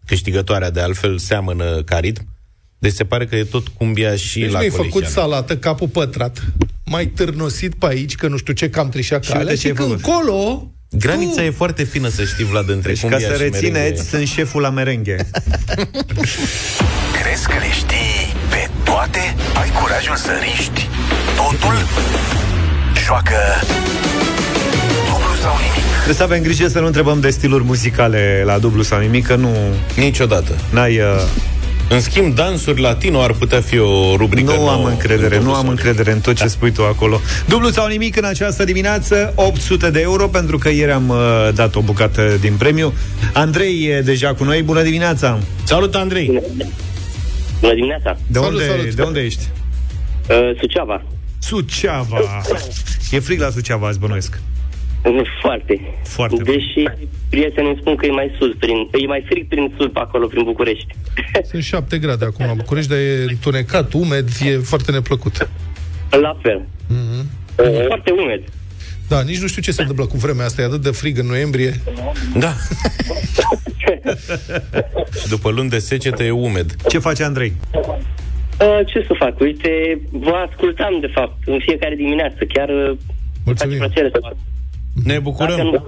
câștigătoarea 0.06 0.70
de 0.72 0.82
altfel, 0.82 1.18
seamănă 1.18 1.82
ca 1.86 1.98
ritm. 1.98 2.28
Deci 2.80 2.94
se 2.94 3.04
pare 3.04 3.26
că 3.26 3.36
e 3.36 3.44
tot 3.44 3.68
cumbia 3.68 4.16
și 4.16 4.40
Deci 4.40 4.52
la 4.52 4.58
mi-ai 4.58 4.70
făcut 4.70 4.92
colegială. 4.92 5.20
salată, 5.22 5.58
capul 5.58 5.88
pătrat, 5.88 6.44
mai 6.90 7.06
târnosit 7.06 7.76
pe 7.76 7.86
aici, 7.86 8.16
că 8.16 8.28
nu 8.28 8.38
știu 8.38 8.54
ce, 8.54 8.70
cam 8.70 8.90
trișat 8.90 9.24
Și 9.24 9.30
calea, 9.32 9.44
uite 9.46 9.56
ce 9.56 9.62
și 9.62 9.68
ai 9.68 9.74
când 9.74 10.02
făcut. 10.02 10.14
colo... 10.14 10.72
Granița 10.90 11.34
tu- 11.42 11.42
e 11.42 11.50
foarte 11.52 11.84
fină, 11.84 12.10
să 12.10 12.24
știi, 12.24 12.46
Vlad, 12.46 12.70
între 12.70 12.92
Deci 12.92 13.02
ca 13.02 13.08
cumbia 13.08 13.28
să 13.28 13.34
și 13.36 13.42
rețineți, 13.42 13.72
merenghe. 13.74 14.02
sunt 14.02 14.28
șeful 14.28 14.62
la 14.62 14.70
merenghe 14.70 15.16
Crezi 17.22 17.46
că 17.48 17.54
le 17.60 17.72
știi 17.72 18.36
pe 18.50 18.70
toate? 18.84 19.20
Ai 19.62 19.70
curajul 19.82 20.16
să 20.16 20.32
riști 20.42 20.88
totul? 21.36 21.74
Joacă 23.06 23.36
dublu 25.10 25.34
sau 25.42 25.56
nimic. 25.58 25.84
Trebuie 25.94 26.16
să 26.16 26.24
avem 26.24 26.42
grijă 26.42 26.68
să 26.68 26.80
nu 26.80 26.86
întrebăm 26.86 27.20
de 27.20 27.30
stiluri 27.30 27.64
muzicale 27.64 28.42
la 28.46 28.58
dublu 28.58 28.82
sau 28.82 29.00
nimic 29.00 29.26
Că 29.26 29.36
nu 29.36 29.56
Niciodată. 29.96 30.56
n-ai... 30.70 31.00
Uh, 31.00 31.06
În 31.90 32.00
schimb, 32.00 32.36
dansuri 32.36 32.82
latino 32.82 33.22
ar 33.22 33.34
putea 33.34 33.62
fi 33.62 33.78
o 33.80 34.16
rubrică 34.16 34.52
Nu 34.52 34.58
nouă 34.58 34.72
am 34.72 34.84
încredere, 34.84 35.36
în 35.36 35.42
nu 35.42 35.46
dublu 35.46 35.54
am 35.54 35.62
sau 35.62 35.70
încredere 35.70 36.12
în 36.12 36.20
tot 36.20 36.36
ce 36.36 36.48
spui 36.48 36.72
tu 36.72 36.84
acolo. 36.84 37.20
Dublu 37.48 37.70
sau 37.70 37.88
nimic 37.88 38.18
în 38.18 38.24
această 38.24 38.64
dimineață, 38.64 39.34
800 39.36 39.90
de 39.90 40.00
euro, 40.00 40.28
pentru 40.28 40.58
că 40.58 40.70
ieri 40.70 40.92
am 40.92 41.10
uh, 41.10 41.50
dat 41.54 41.76
o 41.76 41.82
bucată 41.82 42.38
din 42.40 42.54
premiu. 42.58 42.94
Andrei 43.34 43.86
e 43.86 44.02
deja 44.02 44.34
cu 44.34 44.44
noi, 44.44 44.62
bună 44.62 44.82
dimineața! 44.82 45.40
Salut, 45.64 45.96
Andrei! 45.96 46.42
Bună 47.60 47.74
dimineața! 47.74 48.18
De, 48.28 48.40
Salut, 48.40 48.52
unde, 48.52 48.68
salut. 48.68 48.94
de 48.94 49.02
unde 49.02 49.20
ești? 49.20 49.44
Uh, 50.30 50.60
Suceava. 50.60 51.04
Suceava! 51.40 52.20
E 53.12 53.20
frig 53.20 53.40
la 53.40 53.50
Suceava, 53.50 53.88
azi 53.88 54.00
bănuiesc. 54.00 54.40
Foarte. 55.42 55.82
Foarte 56.04 56.44
Deși 56.44 56.84
prietenii 57.30 57.70
îmi 57.70 57.80
spun 57.80 57.96
că 57.96 58.06
e 58.06 58.12
mai 58.12 58.36
sus, 58.40 58.56
prin, 58.60 58.76
e 59.04 59.08
mai 59.08 59.24
frig 59.30 59.48
prin 59.48 59.74
sud 59.78 59.92
pe 59.92 60.00
acolo, 60.00 60.28
prin 60.28 60.44
București. 60.44 60.88
Sunt 61.52 61.64
șapte 61.64 61.98
grade 61.98 62.26
acum 62.26 62.46
la 62.46 62.54
București, 62.54 62.90
dar 62.90 63.00
e 63.00 63.26
întunecat, 63.28 63.94
umed, 63.94 64.30
e 64.46 64.58
foarte 64.58 64.92
neplăcut. 64.92 65.50
La 66.10 66.38
fel. 66.42 66.68
Mhm. 66.88 67.30
Uh, 67.58 67.86
foarte 67.88 68.12
umed. 68.12 68.44
Da, 69.08 69.22
nici 69.22 69.42
nu 69.42 69.48
știu 69.48 69.62
ce 69.62 69.72
se 69.72 69.82
întâmplă 69.82 70.06
cu 70.06 70.18
vremea 70.18 70.46
asta, 70.46 70.62
e 70.62 70.66
atât 70.66 70.82
de 70.82 70.90
frig 70.90 71.18
în 71.18 71.26
noiembrie. 71.26 71.82
Da. 72.38 72.54
și 75.20 75.28
după 75.34 75.50
luni 75.50 75.70
de 75.70 75.80
secetă 75.80 76.24
e 76.24 76.32
umed. 76.32 76.76
Ce 76.90 77.00
face 77.00 77.24
Andrei? 77.24 77.54
Uh, 77.74 78.80
ce 78.86 79.04
să 79.08 79.14
fac? 79.18 79.40
Uite, 79.40 80.02
vă 80.12 80.34
ascultam, 80.50 80.98
de 81.00 81.08
fapt, 81.14 81.38
în 81.46 81.60
fiecare 81.60 81.96
dimineață. 81.96 82.38
Chiar 82.54 82.70
uh, 82.70 82.98
îmi 83.46 83.56
face 83.56 83.76
plăcere 83.76 84.10
să 84.12 84.18
vă 84.22 84.36
Ne 85.04 85.20
bucurăm. 85.20 85.84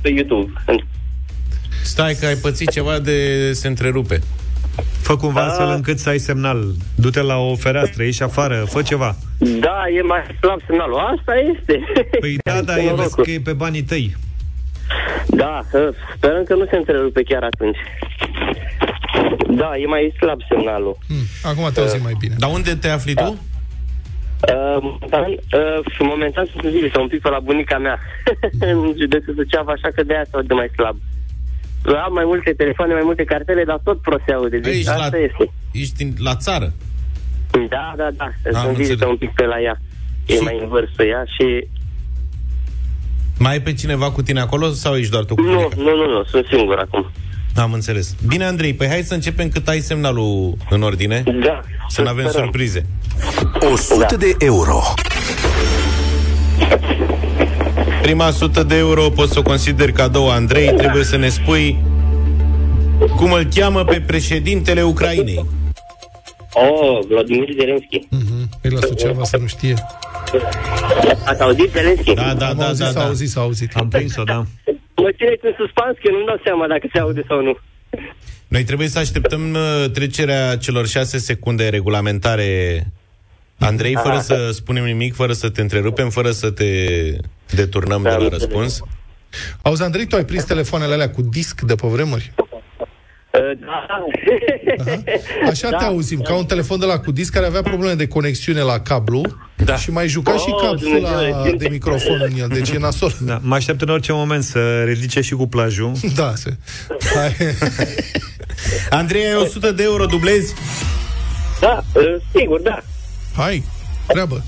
pe 0.00 0.08
YouTube. 0.08 0.52
Stai 1.82 2.14
că 2.20 2.26
ai 2.26 2.34
pățit 2.34 2.70
ceva 2.70 2.98
de 2.98 3.52
se 3.52 3.68
întrerupe. 3.68 4.20
Fă 5.00 5.16
cumva 5.16 5.40
astfel 5.40 5.68
încât 5.68 5.98
să 5.98 6.08
ai 6.08 6.18
semnal. 6.18 6.74
Du-te 6.94 7.20
la 7.20 7.36
o 7.36 7.54
fereastră, 7.54 8.02
ieși 8.02 8.22
afară, 8.22 8.64
fă 8.68 8.82
ceva. 8.82 9.16
Da, 9.38 9.84
e 9.96 10.02
mai 10.02 10.22
slab 10.40 10.60
semnalul. 10.66 10.98
Asta 10.98 11.32
este. 11.34 11.84
Păi 12.20 12.36
da, 12.44 12.62
da, 12.62 12.82
e, 12.82 12.92
vezi 12.94 13.14
că 13.14 13.30
e 13.30 13.40
pe 13.40 13.52
banii 13.52 13.82
tăi. 13.82 14.16
Da, 15.26 15.60
uh, 15.72 15.88
sperăm 16.16 16.44
că 16.44 16.54
nu 16.54 16.66
se 16.70 16.76
întrerupe 16.76 17.22
chiar 17.22 17.42
atunci. 17.42 17.76
Da, 19.56 19.76
e 19.76 19.86
mai 19.86 20.14
slab 20.18 20.40
semnalul. 20.48 20.98
Hmm, 21.06 21.50
acum 21.50 21.70
te 21.74 21.80
auzim 21.80 22.02
mai 22.02 22.16
bine. 22.18 22.34
Dar 22.38 22.50
unde 22.50 22.74
te 22.74 22.88
afli 22.88 23.14
tu? 23.14 23.38
Uh, 24.48 24.78
momentan, 24.82 25.22
uh, 25.30 25.96
momentan 25.98 26.44
sunt 26.52 26.64
în 26.64 26.70
zile, 26.70 26.90
sau 26.92 27.02
un 27.02 27.08
pic 27.08 27.20
pe 27.20 27.28
la 27.28 27.40
bunica 27.40 27.78
mea 27.78 27.98
în 28.70 28.94
județul 29.00 29.34
Suceava, 29.36 29.72
așa 29.72 29.88
că 29.94 30.02
de 30.02 30.14
aia 30.14 30.24
se 30.30 30.42
de 30.50 30.54
mai 30.54 30.70
slab. 30.76 30.96
Am 32.06 32.12
mai 32.12 32.24
multe 32.24 32.52
telefoane, 32.52 32.92
mai 32.92 33.02
multe 33.04 33.24
cartele, 33.24 33.64
dar 33.64 33.80
tot 33.84 34.00
prost 34.00 34.22
se 34.26 34.32
aude. 34.32 34.58
Deci 34.58 34.74
Ești 34.76 34.88
asta 34.88 35.08
la, 35.16 35.18
este. 35.18 35.50
ești 35.72 36.02
în- 36.02 36.12
la 36.18 36.34
țară. 36.36 36.72
Da, 37.68 37.92
da, 37.96 38.08
da. 38.16 38.24
Am 38.24 38.32
Sunt 38.42 38.54
înțeles. 38.54 38.76
vizită 38.76 39.06
un 39.06 39.16
pic 39.16 39.30
pe 39.34 39.44
la 39.46 39.60
ea. 39.60 39.76
E 40.26 40.34
Și- 40.34 40.42
mai 40.42 40.58
în 40.62 40.68
vârstă 40.68 41.02
ea 41.04 41.22
și... 41.36 41.66
Mai 43.38 43.52
ai 43.52 43.60
pe 43.60 43.72
cineva 43.72 44.10
cu 44.10 44.22
tine 44.22 44.40
acolo 44.40 44.68
sau 44.68 44.96
ești 44.96 45.10
doar 45.10 45.24
tu 45.24 45.34
cu 45.34 45.40
Nu, 45.42 45.52
bunica? 45.52 45.74
nu, 45.76 45.96
nu, 45.96 46.06
nu, 46.12 46.24
sunt 46.24 46.46
singur 46.50 46.78
acum. 46.78 47.10
Am 47.56 47.72
înțeles. 47.72 48.14
Bine, 48.26 48.44
Andrei, 48.44 48.74
păi 48.74 48.86
hai 48.88 49.02
să 49.02 49.14
începem 49.14 49.48
cât 49.48 49.68
ai 49.68 49.80
semnalul 49.80 50.56
în 50.70 50.82
ordine. 50.82 51.22
Da. 51.44 51.60
Să 51.88 52.02
nu 52.02 52.08
avem 52.08 52.26
sperăm. 52.26 52.42
surprize. 52.44 52.86
100 53.72 54.06
Da. 54.10 54.16
de 54.16 54.34
euro. 54.38 54.82
Prima 58.02 58.30
sută 58.30 58.62
de 58.62 58.76
euro 58.76 59.08
poți 59.10 59.32
să 59.32 59.38
o 59.38 59.42
consideri 59.42 59.92
cadou, 59.92 60.30
Andrei. 60.30 60.72
Trebuie 60.74 61.04
să 61.04 61.16
ne 61.16 61.28
spui 61.28 61.78
cum 63.16 63.32
îl 63.32 63.44
cheamă 63.54 63.84
pe 63.84 64.00
președintele 64.06 64.82
Ucrainei. 64.82 65.46
Oh, 66.52 66.98
Vladimir 67.08 67.48
Zelenski. 67.58 68.08
E 68.60 68.68
la 68.68 68.78
Suceava 68.80 69.24
să 69.24 69.36
nu 69.36 69.46
știe. 69.46 69.74
Ați 71.24 71.42
auzit 71.42 71.70
Zelenski? 71.72 72.14
Da, 72.14 72.34
da, 72.34 72.48
Am 72.48 72.56
da, 72.56 72.66
auzit, 72.66 72.84
da, 72.84 72.90
s-a 72.90 72.98
da. 73.00 73.06
auzit, 73.06 73.28
s-a 73.28 73.40
auzit. 73.40 73.74
Am 73.76 73.88
prins-o, 73.88 74.22
da. 74.22 74.44
Mă 74.96 75.10
țineți 75.16 75.44
în 75.46 75.54
suspans 75.56 75.96
că 76.02 76.10
nu-mi 76.10 76.26
dau 76.26 76.40
seama 76.44 76.66
dacă 76.66 76.88
se 76.92 76.98
aude 76.98 77.22
sau 77.28 77.42
nu. 77.42 77.58
Noi 78.48 78.64
trebuie 78.64 78.88
să 78.88 78.98
așteptăm 78.98 79.54
uh, 79.54 79.90
trecerea 79.92 80.56
celor 80.56 80.86
șase 80.86 81.18
secunde 81.18 81.68
regulamentare, 81.68 82.82
Andrei, 83.58 83.94
fără 84.02 84.18
să 84.18 84.50
spunem 84.52 84.84
nimic, 84.84 85.14
fără 85.14 85.32
să 85.32 85.50
te 85.50 85.60
întrerupem, 85.60 86.10
fără 86.10 86.30
să 86.30 86.50
te 86.50 86.66
deturnăm 87.54 88.02
de 88.02 88.08
la 88.08 88.14
înțeles. 88.14 88.38
răspuns. 88.38 88.80
Auzi, 89.62 89.82
Andrei, 89.82 90.06
tu 90.06 90.16
ai 90.16 90.24
prins 90.24 90.44
telefoanele 90.44 90.92
alea 90.92 91.10
cu 91.10 91.22
disc 91.22 91.60
de 91.60 91.74
pe 91.74 91.86
vremuri? 91.86 92.32
Uh, 93.32 93.58
Da. 93.66 93.86
Așa 95.48 95.68
te 95.68 95.84
auzim, 95.84 96.20
ca 96.20 96.34
un 96.34 96.44
telefon 96.44 96.78
de 96.78 96.86
la 96.86 96.98
cu 96.98 97.12
disc 97.12 97.32
care 97.32 97.46
avea 97.46 97.62
probleme 97.62 97.94
de 97.94 98.06
conexiune 98.08 98.60
la 98.60 98.80
cablu 98.80 99.20
Da. 99.64 99.76
și 99.76 99.90
mai 99.90 100.08
juca 100.08 100.32
și 100.32 100.44
Oh, 100.48 100.62
capsula 100.62 100.98
Dumnezeule. 100.98 101.56
de 101.56 101.68
microfon 101.68 102.20
în 102.30 102.38
el, 102.38 102.48
deci 102.48 102.70
e 102.70 102.78
nasol. 102.78 103.12
da. 103.20 103.38
Mă 103.42 103.54
aștept 103.54 103.80
în 103.82 103.88
orice 103.88 104.12
moment 104.12 104.42
să 104.44 104.82
ridice 104.82 105.20
și 105.20 105.34
cu 105.34 105.46
plajul. 105.48 105.92
Da, 106.16 106.32
se. 106.34 106.56
Hai. 107.14 107.36
Andrei, 108.90 109.24
ai 109.26 109.34
100 109.34 109.72
de 109.72 109.82
euro, 109.82 110.04
dublezi? 110.06 110.54
Da, 111.60 111.84
uh, 111.94 112.02
sigur, 112.34 112.60
da. 112.60 112.78
Hai, 113.36 113.64
treabă. 114.06 114.42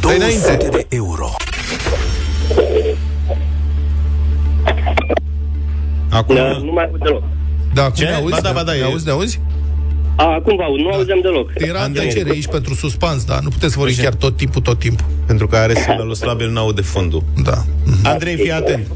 Dai 0.00 0.16
înainte. 0.16 0.56
200 0.56 0.68
de 0.76 0.86
euro. 0.96 1.30
Acum... 6.10 6.34
Da, 6.34 6.42
nu 6.58 6.72
mai 6.72 6.84
aud 6.84 7.02
deloc. 7.02 7.22
Da, 7.74 7.82
acum 7.82 7.94
Ce? 7.94 8.04
ne 8.04 8.14
auzi? 8.14 8.30
Ba 8.30 8.40
da, 8.40 8.52
ba 8.52 8.62
da, 8.62 8.72
ne 8.72 8.78
e- 8.78 8.82
auzi, 8.84 9.04
ne 9.04 9.10
auzi? 9.10 9.40
A, 10.16 10.24
acum 10.34 10.56
vă 10.56 10.62
aud, 10.62 10.78
nu 10.80 10.88
auzeam 10.90 11.20
deloc. 11.22 11.50
Era 11.54 11.78
în 11.78 11.84
Andrei. 11.84 12.06
tăcere 12.08 12.30
aici 12.30 12.46
pentru 12.46 12.74
suspans, 12.74 13.24
da, 13.24 13.38
nu 13.42 13.48
puteți 13.48 13.76
vorbi 13.76 13.92
Așa. 13.92 14.02
chiar 14.02 14.14
tot 14.14 14.36
timpul, 14.36 14.60
tot 14.60 14.78
timpul. 14.78 15.06
Pentru 15.26 15.46
că 15.46 15.56
are 15.56 15.74
semnalul 15.74 16.14
slab, 16.14 16.40
el 16.40 16.50
n-aude 16.50 16.82
fundul. 16.82 17.22
Da. 17.44 17.64
Andrei, 18.04 18.36
fii 18.36 18.52
atent. 18.52 18.86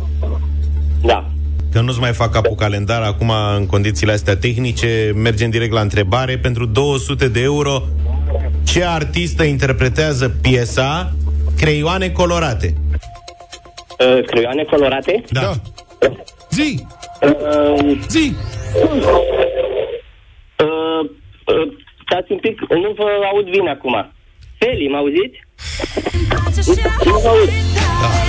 Da. 1.02 1.30
Că 1.72 1.80
nu-ți 1.80 1.98
mai 2.00 2.12
fac 2.12 2.32
capul 2.32 2.54
calendar 2.56 3.02
acum 3.02 3.32
în 3.56 3.66
condițiile 3.66 4.12
astea 4.12 4.36
tehnice. 4.36 5.12
Mergem 5.14 5.50
direct 5.50 5.72
la 5.72 5.80
întrebare. 5.80 6.38
Pentru 6.38 6.66
200 6.66 7.28
de 7.28 7.40
euro, 7.40 7.82
ce 8.62 8.84
artistă 8.84 9.42
interpretează 9.44 10.28
piesa 10.28 11.12
Creioane 11.56 12.08
colorate? 12.10 12.74
Uh, 13.98 14.24
creioane 14.26 14.62
colorate. 14.62 15.24
Da. 15.30 15.40
da. 15.40 16.08
Zi, 16.50 16.86
Uh, 17.22 17.98
zi. 18.08 18.34
Uh, 20.64 21.10
uh, 21.46 21.72
stați 22.06 22.32
un 22.32 22.38
pic, 22.38 22.60
nu 22.68 22.92
vă 22.96 23.10
aud 23.32 23.50
bine 23.50 23.70
acum. 23.70 24.12
Feli, 24.58 24.88
mă 24.88 24.96
auziți? 24.96 25.38
Nu 27.04 27.18
vă 27.18 27.28
aud. 27.28 27.48
Tu 27.48 28.23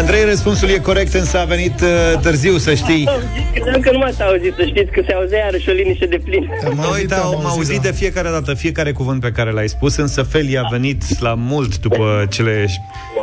Andrei, 0.00 0.24
răspunsul 0.24 0.68
e 0.68 0.78
corect, 0.78 1.14
însă 1.14 1.38
a 1.38 1.44
venit 1.44 1.80
uh, 1.80 2.20
târziu, 2.20 2.56
să 2.56 2.74
știi. 2.74 3.08
Credeam 3.52 3.80
că 3.80 3.90
nu 3.90 3.98
m-ați 3.98 4.22
auzit, 4.22 4.54
să 4.56 4.64
știți 4.64 4.90
că 4.90 5.02
se 5.06 5.12
auzea 5.12 5.38
iarăși 5.38 5.68
o 5.68 5.72
liniște 5.72 6.06
de 6.06 6.20
plin. 6.24 6.50
Noi 6.74 7.04
te 7.08 7.14
am 7.14 7.46
auzit 7.46 7.80
da. 7.80 7.88
de 7.88 7.92
fiecare 7.92 8.28
dată, 8.30 8.54
fiecare 8.54 8.92
cuvânt 8.92 9.20
pe 9.20 9.30
care 9.30 9.50
l-ai 9.50 9.68
spus, 9.68 9.96
însă 9.96 10.22
Feli 10.22 10.58
a 10.58 10.66
venit 10.70 11.20
la 11.20 11.34
mult 11.34 11.78
după 11.78 12.26
cele 12.30 12.66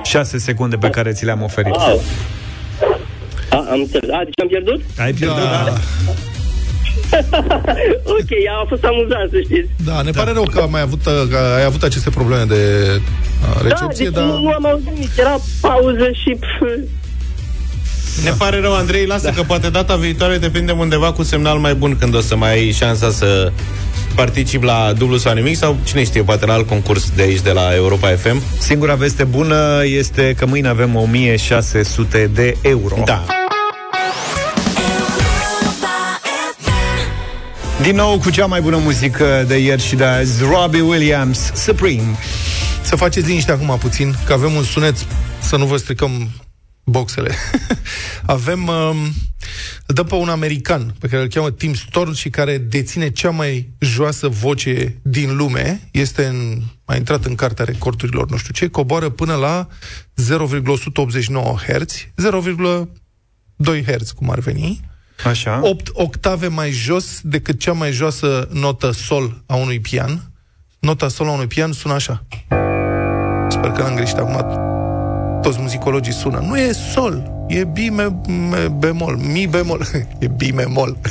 șase 0.03 0.37
secunde 0.37 0.75
pe 0.75 0.89
care 0.89 1.11
ți 1.11 1.25
le-am 1.25 1.43
oferit. 1.43 1.75
Wow. 1.75 2.01
A, 3.49 3.55
am 3.55 3.79
înțeles. 3.79 4.09
A, 4.09 4.21
deci 4.23 4.39
am 4.41 4.47
pierdut? 4.47 4.81
Ai 4.97 5.13
pierdut, 5.13 5.37
da. 5.37 5.63
Da, 5.65 5.77
ok, 8.17 8.31
a 8.61 8.65
fost 8.69 8.83
amuzant, 8.83 9.29
să 9.31 9.39
știți. 9.43 9.69
da, 9.85 10.01
ne 10.01 10.11
pare 10.11 10.31
rău 10.31 10.43
că, 10.53 10.59
am 10.59 10.71
mai 10.71 10.81
avut, 10.81 11.03
că 11.03 11.37
ai 11.57 11.63
avut 11.63 11.83
aceste 11.83 12.09
probleme 12.09 12.43
de 12.43 12.61
uh, 12.95 13.01
Da, 13.55 13.61
recepție, 13.61 14.09
deci 14.09 14.13
dar... 14.13 14.23
nu, 14.23 14.41
nu 14.41 14.49
am 14.49 14.65
auzit 14.65 14.97
nici. 14.97 15.17
Era 15.17 15.35
pauză 15.61 16.07
și... 16.21 16.37
Pf, 16.39 16.59
Ne 18.23 18.31
pare 18.37 18.59
rău, 18.59 18.75
Andrei, 18.75 19.05
lasă 19.05 19.25
da. 19.25 19.33
că 19.33 19.41
poate 19.43 19.69
data 19.69 19.95
viitoare 19.95 20.37
te 20.37 20.49
prindem 20.49 20.79
undeva 20.79 21.11
cu 21.11 21.23
semnal 21.23 21.57
mai 21.57 21.75
bun 21.75 21.97
când 21.99 22.15
o 22.15 22.19
să 22.19 22.35
mai 22.35 22.51
ai 22.51 22.71
șansa 22.71 23.11
să 23.11 23.51
particip 24.15 24.63
la 24.63 24.93
dublu 24.97 25.17
sau 25.17 25.33
nimic 25.33 25.57
sau 25.57 25.75
cine 25.83 26.03
știe, 26.03 26.23
poate 26.23 26.45
la 26.45 26.53
alt 26.53 26.67
concurs 26.67 27.11
de 27.15 27.21
aici 27.21 27.41
de 27.41 27.51
la 27.51 27.75
Europa 27.75 28.07
FM. 28.07 28.41
Singura 28.59 28.95
veste 28.95 29.23
bună 29.23 29.81
este 29.83 30.33
că 30.37 30.45
mâine 30.45 30.67
avem 30.67 30.95
1600 30.95 32.29
de 32.33 32.55
euro. 32.61 33.01
Da. 33.05 33.25
Din 37.87 37.95
nou 37.95 38.19
cu 38.19 38.29
cea 38.29 38.45
mai 38.45 38.61
bună 38.61 38.77
muzică 38.77 39.43
de 39.47 39.57
ieri 39.57 39.81
și 39.81 39.95
de 39.95 40.03
azi, 40.03 40.43
Robbie 40.43 40.81
Williams, 40.81 41.51
Supreme. 41.55 42.15
Să 42.83 42.95
faceți 42.95 43.27
liniște 43.27 43.51
acum 43.51 43.77
puțin, 43.77 44.15
că 44.25 44.33
avem 44.33 44.53
un 44.53 44.63
sunet 44.63 44.95
să 45.41 45.57
nu 45.57 45.65
vă 45.65 45.77
stricăm 45.77 46.29
boxele. 46.83 47.35
avem, 48.25 48.67
um, 48.67 48.97
îl 49.85 49.95
dăm 49.95 50.05
pe 50.05 50.15
un 50.15 50.29
american 50.29 50.95
pe 50.99 51.07
care 51.07 51.21
îl 51.21 51.27
cheamă 51.27 51.51
Tim 51.51 51.73
Storm 51.73 52.13
și 52.13 52.29
care 52.29 52.57
deține 52.57 53.09
cea 53.09 53.29
mai 53.29 53.69
joasă 53.79 54.27
voce 54.27 54.99
din 55.01 55.35
lume. 55.35 55.89
Este 55.91 56.25
în, 56.25 56.61
a 56.85 56.95
intrat 56.95 57.25
în 57.25 57.35
cartea 57.35 57.65
recordurilor, 57.65 58.29
nu 58.29 58.37
știu 58.37 58.53
ce, 58.53 58.67
coboară 58.67 59.09
până 59.09 59.35
la 59.35 59.67
0,189 60.15 61.55
Hz, 61.57 62.07
0,2 63.63 63.83
Hz, 63.83 64.11
cum 64.11 64.29
ar 64.29 64.39
veni. 64.39 64.95
Așa. 65.25 65.59
8 65.63 65.89
octave 65.93 66.47
mai 66.47 66.71
jos 66.71 67.19
decât 67.23 67.59
cea 67.59 67.71
mai 67.71 67.91
joasă 67.91 68.47
notă 68.51 68.91
sol 68.91 69.43
a 69.45 69.55
unui 69.55 69.79
pian. 69.79 70.31
Nota 70.79 71.07
sol 71.07 71.27
a 71.27 71.31
unui 71.31 71.47
pian 71.47 71.71
sună 71.71 71.93
așa. 71.93 72.23
Sper 73.49 73.71
că 73.71 73.81
n-am 73.81 73.95
greșit 73.95 74.17
acum. 74.17 74.45
Toți 75.41 75.59
muzicologii 75.59 76.13
sună. 76.13 76.39
Nu 76.39 76.57
e 76.57 76.71
sol, 76.71 77.31
e 77.47 77.63
bi 77.63 77.89
me, 77.89 78.07
me, 78.49 78.67
bemol, 78.67 79.15
mi 79.15 79.47
bemol. 79.47 79.81
e 80.19 80.27
bi 80.27 80.51
bemol. 80.51 80.97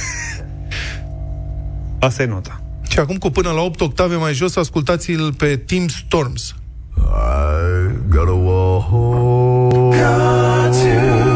Asta 1.99 2.23
e 2.23 2.27
nota. 2.27 2.61
Și 2.89 2.99
acum 2.99 3.17
cu 3.17 3.31
până 3.31 3.51
la 3.51 3.61
8 3.61 3.81
octave 3.81 4.15
mai 4.15 4.33
jos, 4.33 4.57
ascultați-l 4.57 5.33
pe 5.33 5.57
Tim 5.57 5.89
Storms. 5.89 6.55
I 6.97 8.09
gotta 8.09 8.33
walk. 8.33 8.91
Got 9.95 10.73
to 10.73 11.36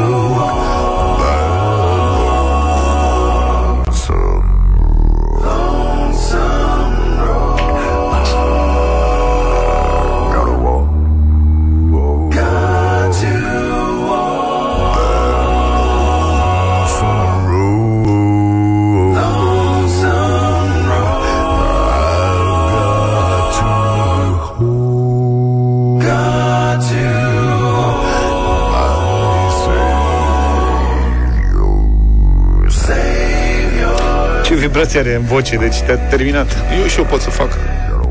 Savior. 34.85 34.89
Savior. 34.89 34.89
Ce 34.89 34.89
vibrație 34.89 35.01
are 35.01 35.14
în 35.14 35.24
voce, 35.24 35.57
deci 35.57 35.81
te-a 35.81 35.97
terminat. 35.97 36.57
Eu 36.81 36.87
și 36.87 36.99
eu 36.99 37.05
pot 37.05 37.20
să 37.20 37.31
fac. 37.31 37.59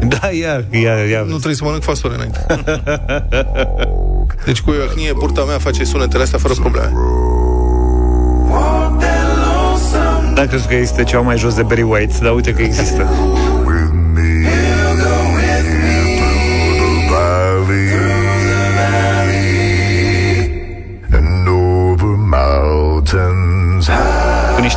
Da, 0.07 0.30
ia, 0.32 0.63
ia, 0.70 0.93
ia. 0.93 1.20
Nu 1.20 1.36
trebuie 1.36 1.55
să 1.55 1.63
mănânc 1.63 1.84
fasole 1.84 2.15
înainte. 2.15 2.45
Deci 4.45 4.61
cu 4.61 4.72
ioahnie, 4.72 5.13
burta 5.13 5.43
mea 5.43 5.57
face 5.57 5.84
sunetele 5.84 6.24
astea 6.24 6.39
fără 6.39 6.53
probleme. 6.53 6.91
Da, 10.34 10.45
crezi 10.45 10.67
că 10.67 10.76
este 10.76 11.03
cea 11.03 11.20
mai 11.20 11.38
jos 11.38 11.53
de 11.53 11.63
Barry 11.63 11.82
White, 11.82 12.13
dar 12.22 12.34
uite 12.34 12.53
că 12.53 12.61
există. 12.61 13.09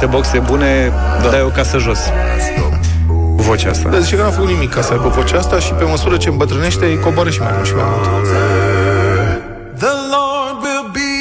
Niște 0.03 0.17
boxe 0.17 0.39
bune, 0.39 0.93
da. 1.23 1.29
dai 1.29 1.43
o 1.43 1.49
casă 1.49 1.79
jos. 1.79 1.99
Cu 3.07 3.43
vocea 3.43 3.71
asta. 3.71 3.89
Dar 3.89 4.01
zice 4.01 4.17
că 4.17 4.23
n-a 4.23 4.31
făcut 4.31 4.49
nimic 4.49 4.75
ca 4.75 4.81
să 4.81 4.93
aibă 4.93 5.09
vocea 5.09 5.39
asta 5.39 5.59
și 5.59 5.73
pe 5.73 5.85
măsură 5.85 6.17
ce 6.17 6.29
îmbătrânește, 6.29 6.85
îi 6.85 6.99
coboară 6.99 7.31
și 7.31 7.41
mai 7.41 7.51
mult 7.55 7.67
și 7.67 7.75
mai 7.75 7.85
mult. 7.89 8.27
The 9.79 9.95
Lord 10.15 10.65
will 10.65 10.91
be 10.93 11.13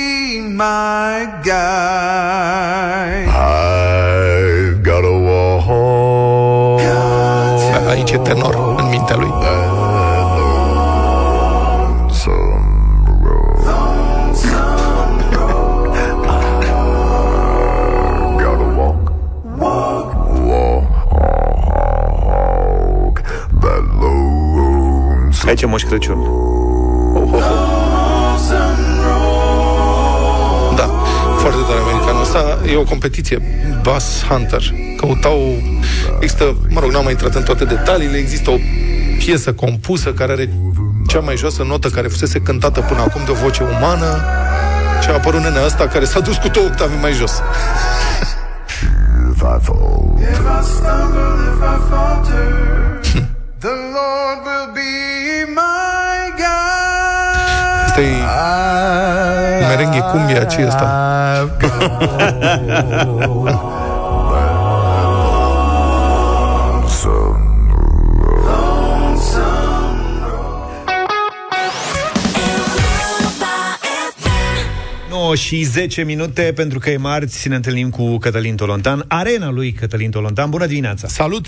my 0.48 1.30
guide. 1.44 2.01
Aici 25.72 25.84
e 25.84 25.88
Moș 25.88 25.90
Crăciun. 25.90 26.20
Da, 30.76 30.90
foarte 31.38 31.60
tare 31.68 31.80
americanul 31.80 32.22
ăsta. 32.22 32.60
E 32.72 32.76
o 32.76 32.84
competiție, 32.84 33.42
Bass 33.82 34.24
Hunter. 34.30 34.62
Căutau... 34.98 35.40
Există, 36.20 36.56
mă 36.70 36.80
rog, 36.80 36.92
n-am 36.92 37.04
mai 37.04 37.12
intrat 37.12 37.36
în 37.36 37.44
toate 37.44 37.66
detaliile, 37.66 38.18
există 38.18 38.50
o 38.50 38.56
piesă 39.18 39.54
compusă 39.54 40.14
care 40.14 40.32
are 40.32 40.50
cea 41.08 41.20
mai 41.20 41.36
joasă 41.38 41.64
notă 41.64 41.88
care 41.88 42.08
fusese 42.08 42.40
cântată 42.40 42.82
până 42.82 43.02
acum 43.02 43.22
de 43.26 43.32
o 43.32 43.34
voce 43.34 43.64
umană 43.64 44.22
și 45.02 45.10
a 45.10 45.14
apărut 45.14 45.42
nenea 45.42 45.66
ăsta 45.66 45.88
care 45.88 46.06
s-a 46.06 46.20
dus 46.20 46.38
cu 46.38 46.48
două 46.48 46.66
octave 46.66 46.94
mai 47.02 47.12
jos. 47.12 47.42
If 49.32 49.42
I 49.42 49.58
fall, 49.62 50.18
If 50.20 50.28
I 50.30 50.64
stumble, 50.64 51.36
if 51.52 51.62
I 51.62 51.78
falter, 51.90 52.91
the 53.62 53.70
Lord 53.70 54.44
will 54.44 54.74
be 54.74 55.46
my 55.54 56.34
guide. 56.36 57.86
Asta 57.86 58.02
e 58.02 59.66
merenghe 59.68 60.00
cumbia 60.00 60.44
ce 60.44 60.66
ăsta. 60.66 60.88
No, 75.10 75.36
și 75.36 75.64
10 75.64 76.04
minute, 76.04 76.52
pentru 76.56 76.80
că 76.80 76.90
e 76.90 76.98
marți, 76.98 77.48
ne 77.48 77.56
întâlnim 77.56 77.90
cu 77.90 78.18
Cătălin 78.18 78.56
Tolontan, 78.56 79.06
arena 79.08 79.50
lui 79.50 79.72
Cătălin 79.72 80.12
Tolontan. 80.12 80.50
Bună 80.50 80.66
dimineața! 80.66 81.08
Salut! 81.08 81.46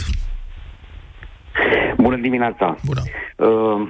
Bună 2.23 2.35
dimineața! 2.35 2.77
Bună! 2.85 3.01
Uh, 3.35 3.87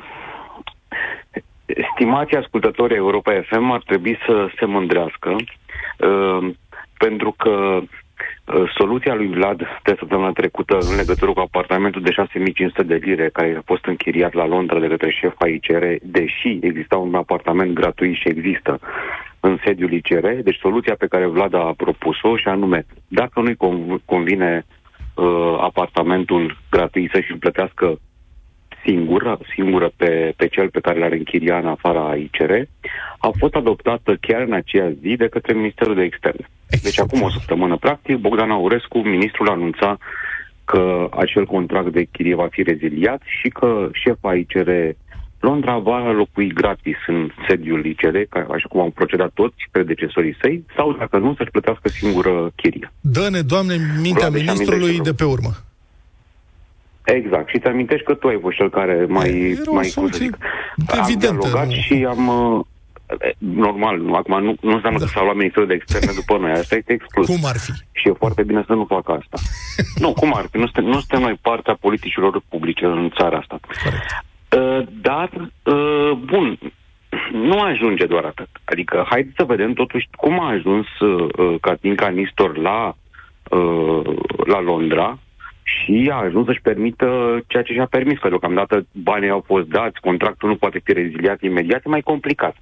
stimații 1.93 2.37
ascultători 2.37 2.95
Europa 2.95 3.41
FM 3.49 3.71
ar 3.71 3.81
trebui 3.85 4.17
să 4.25 4.47
se 4.57 4.65
mândrească 4.65 5.35
uh, 5.35 6.53
pentru 6.97 7.31
că 7.31 7.49
uh, 7.49 8.71
soluția 8.77 9.13
lui 9.13 9.27
Vlad 9.27 9.57
de 9.83 9.95
săptămâna 9.99 10.31
trecută 10.31 10.77
în 10.89 10.95
legătură 10.95 11.31
cu 11.31 11.39
apartamentul 11.39 12.01
de 12.01 12.11
6500 12.11 12.83
de 12.83 12.95
lire 12.95 13.29
care 13.33 13.55
a 13.57 13.61
fost 13.65 13.85
închiriat 13.85 14.33
la 14.33 14.45
Londra 14.45 14.79
de 14.79 14.87
către 14.87 15.11
șefa 15.11 15.47
ICR, 15.47 15.85
deși 16.01 16.57
exista 16.61 16.97
un 16.97 17.15
apartament 17.15 17.73
gratuit 17.73 18.15
și 18.15 18.27
există 18.27 18.79
în 19.39 19.59
sediul 19.63 19.91
ICR, 19.91 20.27
deci 20.43 20.59
soluția 20.59 20.95
pe 20.97 21.07
care 21.07 21.25
Vlad 21.25 21.53
a 21.53 21.73
propus-o 21.77 22.37
și 22.37 22.47
anume, 22.47 22.85
dacă 23.07 23.39
nu-i 23.39 23.55
conv- 23.55 24.01
convine 24.05 24.65
uh, 25.13 25.57
apartamentul 25.59 26.57
gratuit 26.69 27.11
să-și 27.13 27.31
îl 27.31 27.37
plătească 27.37 27.97
singură, 28.85 29.39
singură 29.53 29.91
pe, 29.95 30.33
pe 30.35 30.47
cel 30.47 30.69
pe 30.69 30.79
care 30.79 30.99
l-ar 30.99 31.11
închiria 31.11 31.57
în 31.57 31.67
afara 31.67 32.15
ICR, 32.15 32.51
a 33.17 33.29
fost 33.37 33.55
adoptată 33.55 34.17
chiar 34.21 34.41
în 34.41 34.53
aceea 34.53 34.89
zi 34.89 35.15
de 35.15 35.27
către 35.27 35.53
Ministerul 35.53 35.95
de 35.95 36.03
Externe. 36.03 36.49
Deci 36.83 36.99
acum 36.99 37.21
o 37.21 37.29
săptămână, 37.29 37.77
practic, 37.77 38.17
Bogdan 38.17 38.51
Aurescu, 38.51 38.97
ministrul, 38.97 39.49
anunța 39.49 39.97
că 40.65 41.09
acel 41.11 41.45
contract 41.45 41.91
de 41.91 42.03
chirie 42.11 42.35
va 42.35 42.47
fi 42.51 42.63
reziliat 42.63 43.21
și 43.25 43.49
că 43.49 43.89
șefa 43.93 44.35
ICR 44.35 44.69
Londra 45.47 45.77
va 45.77 46.11
locui 46.11 46.47
gratis 46.53 46.97
în 47.07 47.29
sediul 47.47 47.85
ICR, 47.85 48.17
ca, 48.29 48.39
așa 48.39 48.67
cum 48.69 48.79
au 48.79 48.89
procedat 48.89 49.31
toți 49.33 49.67
predecesorii 49.71 50.37
săi, 50.41 50.65
sau 50.75 50.93
dacă 50.93 51.17
nu, 51.17 51.33
să-și 51.37 51.51
plătească 51.51 51.89
singură 51.89 52.51
chiria. 52.55 52.93
Dă-ne, 53.01 53.41
Doamne, 53.41 53.75
mintea 54.01 54.29
Vlad, 54.29 54.33
își 54.33 54.43
ministrului 54.43 54.89
amintește, 54.89 55.09
de 55.09 55.13
pe 55.13 55.23
urmă. 55.23 55.51
Exact. 57.05 57.49
Și 57.49 57.59
te 57.59 57.69
amintești 57.69 58.05
că 58.05 58.13
tu 58.13 58.27
ai 58.27 58.39
fost 58.41 58.55
cel 58.55 58.69
care 58.69 59.05
mai... 59.09 59.29
Era 59.29 59.61
o 59.65 59.73
mai 59.73 59.81
cum 59.81 59.83
să 59.83 59.89
soluție 59.89 60.25
zic, 60.25 60.37
am 60.87 60.99
evidentă, 61.01 61.37
dialogat 61.39 61.67
nu? 61.67 61.73
și 61.73 62.05
am... 62.09 62.27
uh, 62.27 62.65
Normal, 63.37 63.99
nu, 63.99 64.13
acum 64.13 64.43
nu, 64.43 64.55
nu 64.61 64.73
înseamnă 64.73 64.99
da. 64.99 65.05
că 65.05 65.11
s-a 65.11 65.23
luat 65.23 65.35
Ministerul 65.35 65.67
de 65.67 65.73
Externe 65.73 66.11
după 66.21 66.37
noi, 66.37 66.51
asta 66.51 66.75
este 66.75 66.93
exclus. 66.93 67.27
Cum 67.27 67.45
ar 67.45 67.57
fi? 67.57 67.71
Și 67.91 68.07
e 68.07 68.11
foarte 68.11 68.43
bine 68.43 68.63
să 68.67 68.73
nu 68.73 68.85
facă 68.85 69.11
asta. 69.11 69.37
nu, 70.03 70.13
cum 70.13 70.33
ar 70.35 70.45
fi? 70.51 70.57
Nu 70.57 70.63
suntem, 70.63 70.83
nu 70.83 70.99
suntem 70.99 71.21
noi 71.21 71.37
partea 71.41 71.77
politicilor 71.79 72.41
publice 72.49 72.85
în 72.85 73.11
țara 73.17 73.37
asta. 73.37 73.59
Uh, 74.57 74.87
dar, 75.01 75.29
uh, 75.63 76.11
bun, 76.11 76.57
nu 77.31 77.59
ajunge 77.59 78.05
doar 78.05 78.23
atât. 78.23 78.49
Adică, 78.63 79.05
haideți 79.09 79.35
să 79.35 79.43
vedem 79.43 79.73
totuși 79.73 80.07
cum 80.15 80.39
a 80.39 80.49
ajuns 80.49 80.85
uh, 80.99 81.27
uh, 81.37 81.55
Catinca 81.61 82.07
Nistor 82.07 82.57
la, 82.57 82.95
uh, 83.49 84.15
la 84.45 84.61
Londra 84.61 85.19
și 85.63 86.09
a 86.11 86.15
ajuns 86.15 86.45
să-și 86.45 86.61
permită 86.61 87.39
ceea 87.47 87.63
ce 87.63 87.73
și-a 87.73 87.85
permis, 87.85 88.19
că 88.19 88.29
deocamdată 88.29 88.85
banii 88.91 89.29
au 89.29 89.43
fost 89.45 89.67
dați, 89.67 89.99
contractul 89.99 90.49
nu 90.49 90.55
poate 90.55 90.81
fi 90.83 90.93
reziliat 90.93 91.41
imediat, 91.41 91.85
e 91.85 91.89
mai 91.89 92.01
complicat. 92.01 92.55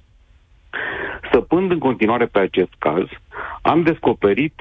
Săpând 1.32 1.70
în 1.70 1.78
continuare 1.78 2.26
pe 2.26 2.38
acest 2.38 2.72
caz, 2.78 3.06
am 3.62 3.82
descoperit 3.82 4.60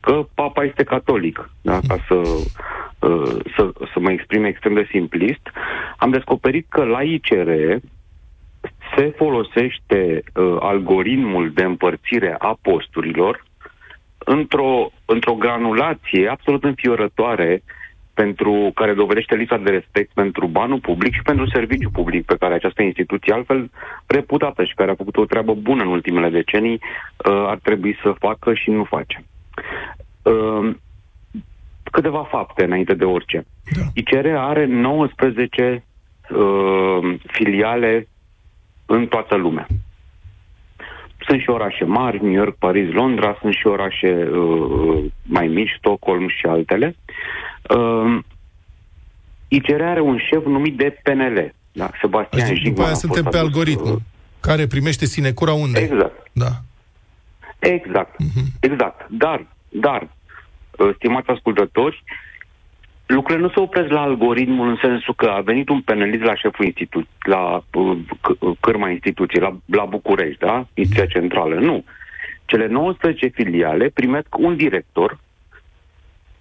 că 0.00 0.26
papa 0.34 0.64
este 0.64 0.82
catolic, 0.82 1.50
da? 1.62 1.78
ca 1.88 1.96
să, 2.08 2.14
uh, 2.14 3.36
să, 3.56 3.70
să 3.92 4.00
mă 4.00 4.10
exprim 4.10 4.44
extrem 4.44 4.74
de 4.74 4.88
simplist, 4.90 5.50
am 5.96 6.10
descoperit 6.10 6.66
că 6.68 6.84
la 6.84 7.02
ICR 7.02 7.50
se 8.96 9.14
folosește 9.16 10.22
uh, 10.34 10.56
algoritmul 10.60 11.50
de 11.54 11.64
împărțire 11.64 12.34
a 12.38 12.58
posturilor 12.62 13.44
într-o, 14.24 14.92
într-o 15.04 15.34
granulație 15.34 16.28
absolut 16.28 16.64
înfiorătoare 16.64 17.62
pentru 18.14 18.70
care 18.74 18.94
dovedește 18.94 19.34
lipsa 19.34 19.56
de 19.56 19.70
respect 19.70 20.10
pentru 20.14 20.46
banul 20.46 20.80
public 20.80 21.14
și 21.14 21.22
pentru 21.22 21.46
serviciul 21.48 21.90
public 21.90 22.24
pe 22.24 22.36
care 22.38 22.54
această 22.54 22.82
instituție, 22.82 23.32
altfel 23.32 23.70
reputată 24.06 24.64
și 24.64 24.74
care 24.74 24.90
a 24.90 24.94
făcut 24.94 25.16
o 25.16 25.24
treabă 25.24 25.54
bună 25.54 25.82
în 25.82 25.88
ultimele 25.88 26.28
decenii, 26.28 26.80
uh, 26.80 27.44
ar 27.46 27.58
trebui 27.62 27.98
să 28.02 28.14
facă 28.18 28.54
și 28.54 28.70
nu 28.70 28.84
face. 28.84 29.24
Uh, 30.22 30.74
câteva 31.90 32.22
fapte 32.30 32.64
înainte 32.64 32.94
de 32.94 33.04
orice. 33.04 33.46
Da. 33.76 33.82
ICR 33.94 34.26
are 34.36 34.64
19 34.66 35.84
uh, 36.30 37.14
filiale 37.26 38.08
în 38.86 39.06
toată 39.06 39.36
lumea. 39.36 39.66
Sunt 41.30 41.42
și 41.42 41.50
orașe 41.50 41.84
mari, 41.84 42.22
New 42.22 42.32
York, 42.32 42.56
Paris, 42.58 42.92
Londra, 42.92 43.36
sunt 43.40 43.52
și 43.54 43.66
orașe 43.66 44.28
uh, 44.32 45.04
mai 45.22 45.46
mici, 45.46 45.74
Stockholm 45.78 46.28
și 46.28 46.46
altele. 46.46 46.96
Uh, 47.76 48.18
ICR 49.48 49.82
are 49.82 50.00
un 50.00 50.18
șef 50.30 50.44
numit 50.44 50.76
de 50.76 50.96
PNL, 51.02 51.54
da, 51.72 51.90
Sebastian 52.00 52.46
Deci, 52.48 52.56
Jigman. 52.56 52.72
după 52.72 52.82
aia 52.82 52.90
a 52.92 52.94
suntem 52.94 53.22
fost 53.22 53.34
pe 53.36 53.38
adus, 53.38 53.48
algoritm. 53.50 53.90
uh, 53.90 53.96
Care 54.40 54.66
primește 54.66 55.04
sinecura 55.04 55.52
unde? 55.52 55.80
Exact. 55.80 56.28
Da. 56.32 56.50
Exact, 57.58 58.18
Mhm. 58.18 58.44
exact. 58.60 59.06
Dar, 59.10 59.46
dar, 59.68 60.08
uh, 60.78 60.94
stimați 60.96 61.28
ascultători, 61.28 62.04
lucrurile 63.10 63.46
nu 63.46 63.50
se 63.52 63.60
opresc 63.60 63.88
la 63.90 64.00
algoritmul 64.00 64.68
în 64.68 64.78
sensul 64.82 65.14
că 65.14 65.26
a 65.26 65.40
venit 65.40 65.68
un 65.68 65.80
penalist 65.80 66.22
la 66.22 66.34
șeful 66.34 66.64
institut, 66.64 67.06
la 67.18 67.64
uh, 67.72 67.98
c- 68.08 68.60
cârma 68.60 68.88
instituției, 68.90 69.42
la, 69.42 69.56
la 69.66 69.84
București, 69.84 70.38
da? 70.38 70.66
Instituția 70.74 71.06
centrală. 71.20 71.54
Nu. 71.54 71.84
Cele 72.44 72.66
19 72.66 73.26
filiale 73.26 73.88
primesc 73.88 74.26
un 74.38 74.56
director 74.56 75.18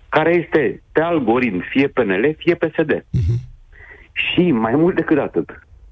care 0.09 0.35
este 0.35 0.81
pe 0.91 1.01
algoritm 1.01 1.63
fie 1.69 1.87
PNL, 1.87 2.35
fie 2.37 2.55
PSD. 2.55 3.05
Și 4.13 4.51
mai 4.51 4.75
mult 4.75 4.95
decât 4.95 5.17
atât, 5.17 5.49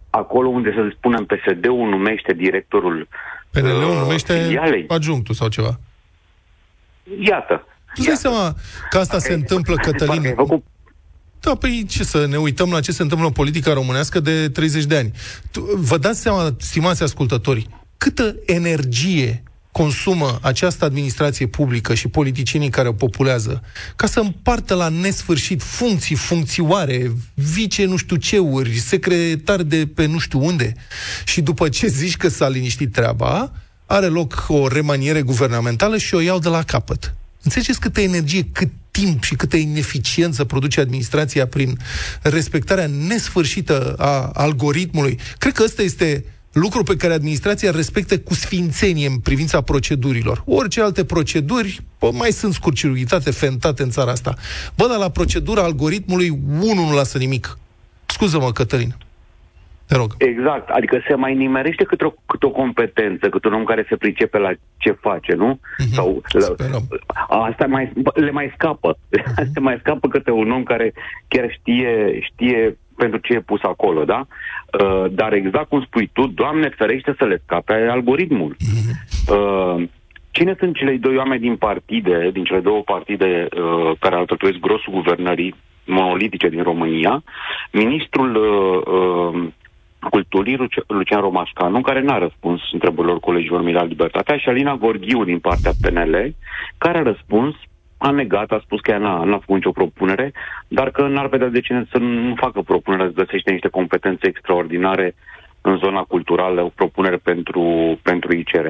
acolo 0.10 0.48
unde 0.48 0.74
să 0.74 0.92
spunem 0.96 1.26
PSD-ul 1.26 1.90
numește 1.90 2.34
directorul 2.34 3.08
PNL-ul 3.52 3.92
uh, 3.92 3.98
numește 4.00 4.34
filialei, 4.34 4.86
adjunctul 4.88 5.36
sau 5.36 5.48
ceva. 5.48 5.80
iată. 7.20 7.68
Tu 7.94 8.02
îți 8.02 8.08
dai 8.08 8.16
seama 8.16 8.56
că 8.90 8.98
asta 8.98 9.20
se 9.20 9.34
întâmplă, 9.34 9.76
Cătălin? 9.76 10.36
Da, 11.40 11.56
păi 11.56 11.86
ce 11.90 12.04
să 12.04 12.26
ne 12.26 12.38
uităm 12.38 12.72
la 12.72 12.80
ce 12.80 12.92
se 12.92 13.02
întâmplă 13.02 13.28
în 13.28 13.34
politica 13.34 13.74
românească 13.74 14.20
de 14.20 14.50
30 14.50 14.84
de 14.84 14.98
ani. 14.98 15.12
Tu, 15.52 15.62
vă 15.76 15.98
dați 15.98 16.22
seama, 16.22 16.56
stimați 16.60 17.04
ascultători, 17.04 17.70
câtă 17.98 18.36
energie 18.46 19.44
consumă 19.72 20.40
această 20.42 20.86
administrație 20.86 21.48
publică 21.48 21.94
și 21.94 22.08
politicienii 22.08 22.70
care 22.70 22.88
o 22.88 22.94
populează 22.94 23.62
ca 23.96 24.08
să 24.08 24.20
împartă 24.20 24.74
la 24.74 24.90
nesfârșit 24.90 25.62
funcții, 25.62 26.16
funcțioare, 26.16 27.12
vice 27.34 27.86
nu 27.86 27.96
știu 27.96 28.16
ceuri, 28.16 28.78
secretari 28.78 29.66
de 29.66 29.88
pe 29.96 30.06
nu 30.06 30.20
știu 30.20 30.46
unde. 30.46 30.74
Și 31.26 31.42
după 31.42 31.70
ce 31.70 31.88
zici 31.88 32.18
că 32.18 32.28
s-a 32.28 32.50
liniștit 32.50 32.92
treaba, 32.92 33.52
are 33.86 34.06
loc 34.06 34.46
o 34.48 34.68
remaniere 34.68 35.22
guvernamentală 35.22 35.98
și 35.98 36.16
o 36.16 36.20
iau 36.20 36.40
de 36.40 36.50
la 36.50 36.64
capăt. 36.64 37.16
Înțelegeți 37.42 37.80
câtă 37.80 38.02
energie, 38.02 38.50
cât 38.52 38.70
timp 38.92 39.24
și 39.24 39.36
câtă 39.36 39.56
ineficiență 39.56 40.44
produce 40.44 40.80
administrația 40.80 41.48
prin 41.48 41.78
respectarea 42.22 42.88
nesfârșită 43.08 43.96
a 43.98 44.30
algoritmului? 44.34 45.20
Cred 45.38 45.54
că 45.54 45.64
ăsta 45.64 45.82
este 45.82 46.26
lucru 46.52 46.84
pe 46.84 46.96
care 46.96 47.14
administrația 47.14 47.72
respectă 47.72 48.20
cu 48.20 48.34
sfințenie 48.34 49.08
în 49.08 49.18
privința 49.18 49.62
procedurilor. 49.62 50.44
Orice 50.46 50.82
alte 50.82 51.06
proceduri, 51.06 51.84
bă, 52.00 52.12
mai 52.14 52.32
sunt 52.32 52.54
scurciruitate, 52.54 53.32
fentate 53.32 53.84
în 53.84 53.90
țara 53.90 54.12
asta. 54.12 54.36
Bă, 54.76 54.88
dar 54.88 54.98
la 54.98 55.10
procedura 55.10 55.64
algoritmului, 55.64 56.30
unul 56.60 56.86
nu 56.86 56.94
lasă 56.94 57.18
nimic. 57.18 57.58
Scuză-mă, 58.06 58.52
Cătălin. 58.52 58.96
Te 59.88 59.96
rog. 59.96 60.12
Exact, 60.18 60.70
adică 60.70 61.02
se 61.08 61.16
mai 61.16 61.36
nimerește 61.36 61.84
cât 61.84 62.02
o, 62.02 62.14
cât 62.26 62.44
o 62.44 62.50
competență, 62.50 63.30
cât 63.30 63.46
un 63.46 63.54
om 63.54 63.64
care 63.64 63.86
se 63.90 63.96
pricepe 63.96 64.38
la 64.38 64.52
ce 64.78 64.92
face, 64.92 65.34
nu? 65.34 65.60
Mhm. 65.78 65.94
Sau 65.94 66.22
la, 66.32 66.56
asta 67.28 67.66
mai, 67.66 67.92
le 68.14 68.32
mai 68.32 68.52
scapă. 68.54 68.98
Asta 69.44 69.60
mai 69.60 69.78
scapă 69.80 70.08
către 70.08 70.32
un 70.32 70.52
om 70.52 70.64
care 70.64 70.94
chiar 71.28 71.52
știe, 71.52 72.20
știe 72.22 72.78
pentru 72.96 73.20
ce 73.20 73.34
e 73.34 73.40
pus 73.40 73.62
acolo, 73.64 74.04
da? 74.04 74.28
Uh, 74.84 75.06
dar 75.12 75.34
exact 75.34 75.70
cum 75.70 75.82
spui 75.82 76.10
tu, 76.14 76.28
Doamne 76.28 76.70
ferește 76.78 77.16
să 77.18 77.26
le 77.26 77.42
scape 77.44 77.74
algoritmul. 77.74 78.56
Uh, 79.30 79.84
cine 80.32 80.56
sunt 80.60 80.76
cei 80.76 80.98
doi 80.98 81.18
oameni 81.18 81.42
din 81.42 81.56
partide, 81.56 82.30
din 82.34 82.44
cele 82.44 82.60
două 82.60 82.82
partide 82.82 83.48
uh, 83.52 83.92
care 84.00 84.16
alcătuiesc 84.16 84.60
grosul 84.60 84.94
guvernării 84.94 85.56
monolitice 85.86 86.50
din 86.50 86.64
România? 86.64 87.24
Ministrul 87.72 88.36
uh, 88.36 88.94
uh, 88.94 89.48
Culturii, 90.10 90.56
Luce- 90.56 90.84
Lucian 90.88 91.22
Romascanu, 91.22 91.82
care 91.82 92.02
n-a 92.02 92.18
răspuns 92.18 92.62
întrebărilor 92.72 93.20
colegilor 93.20 93.62
mei 93.62 93.74
la 93.74 93.84
Libertatea, 93.84 94.38
și 94.38 94.50
Alina 94.50 94.76
Gorghiu 94.76 95.24
din 95.24 95.40
partea 95.40 95.72
PNL, 95.82 96.36
care 96.78 96.98
a 96.98 97.02
răspuns, 97.02 97.56
a 97.98 98.10
negat, 98.10 98.52
a 98.52 98.62
spus 98.64 98.80
că 98.82 98.92
ea 98.92 98.98
n-a, 98.98 99.24
n-a 99.24 99.38
făcut 99.40 99.56
nicio 99.56 99.72
propunere, 99.72 100.32
dar 100.68 100.90
că 100.92 101.08
n-ar 101.08 101.28
vedea 101.28 101.48
de 101.48 101.60
ce 101.60 101.86
să 101.92 101.98
nu 101.98 102.36
facă 102.36 102.62
propunere, 102.62 103.04
să 103.04 103.24
găsește 103.24 103.52
niște 103.52 103.68
competențe 103.68 104.28
extraordinare 104.28 105.16
în 105.62 105.78
zona 105.78 106.02
culturală, 106.02 106.62
o 106.62 106.72
propunere 106.76 107.16
pentru, 107.18 107.62
pentru 108.02 108.36
ICR. 108.36 108.68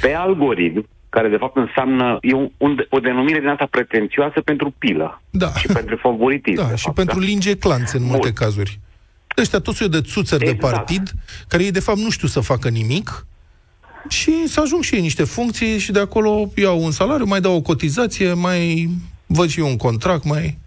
Pe 0.00 0.14
algoritm, 0.14 0.88
care 1.08 1.28
de 1.28 1.36
fapt 1.36 1.56
înseamnă, 1.56 2.18
e 2.20 2.32
un, 2.32 2.50
un, 2.56 2.76
o 2.88 2.98
denumire 2.98 3.38
din 3.38 3.48
asta 3.48 3.66
pretențioasă 3.70 4.40
pentru 4.40 4.74
pilă 4.78 5.22
Da. 5.30 5.46
și 5.52 5.66
pentru 5.66 5.96
favoritism. 5.96 6.62
Da, 6.62 6.68
de 6.68 6.74
și 6.74 6.84
fapt, 6.84 6.96
pentru 6.96 7.18
da? 7.18 7.24
linge 7.26 7.56
clanțe 7.56 7.96
în 7.96 8.04
multe 8.04 8.32
cazuri. 8.32 8.78
Ăștia 9.38 9.58
tot 9.60 9.74
soiul 9.74 9.92
de 9.92 10.00
țuțări 10.00 10.44
de 10.44 10.54
partid, 10.54 11.12
care 11.48 11.62
ei 11.64 11.70
de 11.70 11.80
fapt 11.80 11.98
nu 11.98 12.10
știu 12.10 12.28
să 12.28 12.40
facă 12.40 12.68
nimic, 12.68 13.26
și 14.08 14.48
să 14.48 14.60
ajung 14.60 14.82
și 14.82 14.94
ei 14.94 15.00
niște 15.00 15.24
funcții 15.24 15.78
și 15.78 15.92
de 15.92 15.98
acolo 16.00 16.50
iau 16.56 16.84
un 16.84 16.90
salariu, 16.90 17.24
mai 17.24 17.40
dau 17.40 17.54
o 17.54 17.60
cotizație, 17.60 18.32
mai 18.32 18.88
văd 19.26 19.48
și 19.48 19.60
eu 19.60 19.66
un 19.66 19.76
contract, 19.76 20.24
mai... 20.24 20.58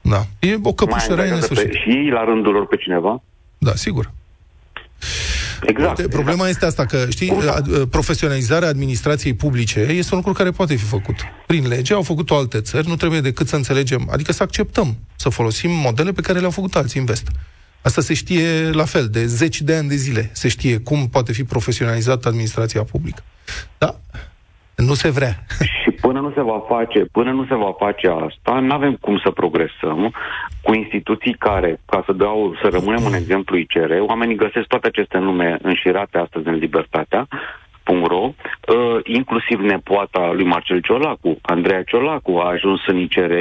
Da. 0.00 0.26
E 0.38 0.54
o 0.54 0.58
Mai 0.62 0.72
căpușărare 0.76 1.20
angajează 1.22 1.46
pe, 1.46 1.54
nesfârșită. 1.54 1.90
și 1.90 1.96
ei 1.96 2.10
la 2.10 2.24
rândul 2.24 2.52
lor 2.52 2.66
pe 2.66 2.76
cineva? 2.76 3.22
Da, 3.58 3.74
sigur. 3.74 4.10
Exact. 5.62 5.98
Uite, 5.98 6.10
Problema 6.10 6.48
este 6.48 6.66
asta, 6.66 6.84
că, 6.84 7.06
știi, 7.10 7.32
ad- 7.32 7.88
profesionalizarea 7.90 8.68
administrației 8.68 9.34
publice 9.34 9.80
este 9.80 10.14
un 10.14 10.20
lucru 10.24 10.32
care 10.32 10.50
poate 10.50 10.74
fi 10.74 10.84
făcut. 10.84 11.14
Prin 11.46 11.68
lege 11.68 11.92
au 11.94 12.02
făcut-o 12.02 12.36
alte 12.36 12.60
țări, 12.60 12.88
nu 12.88 12.96
trebuie 12.96 13.20
decât 13.20 13.48
să 13.48 13.56
înțelegem, 13.56 14.08
adică 14.12 14.32
să 14.32 14.42
acceptăm, 14.42 14.96
să 15.16 15.28
folosim 15.28 15.70
modele 15.70 16.12
pe 16.12 16.20
care 16.20 16.38
le-au 16.38 16.50
făcut 16.50 16.76
alții 16.76 17.00
în 17.00 17.06
vest. 17.06 17.28
Asta 17.82 18.00
se 18.00 18.14
știe 18.14 18.70
la 18.72 18.84
fel, 18.84 19.08
de 19.08 19.26
zeci 19.26 19.60
de 19.60 19.74
ani 19.74 19.88
de 19.88 19.94
zile. 19.94 20.30
Se 20.32 20.48
știe 20.48 20.78
cum 20.78 21.08
poate 21.08 21.32
fi 21.32 21.44
profesionalizată 21.44 22.28
administrația 22.28 22.82
publică. 22.82 23.22
Da, 23.78 23.94
nu 24.76 24.94
se 24.94 25.10
vrea. 25.10 25.34
Și 25.82 25.90
până 25.90 26.20
nu 26.20 26.32
se 26.34 26.40
va 26.40 26.60
face, 26.68 27.04
până 27.12 27.30
nu 27.32 27.46
se 27.46 27.54
va 27.54 27.72
face 27.78 28.08
asta, 28.08 28.60
nu 28.60 28.74
avem 28.74 28.94
cum 28.94 29.18
să 29.24 29.30
progresăm 29.30 30.14
cu 30.62 30.74
instituții 30.74 31.34
care, 31.34 31.80
ca 31.86 32.02
să 32.06 32.12
dau, 32.12 32.56
să 32.62 32.68
rămânem 32.68 33.04
un 33.04 33.14
exemplu 33.14 33.56
ICR, 33.56 33.90
oamenii 34.00 34.36
găsesc 34.36 34.66
toate 34.66 34.86
aceste 34.86 35.18
nume 35.18 35.58
înșirate 35.62 36.18
astăzi 36.18 36.46
în 36.46 36.54
Libertatea, 36.54 37.28
.ro, 38.06 38.34
uh, 38.34 39.00
inclusiv 39.04 39.60
nepoata 39.60 40.32
lui 40.32 40.44
Marcel 40.44 40.80
Ciolacu, 40.80 41.38
Andreea 41.42 41.82
Ciolacu, 41.82 42.36
a 42.36 42.50
ajuns 42.50 42.80
în 42.86 42.96
ICR 42.96 43.32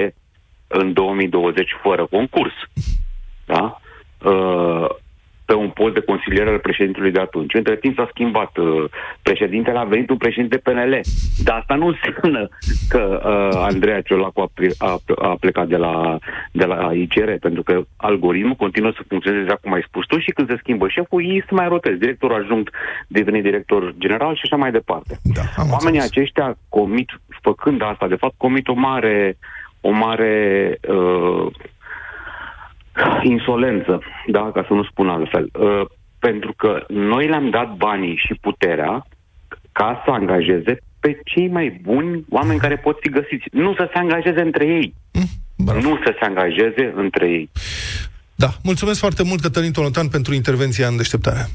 în 0.68 0.94
2020 0.94 1.70
fără 1.82 2.06
concurs. 2.06 2.54
Da? 3.46 3.80
Uh, 4.24 4.88
pe 5.45 5.53
un 5.53 5.70
post 5.70 5.93
de 5.93 5.99
consilier 5.99 6.47
al 6.47 6.59
președintelui 6.59 7.11
de 7.11 7.20
atunci. 7.20 7.53
Între 7.53 7.76
timp 7.76 7.95
s-a 7.95 8.07
schimbat. 8.11 8.57
Uh, 8.57 8.84
președintele 9.22 9.78
a 9.78 9.84
venit 9.84 10.09
un 10.09 10.18
președinte 10.18 10.57
PNL. 10.57 11.01
Dar 11.43 11.57
asta 11.59 11.76
nu 11.76 11.88
înseamnă 11.88 12.49
că 12.89 13.22
uh, 13.24 13.59
Andreea 13.61 14.01
Ciolacu 14.01 14.41
a, 14.41 14.49
ple- 14.53 14.76
a, 14.78 14.97
a 15.16 15.36
plecat 15.39 15.68
de 15.68 15.78
la, 15.78 16.18
de 16.51 16.66
la 16.66 16.93
ICR, 16.93 17.32
pentru 17.39 17.63
că 17.63 17.82
algoritmul 17.95 18.55
continuă 18.55 18.91
să 18.95 19.03
funcționeze 19.07 19.41
exact 19.41 19.61
cum 19.61 19.74
ai 19.74 19.86
spus 19.88 20.05
tu 20.05 20.20
și 20.20 20.32
când 20.32 20.49
se 20.49 20.57
schimbă 20.59 20.88
șeful, 20.88 21.26
ei 21.26 21.43
se 21.47 21.53
mai 21.53 21.68
rotez. 21.68 21.97
Directorul 21.97 22.43
ajung 22.43 22.70
deveni 23.07 23.41
director 23.41 23.93
general 23.97 24.36
și 24.36 24.41
așa 24.43 24.55
mai 24.55 24.72
departe. 24.72 25.20
Da, 25.24 25.41
Oamenii 25.72 26.01
aceștia 26.01 26.57
comit, 26.70 27.09
făcând 27.41 27.82
asta, 27.82 28.07
de 28.07 28.16
fapt, 28.16 28.34
comit 28.38 28.68
o 28.68 28.74
mare, 28.74 29.38
o 29.82 29.91
mare 29.91 30.78
uh, 30.88 31.47
insolență, 33.24 34.02
da, 34.28 34.52
ca 34.54 34.66
să 34.68 34.74
nu 34.74 34.84
spun 34.84 35.10
altfel. 35.10 35.50
Uh, 35.60 35.86
pentru 36.20 36.54
că 36.58 36.86
noi 36.88 37.28
le-am 37.28 37.50
dat 37.50 37.76
banii 37.76 38.22
și 38.26 38.34
puterea 38.41 39.08
ca 39.72 40.02
să 40.06 40.12
angajeze 40.12 40.78
pe 41.00 41.20
cei 41.24 41.48
mai 41.48 41.80
buni 41.82 42.26
oameni 42.30 42.60
care 42.60 42.78
pot 42.78 42.98
fi 43.02 43.10
găsiți. 43.10 43.46
Nu 43.52 43.74
să 43.74 43.89
se 43.93 44.00
angajeze 44.00 44.41
între 44.41 44.66
ei. 44.66 44.93
Nu 45.56 46.00
să 46.04 46.16
se 46.20 46.26
angajeze 46.26 46.93
între 46.96 47.28
ei. 47.28 47.50
Da, 48.36 48.48
mulțumesc 48.64 49.00
foarte 49.00 49.24
mult, 49.24 49.41
Cătălin 49.41 49.72
Tolotan, 49.72 50.08
pentru 50.08 50.34
intervenția 50.34 50.88
în 50.88 50.98
deșteptare. 50.98 51.48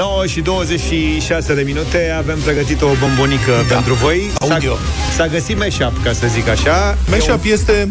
9 0.00 0.26
și 0.26 0.40
26 0.40 1.54
de 1.54 1.62
minute 1.62 2.14
Avem 2.18 2.38
pregătit 2.38 2.82
o 2.82 2.88
bombonică 3.00 3.52
da. 3.68 3.74
pentru 3.74 3.94
voi 3.94 4.30
Audio. 4.40 4.74
S-a, 4.74 4.80
s-a 5.16 5.26
găsit 5.26 5.58
mashup, 5.58 6.02
ca 6.02 6.12
să 6.12 6.26
zic 6.26 6.48
așa 6.48 6.98
Mashup 7.08 7.44
este 7.44 7.88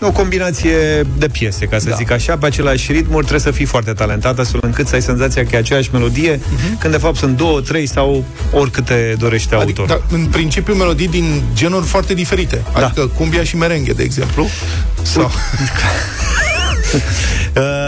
o 0.00 0.10
combinație 0.10 1.06
de 1.18 1.28
piese, 1.28 1.66
ca 1.66 1.78
să 1.78 1.88
da. 1.88 1.94
zic 1.94 2.10
așa, 2.10 2.36
pe 2.36 2.46
același 2.46 2.92
ritmuri, 2.92 3.26
trebuie 3.26 3.40
să 3.40 3.50
fii 3.50 3.64
foarte 3.64 3.92
talentat, 3.92 4.38
astfel 4.38 4.60
încât 4.62 4.86
să 4.86 4.94
ai 4.94 5.02
senzația 5.02 5.44
că 5.44 5.56
e 5.56 5.58
aceeași 5.58 5.88
melodie, 5.92 6.36
uh-huh. 6.36 6.78
când 6.78 6.92
de 6.92 6.98
fapt 6.98 7.16
sunt 7.16 7.36
două, 7.36 7.60
trei 7.60 7.86
sau 7.86 8.24
oricâte 8.52 9.14
dorește 9.18 9.54
adică, 9.54 9.80
autor. 9.80 9.96
da, 9.96 10.16
în 10.16 10.26
principiu 10.26 10.74
melodii 10.74 11.08
din 11.08 11.42
genuri 11.54 11.86
foarte 11.86 12.14
diferite. 12.14 12.62
Da. 12.74 12.86
Adică 12.86 13.06
cumbia 13.06 13.42
și 13.42 13.56
merengue, 13.56 13.92
de 13.92 14.02
exemplu. 14.02 14.46
Sau... 15.02 15.30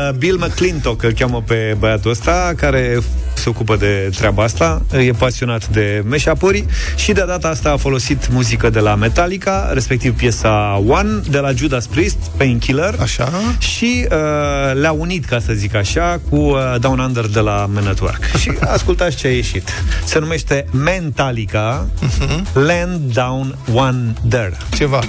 Uh, 0.09 0.15
Bill 0.19 0.37
McClintock 0.37 1.03
îl 1.03 1.13
cheamă 1.13 1.43
pe 1.47 1.77
băiatul 1.79 2.11
ăsta 2.11 2.53
care 2.57 2.99
se 3.35 3.49
ocupă 3.49 3.77
de 3.77 4.11
treaba 4.17 4.43
asta, 4.43 4.83
e 4.93 5.11
pasionat 5.11 5.69
de 5.69 6.03
meșapuri 6.09 6.65
și 6.97 7.13
de 7.13 7.25
data 7.27 7.49
asta 7.49 7.71
a 7.71 7.77
folosit 7.77 8.29
muzică 8.31 8.71
de 8.71 8.81
la 8.81 8.95
Metallica, 8.95 9.71
respectiv 9.73 10.17
piesa 10.17 10.83
One 10.87 11.21
de 11.31 11.39
la 11.39 11.53
Judas 11.53 11.87
Priest, 11.87 12.19
Painkiller. 12.37 12.95
Așa. 13.01 13.31
Și 13.59 14.07
uh, 14.11 14.81
le-a 14.81 14.93
unit, 14.93 15.25
ca 15.25 15.39
să 15.39 15.53
zic 15.53 15.75
așa, 15.75 16.21
cu 16.31 16.37
uh, 16.37 16.75
Down 16.81 16.99
Under 16.99 17.27
de 17.27 17.41
la 17.41 17.69
Man 17.73 17.87
at 17.87 18.01
Work. 18.01 18.25
și 18.41 18.53
ascultați 18.61 19.17
ce 19.17 19.27
a 19.27 19.31
ieșit. 19.31 19.69
Se 20.05 20.19
numește 20.19 20.67
Mentalica 20.71 21.87
uh-huh. 21.87 22.53
Land 22.53 23.13
Down 23.13 23.57
Wonder. 23.73 24.57
Ceva. 24.77 25.01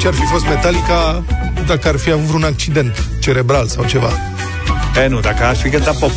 Ce 0.00 0.06
ar 0.06 0.14
fi 0.14 0.24
fost 0.24 0.46
Metallica 0.46 1.22
dacă 1.66 1.88
ar 1.88 1.96
fi 1.96 2.10
avut 2.10 2.24
vreun 2.24 2.44
accident 2.44 3.08
cerebral 3.18 3.66
sau 3.66 3.84
ceva. 3.84 4.10
E, 5.04 5.06
nu, 5.06 5.20
dacă 5.20 5.44
aș 5.44 5.58
fi 5.58 5.68
cântat 5.68 5.98
pop. 5.98 6.10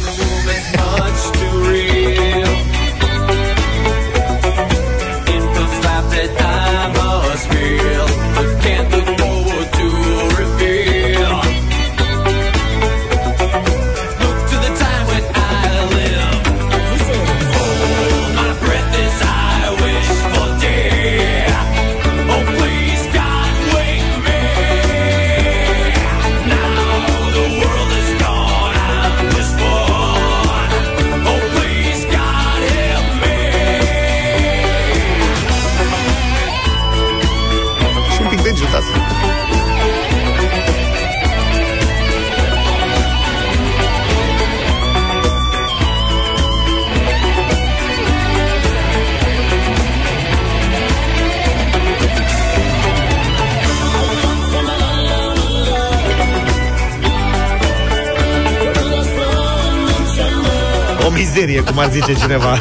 O 61.43 61.45
mizerie, 61.45 61.63
cum 61.71 61.79
ar 61.79 61.89
zice 61.91 62.13
cineva. 62.13 62.53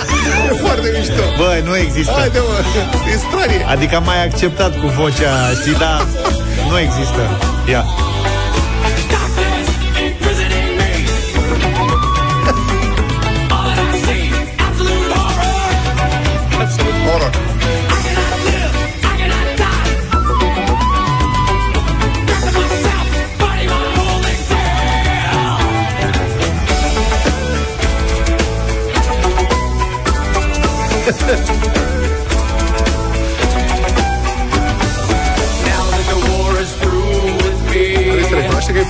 E 0.51 0.55
foarte 0.55 0.91
mișto. 0.99 1.23
Bă, 1.37 1.61
nu 1.65 1.77
există. 1.77 2.13
Haide, 2.13 2.39
mă, 2.39 3.11
e 3.13 3.17
stranie. 3.17 3.65
Adică 3.69 3.97
am 3.97 4.05
mai 4.05 4.25
acceptat 4.25 4.81
cu 4.81 4.87
vocea, 4.87 5.33
știi, 5.61 5.73
dar 5.79 6.07
nu 6.71 6.79
există. 6.79 7.21
Ia. 7.69 7.85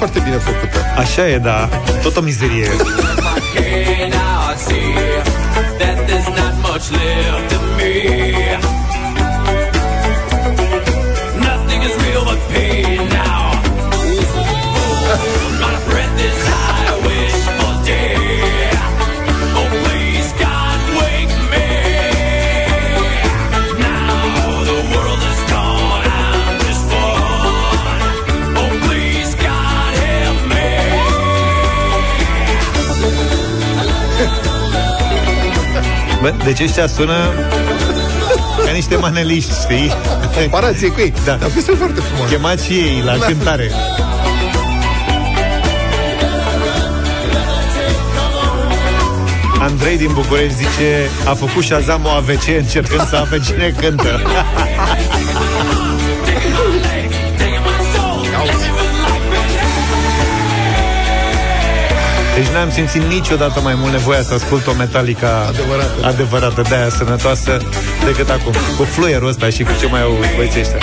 Foarte 0.03 0.21
bine 0.21 0.37
făcută. 0.37 0.79
Așa 0.97 1.29
e, 1.29 1.39
da. 1.39 1.69
Tot 2.03 2.17
o 2.17 2.21
mizerie. 2.21 2.69
Bă, 36.23 36.33
deci 36.45 36.61
ăștia 36.61 36.87
sună 36.87 37.15
ca 38.65 38.71
niște 38.73 38.97
maneliști, 38.97 39.51
știi? 39.63 39.93
Comparație 40.41 40.89
cu 40.89 41.01
ei. 41.01 41.13
Da. 41.25 41.33
Dar 41.35 41.51
este 41.57 41.73
foarte 41.73 42.01
frumos. 42.01 42.31
Chemați 42.31 42.65
și 42.67 42.73
ei 42.73 43.03
la 43.05 43.17
Da. 43.17 43.25
cântare. 43.25 43.71
Andrei 49.61 49.97
din 49.97 50.11
București 50.13 50.55
zice 50.57 51.11
A 51.25 51.35
făcut 51.35 51.63
Shazam 51.65 52.05
o 52.05 52.09
AVC 52.09 52.47
încercând 52.59 53.07
să 53.09 53.17
afle 53.17 53.41
cine 53.41 53.75
cântă 53.81 54.21
n-am 62.53 62.71
simțit 62.71 63.03
niciodată 63.03 63.61
mai 63.61 63.75
mult 63.75 63.93
nevoia 63.93 64.23
să 64.23 64.35
ascult 64.35 64.67
o 64.67 64.73
Metallica 64.73 65.45
Adevărată. 65.49 66.07
adevărată 66.07 66.63
de 66.69 66.75
aia 66.75 66.89
sănătoasă 66.89 67.57
decât 68.05 68.31
acum. 68.31 68.53
Cu 68.77 68.83
fluierul 68.83 69.29
ăsta 69.29 69.49
și 69.49 69.63
cu 69.63 69.71
ce 69.81 69.87
mai 69.87 70.03
au 70.03 70.13
băieții 70.37 70.61
ăștia. 70.61 70.79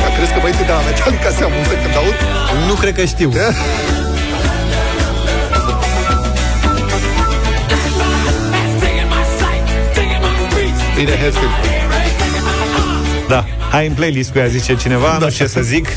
Dar 0.00 0.10
crezi 0.16 0.32
că 0.32 0.38
băieții 0.40 0.64
de 0.64 0.72
la 0.72 0.80
Metallica 0.80 1.30
se 1.30 1.44
amuză 1.44 1.74
când 1.82 1.96
aud? 1.96 2.16
Nu 2.66 2.74
cred 2.74 2.94
că 2.94 3.04
știu. 3.04 3.32
Bine, 10.96 11.10
Hetfield. 11.10 11.50
Da, 13.28 13.44
ai 13.72 13.86
în 13.86 13.92
playlist 13.92 14.30
cu 14.30 14.38
ea, 14.38 14.46
zice 14.46 14.76
cineva, 14.76 15.16
da. 15.18 15.24
nu 15.24 15.30
știu 15.30 15.44
ce 15.44 15.50
să 15.50 15.60
zic. 15.60 15.88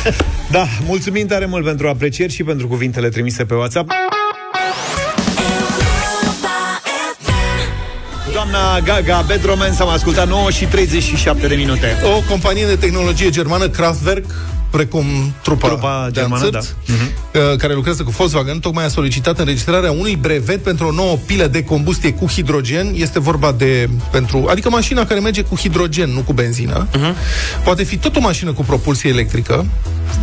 da, 0.56 0.66
mulțumim 0.86 1.26
tare 1.26 1.46
mult 1.46 1.64
pentru 1.64 1.88
aprecieri 1.88 2.32
și 2.32 2.42
pentru 2.42 2.68
cuvintele 2.68 3.08
trimise 3.08 3.44
pe 3.44 3.54
WhatsApp. 3.54 3.90
Doamna 8.32 8.80
Gaga, 8.80 9.24
Bad 9.28 9.44
Romance, 9.44 9.82
am 9.82 9.88
ascultat 9.88 10.28
9 10.28 10.50
și 10.50 10.64
37 10.64 11.46
de 11.46 11.54
minute. 11.54 11.96
O 12.16 12.22
companie 12.28 12.66
de 12.66 12.76
tehnologie 12.76 13.30
germană, 13.30 13.68
Kraftwerk, 13.68 14.24
precum 14.72 15.04
trupa, 15.42 15.68
Trupa 15.68 16.08
de 16.12 16.20
germană, 16.20 16.44
Anțărt, 16.44 16.76
uh, 16.88 17.56
care 17.58 17.74
lucrează 17.74 18.02
cu 18.02 18.10
Volkswagen, 18.10 18.58
tocmai 18.58 18.84
a 18.84 18.88
solicitat 18.88 19.38
înregistrarea 19.38 19.90
unui 19.90 20.16
brevet 20.16 20.62
pentru 20.62 20.86
o 20.86 20.92
nouă 20.92 21.16
pilă 21.26 21.46
de 21.46 21.64
combustie 21.64 22.12
cu 22.12 22.26
hidrogen. 22.26 22.92
Este 22.94 23.20
vorba 23.20 23.52
de 23.52 23.88
pentru, 24.10 24.46
adică 24.50 24.70
mașina 24.70 25.06
care 25.06 25.20
merge 25.20 25.42
cu 25.42 25.54
hidrogen, 25.56 26.10
nu 26.10 26.20
cu 26.20 26.32
benzină. 26.32 26.88
Poate 27.64 27.82
fi 27.82 27.96
tot 27.96 28.16
o 28.16 28.20
mașină 28.20 28.52
cu 28.52 28.62
propulsie 28.62 29.10
electrică. 29.10 29.66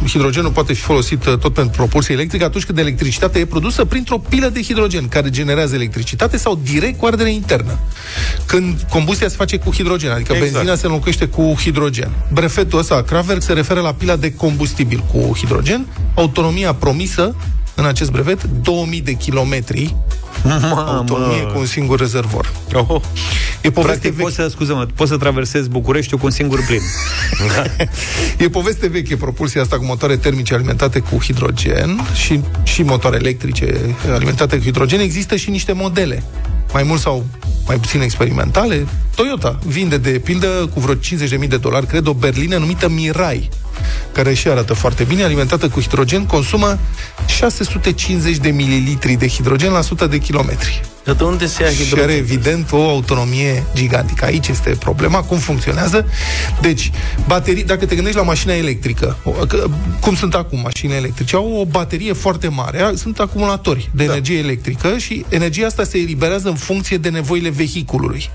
Hidrogenul 0.07 0.51
poate 0.51 0.73
fi 0.73 0.81
folosit 0.81 1.25
uh, 1.25 1.37
tot 1.37 1.53
pentru 1.53 1.75
propulsie 1.75 2.13
electrică 2.13 2.45
atunci 2.45 2.65
când 2.65 2.77
electricitatea 2.77 3.41
e 3.41 3.45
produsă 3.45 3.85
printr-o 3.85 4.17
pilă 4.17 4.47
de 4.47 4.61
hidrogen 4.61 5.07
care 5.07 5.29
generează 5.29 5.75
electricitate 5.75 6.37
sau 6.37 6.59
direct 6.63 6.97
cu 6.99 7.05
ardere 7.05 7.31
internă. 7.31 7.79
Când 8.45 8.85
combustia 8.89 9.27
se 9.27 9.35
face 9.35 9.57
cu 9.57 9.71
hidrogen, 9.71 10.11
adică 10.11 10.33
Exact. 10.33 10.51
benzina 10.51 10.75
se 10.75 10.85
înlocuiește 10.85 11.25
cu 11.25 11.55
hidrogen. 11.59 12.09
Brevetul 12.33 12.79
ăsta, 12.79 13.03
Kraftwerk, 13.03 13.41
se 13.41 13.53
referă 13.53 13.79
la 13.79 13.93
pila 13.93 14.15
de 14.15 14.33
combustibil 14.39 15.03
cu 15.13 15.31
hidrogen, 15.37 15.85
autonomia 16.13 16.73
promisă 16.73 17.35
în 17.75 17.85
acest 17.85 18.11
brevet, 18.11 18.43
2000 18.43 19.01
de 19.01 19.13
kilometri, 19.13 19.95
autonomie 20.85 21.41
cu 21.41 21.59
un 21.59 21.65
singur 21.65 21.99
rezervor. 21.99 22.51
Oho. 22.73 23.01
E 23.61 23.69
poveste 23.71 23.81
Practic, 23.81 24.11
veche. 24.11 24.23
poți 24.23 24.35
să, 24.35 24.47
scuză-mă, 24.49 24.87
poți 24.95 25.09
să 25.09 25.17
traversezi 25.17 25.69
Bucureștiul 25.69 26.19
cu 26.19 26.25
un 26.25 26.31
singur 26.31 26.65
plin. 26.65 26.81
E 28.45 28.49
poveste 28.49 28.87
veche, 28.87 29.15
propulsia 29.17 29.61
asta 29.61 29.77
cu 29.77 29.85
motoare 29.85 30.17
termice 30.17 30.53
alimentate 30.53 30.99
cu 30.99 31.17
hidrogen 31.23 31.99
și, 32.13 32.39
și 32.63 32.81
motoare 32.81 33.15
electrice 33.15 33.95
alimentate 34.11 34.57
cu 34.57 34.63
hidrogen. 34.63 34.99
Există 34.99 35.35
și 35.35 35.49
niște 35.49 35.71
modele, 35.71 36.23
mai 36.73 36.83
mult 36.83 36.99
sau 36.99 37.25
mai 37.67 37.77
puțin 37.77 38.01
experimentale. 38.01 38.87
Toyota 39.15 39.59
vinde 39.65 39.97
de 39.97 40.09
pildă 40.09 40.69
cu 40.73 40.79
vreo 40.79 40.95
50.000 40.95 41.47
de 41.47 41.57
dolari, 41.57 41.85
cred, 41.85 42.07
o 42.07 42.13
berlină 42.13 42.57
numită 42.57 42.89
Mirai, 42.89 43.49
care 44.11 44.33
și 44.33 44.47
arată 44.47 44.73
foarte 44.73 45.03
bine, 45.03 45.23
alimentată 45.23 45.69
cu 45.69 45.81
hidrogen, 45.81 46.25
consumă 46.25 46.79
650 47.25 48.37
de 48.37 48.49
mililitri 48.49 49.13
de 49.13 49.27
hidrogen 49.27 49.71
la 49.71 49.79
100 49.79 50.05
de 50.07 50.17
kilometri. 50.17 50.81
Dar 51.03 51.15
de 51.15 51.23
unde 51.23 51.45
se 51.45 51.63
ia 51.63 51.69
Și 51.69 51.75
are 51.75 51.83
hidrogen? 51.89 52.17
evident 52.17 52.71
o 52.71 52.89
autonomie 52.89 53.63
gigantică. 53.75 54.25
Aici 54.25 54.47
este 54.47 54.69
problema, 54.69 55.21
cum 55.21 55.37
funcționează. 55.37 56.05
Deci, 56.61 56.91
baterii, 57.27 57.63
dacă 57.63 57.85
te 57.85 57.95
gândești 57.95 58.17
la 58.17 58.23
mașina 58.23 58.53
electrică, 58.53 59.17
o- 59.23 59.29
că- 59.31 59.67
cum 59.99 60.15
sunt 60.15 60.33
acum 60.33 60.59
mașini 60.63 60.93
electrice, 60.95 61.35
au 61.35 61.51
o 61.59 61.65
baterie 61.65 62.13
foarte 62.13 62.47
mare, 62.47 62.81
a- 62.81 62.91
sunt 62.95 63.19
acumulatori 63.19 63.89
de 63.95 64.05
da. 64.05 64.11
energie 64.11 64.37
electrică 64.37 64.97
și 64.97 65.25
energia 65.29 65.65
asta 65.65 65.83
se 65.83 65.97
eliberează 65.97 66.49
în 66.49 66.55
funcție 66.55 66.97
de 66.97 67.09
nevoile 67.09 67.49
vehiculului. 67.49 68.29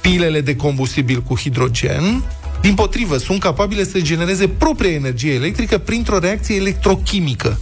Pilele 0.00 0.40
de 0.40 0.56
combustibil 0.56 1.22
cu 1.22 1.36
hidrogen 1.38 2.22
din 2.66 2.74
potrivă, 2.74 3.16
sunt 3.16 3.40
capabile 3.40 3.84
să 3.84 4.00
genereze 4.00 4.48
propria 4.48 4.90
energie 4.90 5.32
electrică 5.32 5.78
printr-o 5.78 6.18
reacție 6.18 6.56
electrochimică. 6.56 7.60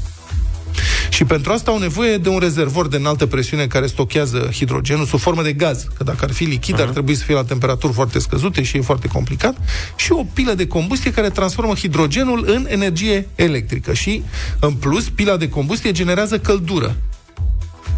Și 1.09 1.25
pentru 1.25 1.53
asta 1.53 1.71
au 1.71 1.79
nevoie 1.79 2.17
de 2.17 2.29
un 2.29 2.39
rezervor 2.39 2.89
de 2.89 2.97
înaltă 2.97 3.27
presiune 3.27 3.67
care 3.67 3.87
stochează 3.87 4.51
hidrogenul 4.53 5.07
sub 5.07 5.19
formă 5.19 5.43
de 5.43 5.53
gaz, 5.53 5.87
că 5.97 6.05
dacă 6.05 6.25
ar 6.25 6.33
fi 6.33 6.45
lichid, 6.45 6.81
ar 6.81 6.89
trebui 6.89 7.15
să 7.15 7.25
fie 7.25 7.35
la 7.35 7.45
temperaturi 7.45 7.93
foarte 7.93 8.19
scăzute 8.19 8.63
și 8.63 8.77
e 8.77 8.81
foarte 8.81 9.09
complicat, 9.09 9.57
și 9.97 10.13
o 10.13 10.25
pilă 10.33 10.53
de 10.53 10.67
combustie 10.67 11.13
care 11.13 11.31
transformă 11.31 11.75
hidrogenul 11.75 12.45
în 12.47 12.67
energie 12.69 13.29
electrică. 13.35 13.93
Și, 13.93 14.23
în 14.61 14.73
plus, 14.73 15.09
pila 15.09 15.37
de 15.37 15.49
combustie 15.49 15.93
generează 15.93 16.39
căldură 16.39 16.97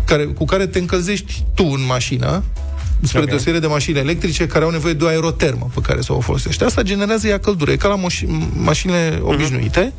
care, 0.04 0.24
cu 0.24 0.44
care 0.44 0.66
te 0.66 0.78
încălzești 0.78 1.44
tu 1.54 1.64
în 1.64 1.84
mașină, 1.86 2.42
spre 3.02 3.18
Ok. 3.18 3.24
okay. 3.24 3.26
deosebire 3.26 3.58
de 3.58 3.66
mașini 3.66 3.98
electrice 3.98 4.46
care 4.46 4.64
au 4.64 4.70
nevoie 4.70 4.92
de 4.92 5.04
o 5.04 5.06
aerotermă 5.06 5.70
pe 5.74 5.80
care 5.80 6.00
să 6.00 6.12
o 6.12 6.20
folosești. 6.20 6.64
Asta 6.64 6.82
generează 6.82 7.28
ea 7.28 7.38
căldură. 7.38 7.70
E 7.70 7.76
ca 7.76 7.88
la 7.88 7.96
moș- 7.96 8.52
mașinile 8.56 9.18
obișnuite. 9.22 9.92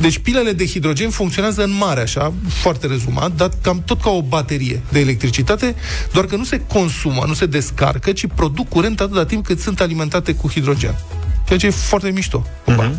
Deci 0.00 0.18
pilele 0.18 0.52
de 0.52 0.66
hidrogen 0.66 1.10
funcționează 1.10 1.62
în 1.62 1.72
mare, 1.76 2.00
așa, 2.00 2.32
foarte 2.48 2.86
rezumat, 2.86 3.32
dar 3.36 3.50
cam 3.62 3.82
tot 3.84 4.00
ca 4.02 4.10
o 4.10 4.22
baterie 4.22 4.80
de 4.88 5.00
electricitate, 5.00 5.74
doar 6.12 6.24
că 6.24 6.36
nu 6.36 6.44
se 6.44 6.60
consumă, 6.68 7.24
nu 7.26 7.34
se 7.34 7.46
descarcă, 7.46 8.12
ci 8.12 8.26
produc 8.34 8.68
curent 8.68 9.00
atâta 9.00 9.24
timp 9.24 9.44
cât 9.46 9.60
sunt 9.60 9.80
alimentate 9.80 10.34
cu 10.34 10.48
hidrogen. 10.48 10.98
Ceea 11.46 11.58
ce 11.58 11.66
e 11.66 11.70
foarte 11.70 12.10
mișto. 12.10 12.46
cumva. 12.64 12.90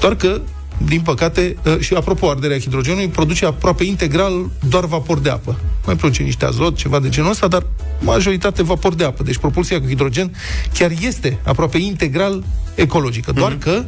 Doar 0.00 0.14
că 0.16 0.40
din 0.78 1.00
păcate, 1.00 1.56
uh, 1.66 1.78
și 1.78 1.94
apropo, 1.94 2.30
arderea 2.30 2.58
hidrogenului 2.58 3.08
produce 3.08 3.46
aproape 3.46 3.84
integral 3.84 4.50
doar 4.68 4.84
vapor 4.84 5.18
de 5.18 5.30
apă. 5.30 5.58
Mai 5.86 5.96
produce 5.96 6.22
niște 6.22 6.44
azot, 6.44 6.76
ceva 6.76 7.00
de 7.00 7.08
genul 7.08 7.30
ăsta, 7.30 7.48
dar 7.48 7.66
majoritate 8.00 8.62
vapor 8.62 8.94
de 8.94 9.04
apă. 9.04 9.22
Deci 9.22 9.38
propulsia 9.38 9.80
cu 9.80 9.86
hidrogen 9.86 10.34
chiar 10.74 10.90
este 11.00 11.38
aproape 11.44 11.78
integral 11.78 12.44
ecologică. 12.74 13.32
Doar 13.32 13.56
că 13.56 13.84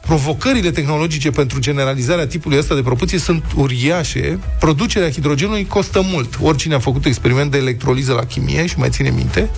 provocările 0.00 0.70
tehnologice 0.70 1.30
pentru 1.30 1.58
generalizarea 1.58 2.26
tipului 2.26 2.58
ăsta 2.58 2.74
de 2.74 2.82
propulsie 2.82 3.18
sunt 3.18 3.44
uriașe. 3.56 4.38
Producerea 4.60 5.10
hidrogenului 5.10 5.66
costă 5.66 6.00
mult. 6.04 6.38
Oricine 6.42 6.74
a 6.74 6.78
făcut 6.78 7.04
experiment 7.04 7.50
de 7.50 7.58
electroliză 7.58 8.12
la 8.12 8.24
chimie 8.24 8.66
și 8.66 8.78
mai 8.78 8.88
ține 8.90 9.10
minte, 9.10 9.50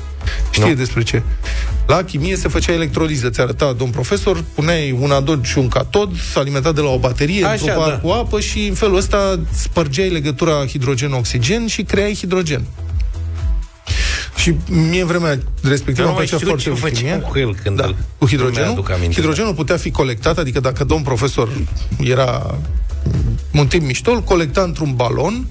știe 0.50 0.68
Nu. 0.68 0.74
despre 0.74 1.02
ce. 1.02 1.22
La 1.86 2.02
chimie 2.02 2.36
se 2.36 2.48
făcea 2.48 2.72
electroliză, 2.72 3.30
ți 3.30 3.40
arăta 3.40 3.72
domn 3.72 3.90
profesor, 3.90 4.44
puneai 4.54 4.96
un 5.00 5.10
anod 5.10 5.44
și 5.44 5.58
un 5.58 5.68
catod, 5.68 6.20
s-a 6.32 6.40
alimentat 6.40 6.74
de 6.74 6.80
la 6.80 6.88
o 6.88 6.98
baterie, 6.98 7.44
Așa, 7.44 7.52
într-un 7.52 7.74
par 7.74 7.88
da. 7.90 7.98
cu 7.98 8.08
apă 8.08 8.40
și 8.40 8.66
în 8.66 8.74
felul 8.74 8.96
ăsta 8.96 9.40
spărgeai 9.52 10.08
legătura 10.08 10.66
hidrogen-oxigen 10.66 11.66
și 11.66 11.82
creai 11.82 12.14
hidrogen. 12.14 12.62
Și 14.36 14.54
mie 14.68 15.00
în 15.00 15.06
vremea 15.06 15.38
respectivă 15.62 16.06
Eu 16.08 16.12
nu 16.12 16.18
îmi 16.18 16.18
mai 16.18 16.26
plăcea 16.26 16.36
știu 16.36 16.46
foarte 16.48 16.62
ce 16.62 16.68
mult 16.68 16.80
făceam 16.80 17.20
chimia. 17.20 17.28
cu 17.28 17.38
el 17.38 17.54
când 17.62 17.76
da. 17.76 17.84
îl- 17.84 17.92
cu 18.18 18.24
nu 18.24 18.26
hidrogenul. 18.26 18.66
mi-aduc 18.66 18.90
aminte, 18.90 19.14
hidrogenul 19.14 19.54
putea 19.54 19.76
fi 19.76 19.90
colectat, 19.90 20.38
adică 20.38 20.60
dacă 20.60 20.84
domn 20.84 21.02
profesor 21.02 21.48
era 22.00 22.58
un 23.52 23.66
timp 23.66 23.84
mișto, 23.86 24.10
îl 24.10 24.20
colecta 24.20 24.62
într-un 24.62 24.94
balon 24.94 25.46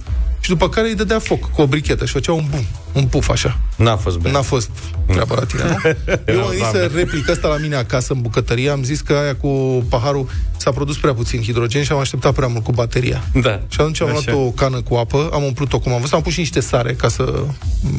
și 0.49 0.55
după 0.55 0.69
care 0.69 0.87
îi 0.87 0.95
dădea 0.95 1.19
foc 1.19 1.51
cu 1.51 1.61
o 1.61 1.67
brichetă 1.67 2.05
și 2.05 2.11
făcea 2.11 2.31
un 2.31 2.45
bum, 2.49 2.65
un 2.93 3.05
puf 3.05 3.29
așa. 3.29 3.59
N-a 3.75 3.95
fost 3.95 4.17
bine. 4.17 4.31
N-a 4.31 4.41
fost 4.41 4.69
treaba 5.07 5.35
la 5.35 5.45
tine, 5.45 5.63
nu? 5.63 5.77
Eu 6.33 6.43
am 6.43 6.49
zis 6.49 6.59
Doamne. 6.59 6.79
să 6.79 6.91
replic 6.95 7.29
asta 7.29 7.47
la 7.47 7.57
mine 7.57 7.75
acasă 7.75 8.13
în 8.13 8.21
bucătărie. 8.21 8.69
Am 8.69 8.83
zis 8.83 9.01
că 9.01 9.13
aia 9.13 9.35
cu 9.35 9.47
paharul 9.89 10.29
s-a 10.57 10.71
produs 10.71 10.97
prea 10.97 11.13
puțin 11.13 11.41
hidrogen 11.41 11.83
și 11.83 11.91
am 11.91 11.97
așteptat 11.97 12.33
prea 12.33 12.47
mult 12.47 12.63
cu 12.63 12.71
bateria. 12.71 13.23
Da. 13.33 13.61
Și 13.67 13.79
atunci 13.79 14.01
am 14.01 14.07
Așa. 14.07 14.31
luat 14.31 14.45
o 14.45 14.51
cană 14.51 14.81
cu 14.81 14.95
apă, 14.95 15.29
am 15.33 15.43
umplut-o 15.43 15.79
cum 15.79 15.91
am 15.91 15.99
văzut, 15.99 16.13
am 16.13 16.21
pus 16.21 16.33
și 16.33 16.39
niște 16.39 16.59
sare 16.59 16.93
ca 16.93 17.07
să 17.07 17.43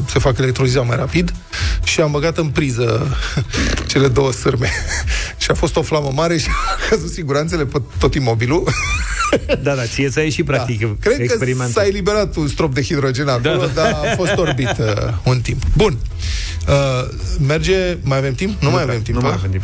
se 0.05 0.19
facă 0.19 0.41
electroliza 0.41 0.81
mai 0.81 0.95
rapid 0.95 1.33
și 1.83 2.01
am 2.01 2.11
băgat 2.11 2.37
în 2.37 2.47
priză 2.47 3.17
cele 3.91 4.07
două 4.07 4.31
sârme. 4.31 4.69
și 5.41 5.51
a 5.51 5.53
fost 5.53 5.75
o 5.75 5.81
flamă 5.81 6.11
mare 6.13 6.37
și 6.37 6.47
a 6.49 6.89
căzut 6.89 7.09
siguranțele 7.09 7.65
pe 7.65 7.81
tot 7.99 8.15
imobilul. 8.15 8.63
Da, 9.63 9.75
da, 9.75 9.85
ție 9.85 10.09
ți-a 10.09 10.21
ieșit 10.21 10.45
practic 10.45 10.79
Da. 10.79 10.87
Cred 10.99 11.15
că 11.15 11.21
experimentul. 11.23 11.73
s-a 11.81 11.85
eliberat 11.87 12.35
un 12.35 12.47
strop 12.47 12.73
de 12.73 12.81
hidrogen 12.81 13.27
acolo, 13.27 13.55
Da, 13.55 13.65
da, 13.65 13.71
da. 13.73 13.81
dar 13.81 13.91
a 14.11 14.15
fost 14.15 14.33
orbit 14.37 14.75
uh, 14.79 14.85
un 15.23 15.39
timp. 15.41 15.61
Bun. 15.75 15.97
Uh, 16.67 16.73
merge, 17.47 17.97
mai 18.03 18.17
avem 18.17 18.33
timp? 18.33 18.61
Nu, 18.61 18.69
mai 18.71 18.81
avem 18.81 19.01
timp. 19.01 19.17
Nu 19.17 19.23
mai 19.23 19.31
a? 19.31 19.35
avem 19.37 19.51
timp. 19.51 19.63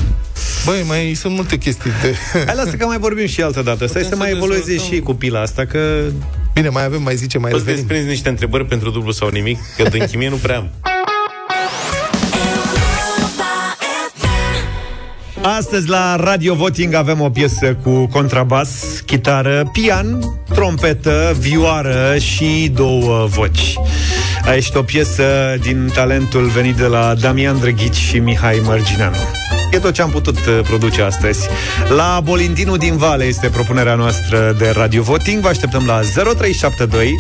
Băi, 0.66 0.84
mai 0.88 1.14
sunt 1.14 1.34
multe 1.34 1.58
chestii 1.58 1.92
de... 2.02 2.16
Hai, 2.46 2.56
lasă 2.56 2.76
că 2.76 2.86
mai 2.86 2.98
vorbim 2.98 3.28
și 3.28 3.42
altă 3.42 3.62
dată. 3.62 3.86
Stai 3.86 4.02
Putem 4.02 4.10
să 4.10 4.16
mai 4.16 4.30
să 4.30 4.36
evolueze 4.36 4.66
dezvoltăm. 4.72 4.96
și 4.98 5.02
cu 5.04 5.14
pila 5.14 5.42
asta, 5.42 5.66
că... 5.66 6.04
Bine, 6.54 6.70
mai 6.70 6.84
avem, 6.84 7.02
mai 7.02 7.16
zice, 7.16 7.38
mai 7.38 7.52
Poți 7.52 7.64
revenim. 7.64 7.86
desprinzi 7.88 8.12
niște 8.12 8.30
întrebări 8.30 8.66
pentru 8.66 8.90
dublu 8.90 9.12
sau 9.12 9.30
nimic? 9.30 9.58
Că 9.78 9.90
din 9.90 10.06
chimie 10.06 10.30
nu 10.30 10.36
prea 10.36 10.58
am. 10.58 10.70
Astăzi 15.42 15.90
la 15.90 16.16
Radio 16.16 16.54
Voting 16.54 16.94
avem 16.94 17.22
o 17.22 17.30
piesă 17.30 17.78
cu 17.84 18.06
contrabas, 18.06 19.02
chitară, 19.06 19.70
pian, 19.72 20.20
trompetă, 20.54 21.36
vioară 21.40 22.18
și 22.18 22.72
două 22.76 23.26
voci. 23.26 23.76
A 24.46 24.54
ieșit 24.54 24.76
o 24.76 24.82
piesă 24.82 25.24
din 25.62 25.92
talentul 25.94 26.46
venit 26.46 26.76
de 26.76 26.86
la 26.86 27.14
Damian 27.22 27.60
Drăghici 27.60 27.96
și 27.96 28.20
Mihai 28.20 28.62
Mărgineanu. 28.66 29.16
E 29.72 29.80
tot 29.80 29.94
ce 29.94 30.02
am 30.02 30.10
putut 30.10 30.38
uh, 30.38 30.60
produce 30.64 31.02
astăzi. 31.02 31.48
La 31.96 32.22
Bolindinu 32.24 32.78
din 32.78 32.98
Vale 32.98 33.24
este 33.24 33.50
propunerea 33.50 33.96
noastră 33.96 34.56
de 34.58 34.70
Radio 34.70 35.02
Voting. 35.02 35.42
Vă 35.42 35.48
așteptăm 35.48 35.86
la 35.86 36.00
0372 36.14 37.16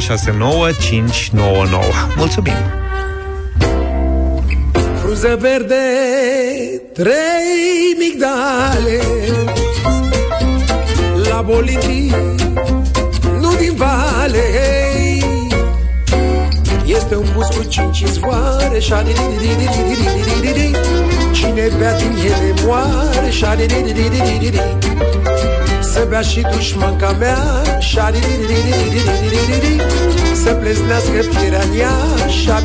069 0.00 0.68
599. 0.80 1.82
Mulțumim! 2.16 2.85
Frunze 5.16 5.36
verde, 5.40 5.74
trei 6.92 7.96
migdale 7.98 9.00
La 11.28 11.42
Bolivia, 11.42 12.16
nu 13.40 13.54
din 13.54 13.74
vale 13.76 14.44
Este 16.86 17.16
un 17.16 17.26
bus 17.34 17.46
cu 17.46 17.62
cinci 17.68 18.00
izvoare 18.00 18.78
șa 18.78 19.02
Cine 21.32 21.68
bea 21.78 21.96
din 21.96 22.16
ele 22.24 22.54
moare 22.64 23.30
șa 23.30 23.56
Să 25.80 26.06
bea 26.08 26.20
și 26.20 26.40
dușmanca 26.52 27.16
mea 27.18 27.38
șa 27.78 28.10
Să 30.44 30.52
pleznească 30.52 31.22
firea 31.30 31.62
în 31.62 31.78
ea 31.78 31.94
șa 32.28 32.62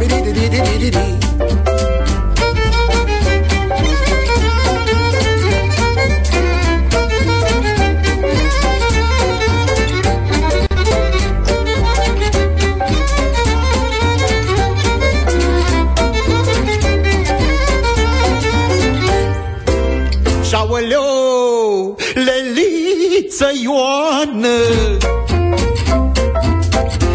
Și-aoleu, 20.71 21.95
Leliță 22.13 23.49
Ioană. 23.63 24.57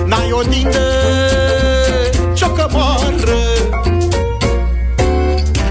N-ai 0.07 0.33
o 0.33 0.41
dindă 0.49 0.87
ciocămoară. 2.35 3.43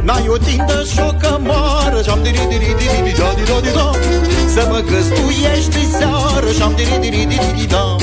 N-ai 0.03 0.27
o 0.27 0.37
dindă 0.37 0.85
ciocămoară. 0.95 2.01
Și-am 2.03 2.19
diri 2.23 2.45
diri 2.49 2.75
diri 2.77 3.01
diri 3.03 3.17
da 3.17 3.33
di 3.35 3.43
da 3.43 3.59
di 3.59 3.71
da 3.73 4.04
Să 4.55 4.67
mă 4.69 4.79
găstuiești 4.79 5.91
seară 5.97 6.51
Și-am 6.51 6.73
diri 6.75 6.97
diri 7.01 7.25
diri 7.31 7.53
diri 7.55 7.67
da 7.67 7.95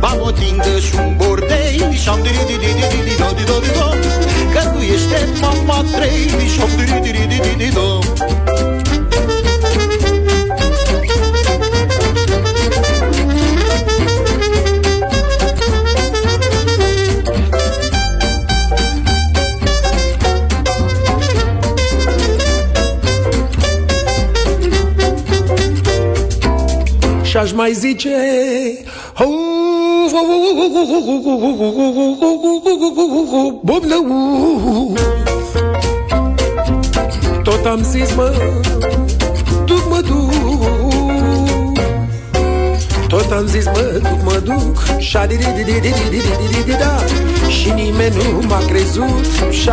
Am 0.00 0.18
o 0.22 0.30
dindă 0.30 0.78
și 0.78 0.94
un 0.94 1.16
bordei 1.16 1.98
Și-am 2.02 2.18
diri 2.22 2.42
diri 2.46 2.74
diri 2.78 3.04
diri 3.04 3.18
da 3.18 3.28
di 3.36 3.44
da 3.50 3.58
di 3.64 3.70
da 3.78 3.88
Găstuiește 4.54 5.18
mama 5.40 5.84
trei 5.92 6.48
Și-am 6.54 6.70
diri 6.76 7.00
Și 27.30 27.36
aș 27.36 27.52
mai 27.52 27.72
zice 27.72 28.08
Bumlău 33.62 34.94
Tot 37.42 37.66
am 37.66 37.82
zis 37.82 38.14
mă 38.14 38.32
Duc 39.64 39.88
mă 39.88 40.00
duc 40.00 40.32
Tot 43.08 43.32
am 43.32 43.46
zis 43.46 43.64
mă 43.64 44.00
duc 44.02 44.22
mă 44.22 44.40
duc 44.44 44.98
Și 44.98 45.16
și 47.48 47.70
nimeni 47.70 48.14
nu 48.14 48.46
m-a 48.48 48.58
crezut 48.68 49.26
și 49.50 49.68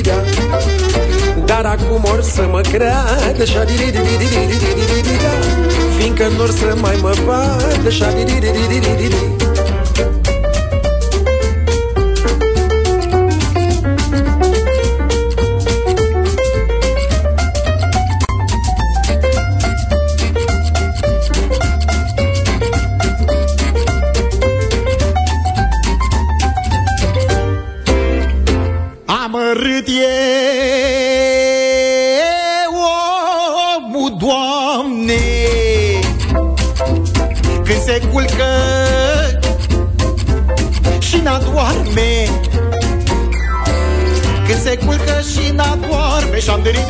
da, 0.00 0.22
Dar 1.44 1.64
acum 1.64 2.04
or 2.12 2.22
să 2.22 2.48
mă 2.50 2.60
creadă 2.60 3.44
și 3.44 3.56
a 3.56 3.64
Fiindcă 5.98 6.28
nu 6.28 6.46
să 6.46 6.76
mai 6.80 6.98
mă 7.00 7.14
vadă 7.24 7.88
di 7.88 8.24
di 8.24 8.38
di 8.38 8.50
di 8.50 8.66
di 8.68 8.78
di 8.78 8.94
di 8.96 9.08
di. 9.08 9.47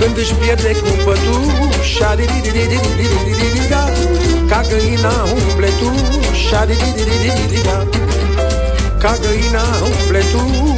Când 0.00 0.16
își 0.18 0.34
pierde 0.34 0.72
di 2.16 2.24
di 2.40 2.42
di 2.42 2.50
di 2.50 2.66
di 2.68 2.76
di 3.08 3.16
di 3.34 3.48
di 3.54 3.62
tu 5.78 5.90
ca 9.06 9.16
găina 9.20 9.62
umple 9.84 10.18
tu 10.18 10.74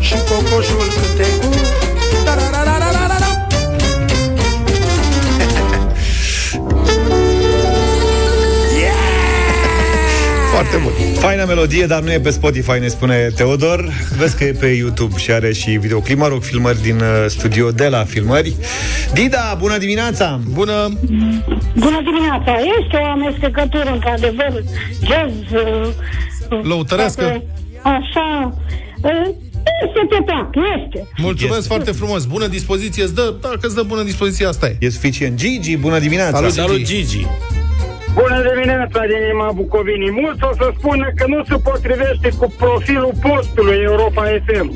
Și 0.00 0.14
cocoșul 0.14 0.86
cântecul 0.94 1.68
foarte 10.58 10.76
bun. 10.82 11.14
Faina 11.14 11.44
melodie, 11.44 11.86
dar 11.86 12.00
nu 12.00 12.12
e 12.12 12.20
pe 12.20 12.30
Spotify, 12.30 12.78
ne 12.80 12.88
spune 12.88 13.30
Teodor. 13.36 13.92
Vezi 14.18 14.36
că 14.36 14.44
e 14.44 14.52
pe 14.52 14.66
YouTube 14.66 15.18
și 15.18 15.30
are 15.30 15.52
și 15.52 15.70
videoclip, 15.70 16.18
mă 16.18 16.28
rog, 16.28 16.42
filmări 16.42 16.82
din 16.82 17.02
studio 17.26 17.70
de 17.70 17.88
la 17.88 18.04
filmări. 18.04 18.54
Dida, 19.12 19.56
bună 19.58 19.78
dimineața! 19.78 20.40
Bună! 20.52 20.88
Bună 21.74 22.00
dimineața! 22.04 22.52
Este 22.80 22.96
o 23.02 23.04
amestecătură, 23.04 23.90
într-adevăr, 23.92 24.62
jazz... 25.08 25.62
uh, 25.62 26.60
Lăutărească? 26.62 27.20
toate- 27.22 27.44
Așa... 27.82 28.54
uh, 29.02 29.34
Este 29.86 30.00
pe 30.08 30.18
plac, 30.24 30.48
este. 30.76 31.08
Mulțumesc 31.16 31.56
Este. 31.56 31.68
foarte 31.68 31.90
frumos. 31.92 32.24
Bună 32.24 32.46
dispoziție 32.46 33.02
îți 33.02 33.14
dă. 33.14 33.34
Dacă 33.40 33.58
îți 33.60 33.74
dă 33.74 33.82
bună 33.82 34.02
dispoziție, 34.02 34.46
asta 34.46 34.66
e. 34.66 34.76
E 34.80 34.88
suficient. 34.90 35.34
Gigi, 35.36 35.76
bună 35.76 35.98
dimineața! 35.98 36.36
Salut, 36.36 36.52
Salut, 36.52 36.76
Gigi. 36.76 36.94
Gigi! 36.94 37.26
Bună 38.14 38.42
dimineața 38.54 39.00
din 39.10 39.20
inima 39.28 39.50
Bucovinii. 39.54 40.10
Mulți 40.10 40.42
o 40.50 40.52
să 40.60 40.66
spună 40.78 41.06
că 41.16 41.24
nu 41.26 41.44
se 41.48 41.56
potrivește 41.68 42.28
cu 42.38 42.54
profilul 42.58 43.12
postului 43.28 43.76
Europa 43.90 44.22
FM. 44.46 44.66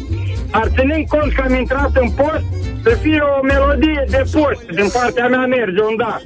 Ar 0.51 0.69
ținând 0.79 1.05
cont 1.09 1.33
că 1.35 1.43
am 1.49 1.55
intrat 1.55 1.91
în 1.95 2.11
post, 2.11 2.45
să 2.83 2.99
fie 3.03 3.21
o 3.39 3.45
melodie 3.47 4.05
de 4.09 4.23
post. 4.33 4.63
Din 4.79 4.89
partea 4.93 5.27
mea 5.29 5.47
merge 5.47 5.81
un 5.91 5.97
da. 5.97 6.21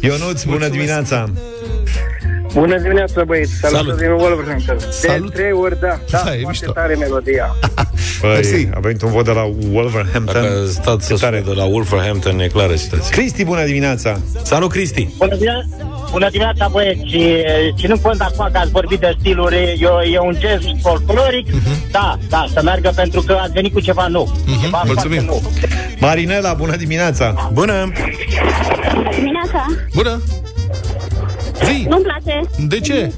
Ionuț, 0.00 0.42
bună 0.44 0.68
dimineața! 0.68 1.18
Bună 2.52 2.78
dimineața, 2.78 3.24
băieți! 3.24 3.52
Salut, 3.52 3.76
Salut. 3.78 3.96
din 3.98 4.10
Wolverhampton. 4.10 4.76
De 4.78 4.86
Salut. 4.90 5.32
trei 5.32 5.52
ori, 5.52 5.80
da. 5.80 5.86
Da, 5.88 5.96
Da, 6.10 6.18
e 6.18 6.22
foarte 6.22 6.44
mișto. 6.46 6.72
tare 6.72 6.94
melodia. 6.94 7.56
Păi, 8.20 8.68
a 8.74 8.78
venit 8.80 9.02
un 9.02 9.10
vot 9.10 9.24
de 9.24 9.30
la 9.30 9.42
Wolverhampton. 9.72 10.42
Dacă 10.42 10.64
stați 10.68 11.06
să 11.06 11.14
Ce 11.14 11.20
tare. 11.20 11.36
spune 11.40 11.54
de 11.54 11.60
la 11.60 11.66
Wolverhampton, 11.66 12.40
e 12.40 12.46
clară 12.46 12.74
situația. 12.74 13.08
Cristi, 13.10 13.44
bună 13.44 13.64
dimineața! 13.64 14.20
Salut, 14.42 14.70
Cristi! 14.70 15.08
Bună 15.18 15.34
dimineața, 15.34 15.66
bună 16.10 16.28
dimineața 16.30 16.68
băieți 16.68 17.06
și 17.08 17.18
e, 17.22 17.72
ținând 17.78 18.00
cont 18.00 18.20
acum 18.20 18.48
că 18.52 18.58
ați 18.58 18.70
vorbit 18.70 19.00
de 19.00 19.16
stiluri, 19.18 19.56
e, 19.56 19.76
e 20.12 20.18
un 20.18 20.36
jazz 20.40 20.64
folcloric, 20.82 21.46
da, 21.90 22.18
da, 22.28 22.44
să 22.52 22.60
meargă 22.62 22.92
pentru 22.96 23.20
că 23.20 23.32
ați 23.42 23.52
venit 23.52 23.72
cu 23.72 23.80
ceva 23.80 24.06
nou. 24.06 24.36
Ceva 24.62 24.82
mulțumim. 24.86 25.22
foarte 25.24 25.42
nou. 25.42 25.52
Marinela, 25.98 26.52
bună 26.54 26.76
dimineața! 26.76 27.50
Bună! 27.52 27.92
Dimineața. 29.14 29.66
Bună! 29.94 30.20
Zi! 31.64 31.86
Nu-mi 31.88 32.02
place. 32.02 32.40
De 32.68 32.80
ce? 32.80 33.12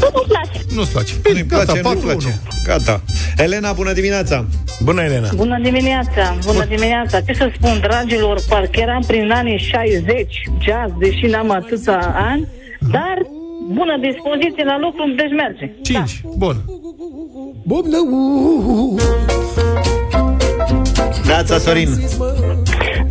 Nu 0.00 0.08
nu-mi 0.12 0.26
place. 0.28 0.60
Nu-ți 0.74 0.90
place. 0.90 1.12
Nu-i 1.32 1.46
Gata, 1.46 1.64
place, 1.64 1.80
nu-i 1.82 1.96
4-1. 1.96 2.00
place. 2.00 2.40
Gata. 2.64 3.02
Elena, 3.36 3.72
bună 3.72 3.92
dimineața! 3.92 4.44
Bună, 4.84 5.02
Elena! 5.02 5.28
Bună 5.34 5.58
dimineața, 5.62 6.36
bună 6.44 6.64
dimineața. 6.64 7.20
Ce 7.20 7.32
să 7.32 7.50
spun, 7.56 7.80
dragilor, 7.80 8.40
parcă 8.48 8.80
eram 8.80 9.02
prin 9.06 9.30
anii 9.30 9.58
60, 9.58 10.42
jazz, 10.58 10.92
deși 10.98 11.26
n-am 11.26 11.50
atâția 11.50 12.14
ani, 12.16 12.48
dar 12.90 13.16
bună 13.72 13.96
dispoziție 14.00 14.64
la 14.64 14.78
lucru, 14.78 15.14
deci 15.16 15.32
merge. 15.36 15.70
5. 15.82 16.20
Bun. 16.36 16.56
Bubnău 17.66 18.98
Neața, 21.26 21.58
Sorin! 21.58 21.88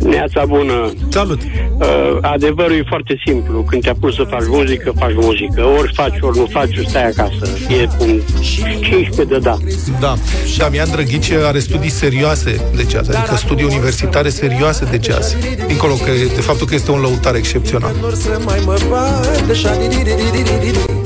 Neața 0.04 0.44
bună. 0.46 0.92
Salut! 1.08 1.40
Uh, 1.42 2.18
adevărul 2.20 2.76
e 2.76 2.84
foarte 2.88 3.20
simplu. 3.26 3.62
Când 3.62 3.82
te 3.82 3.90
apuci 3.90 4.14
să 4.14 4.22
faci 4.28 4.46
muzică, 4.48 4.92
faci 4.98 5.14
muzică. 5.14 5.64
Ori 5.78 5.92
faci, 5.94 6.18
ori 6.20 6.38
nu 6.38 6.46
faci, 6.50 6.78
stai 6.86 7.06
acasă. 7.06 7.46
E 7.68 7.88
un 7.98 8.20
15 8.40 9.24
de 9.24 9.38
da. 9.38 9.56
Da. 10.00 10.14
Damian 10.58 10.90
Drăghici 10.90 11.30
are 11.30 11.58
studii 11.58 11.90
serioase 11.90 12.60
de 12.76 12.86
jazz, 12.90 13.08
adică 13.08 13.36
studii 13.36 13.64
universitare 13.64 14.28
serioase 14.28 14.84
de 14.90 15.00
jazz. 15.02 15.36
Dincolo 15.66 15.94
că, 15.94 16.10
de 16.34 16.40
faptul 16.40 16.66
că 16.66 16.74
este 16.74 16.90
un 16.90 17.00
lăutar 17.00 17.34
excepțional. 17.34 17.92
Nu 18.00 18.10
să 18.10 18.40
mai 18.44 18.60
mă 18.64 18.78
vadă 18.88 19.52
șa 19.52 19.76
di 19.76 19.88
di 19.88 20.02
di 20.02 20.14
di 20.32 20.42
di 20.42 20.58
di 20.60 20.70
di 20.70 20.98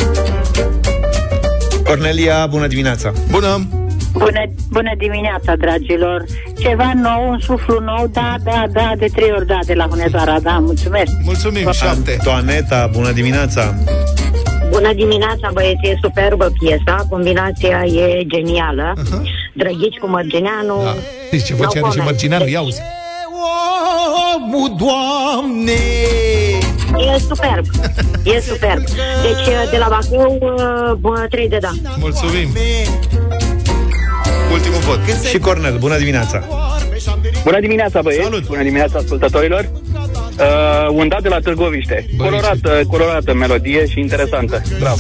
Cornelia, 1.85 2.47
bună 2.47 2.67
dimineața! 2.67 3.13
Bună! 3.31 3.84
Bună, 4.19 4.43
bună 4.71 4.93
dimineața, 4.99 5.57
dragilor. 5.57 6.25
Ceva 6.59 6.93
nou, 6.95 7.29
un 7.29 7.39
suflu 7.39 7.79
nou, 7.79 8.07
da, 8.13 8.35
da, 8.45 8.65
da, 8.73 8.93
de 8.99 9.07
trei 9.15 9.33
ori 9.37 9.47
da, 9.47 9.59
de 9.67 9.75
la 9.75 9.87
Hunedoara, 9.87 10.41
da, 10.41 10.59
mulțumesc. 10.59 11.13
Mulțumim, 11.25 11.73
șapte. 11.73 12.17
Antoaneta, 12.19 12.91
bună 12.93 13.13
dimineața! 13.13 13.75
Bună 14.71 14.93
dimineața, 14.93 15.51
băieți, 15.53 15.87
e 15.87 15.99
superbă 16.03 16.53
piesa, 16.59 17.07
combinația 17.11 17.85
e 17.85 18.25
genială. 18.27 18.93
Uh-huh. 18.97 19.23
Drăghici 19.53 19.99
cu 19.99 20.07
Mărgineanu. 20.07 20.83
Da. 20.83 20.95
Deci 21.31 21.45
ce 21.45 21.55
voce 21.55 21.79
No 21.79 21.87
are 21.87 21.93
și 21.95 21.99
comment. 21.99 22.05
Mărgineanu, 22.05 22.49
ia 22.49 22.61
uzi. 22.61 22.81
Omul, 24.37 24.77
Doamne! 24.79 25.81
E 27.15 27.19
superb, 27.19 27.65
e 28.25 28.41
superb. 28.41 28.85
Deci, 29.23 29.71
de 29.71 29.77
la 29.79 29.89
Bacău, 29.89 30.39
uh, 30.41 30.93
bă, 31.01 31.27
trei 31.31 31.49
de 31.49 31.59
da. 31.61 31.71
Mulțumim. 31.99 32.49
Ultimul 34.55 34.79
vot. 34.81 35.01
Și 35.31 35.39
Cornel, 35.39 35.77
bună 35.79 35.97
dimineața. 35.99 36.45
Bună 37.45 37.61
dimineața, 37.61 38.01
băieți! 38.03 38.23
Salut. 38.25 38.47
Bună 38.47 38.63
dimineața, 38.63 38.99
ascultătorilor! 38.99 39.69
Uh, 40.39 40.89
un 40.91 41.09
dat 41.09 41.23
de 41.23 41.29
la 41.29 41.39
Târgoviște. 41.39 42.07
Colorată, 42.19 42.81
colorată 42.89 43.35
melodie 43.35 43.87
și 43.89 44.01
interesantă. 44.01 44.63
Bravo. 44.79 44.97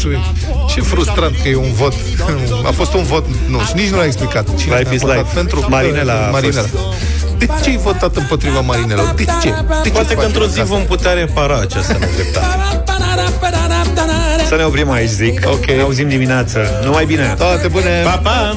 Ce 0.68 0.80
frustrant 0.80 1.34
că 1.42 1.48
e 1.48 1.56
un 1.56 1.72
vot. 1.72 1.92
A 2.64 2.70
fost 2.70 2.94
un 2.94 3.02
vot, 3.02 3.24
nu, 3.48 3.58
și 3.60 3.72
nici 3.74 3.88
nu 3.88 3.96
l-a 3.96 4.04
explicat. 4.04 4.54
Cine 4.58 4.76
Life 4.78 4.90
a 4.90 4.94
is 4.94 5.00
votat 5.00 5.16
life. 5.16 5.34
pentru 5.34 5.66
Marinela 5.68 6.12
a 6.26 6.30
Marinela. 6.30 6.60
fost. 6.62 6.82
De 7.38 7.46
ce 7.62 7.68
ai 7.70 7.76
votat 7.76 8.16
împotriva 8.16 8.60
Marinelor? 8.60 9.12
De 9.16 9.24
ce? 9.42 9.48
De 9.82 9.88
ce 9.88 9.90
Poate 9.90 10.14
că 10.14 10.20
faci 10.20 10.26
într-o 10.26 10.46
zi 10.46 10.60
asta? 10.60 10.74
vom 10.74 10.84
putea 10.84 11.12
repara 11.12 11.58
această 11.60 11.92
nedreptate. 11.92 12.46
Să 14.48 14.56
ne 14.56 14.62
oprim 14.64 14.90
aici, 14.90 15.08
zic. 15.08 15.46
Ok. 15.46 15.66
Ne 15.66 15.80
auzim 15.82 16.08
dimineață. 16.08 16.80
Numai 16.84 17.04
bine. 17.04 17.34
Toate 17.38 17.68
bune! 17.68 18.02
Pa, 18.04 18.20
pa! 18.22 18.56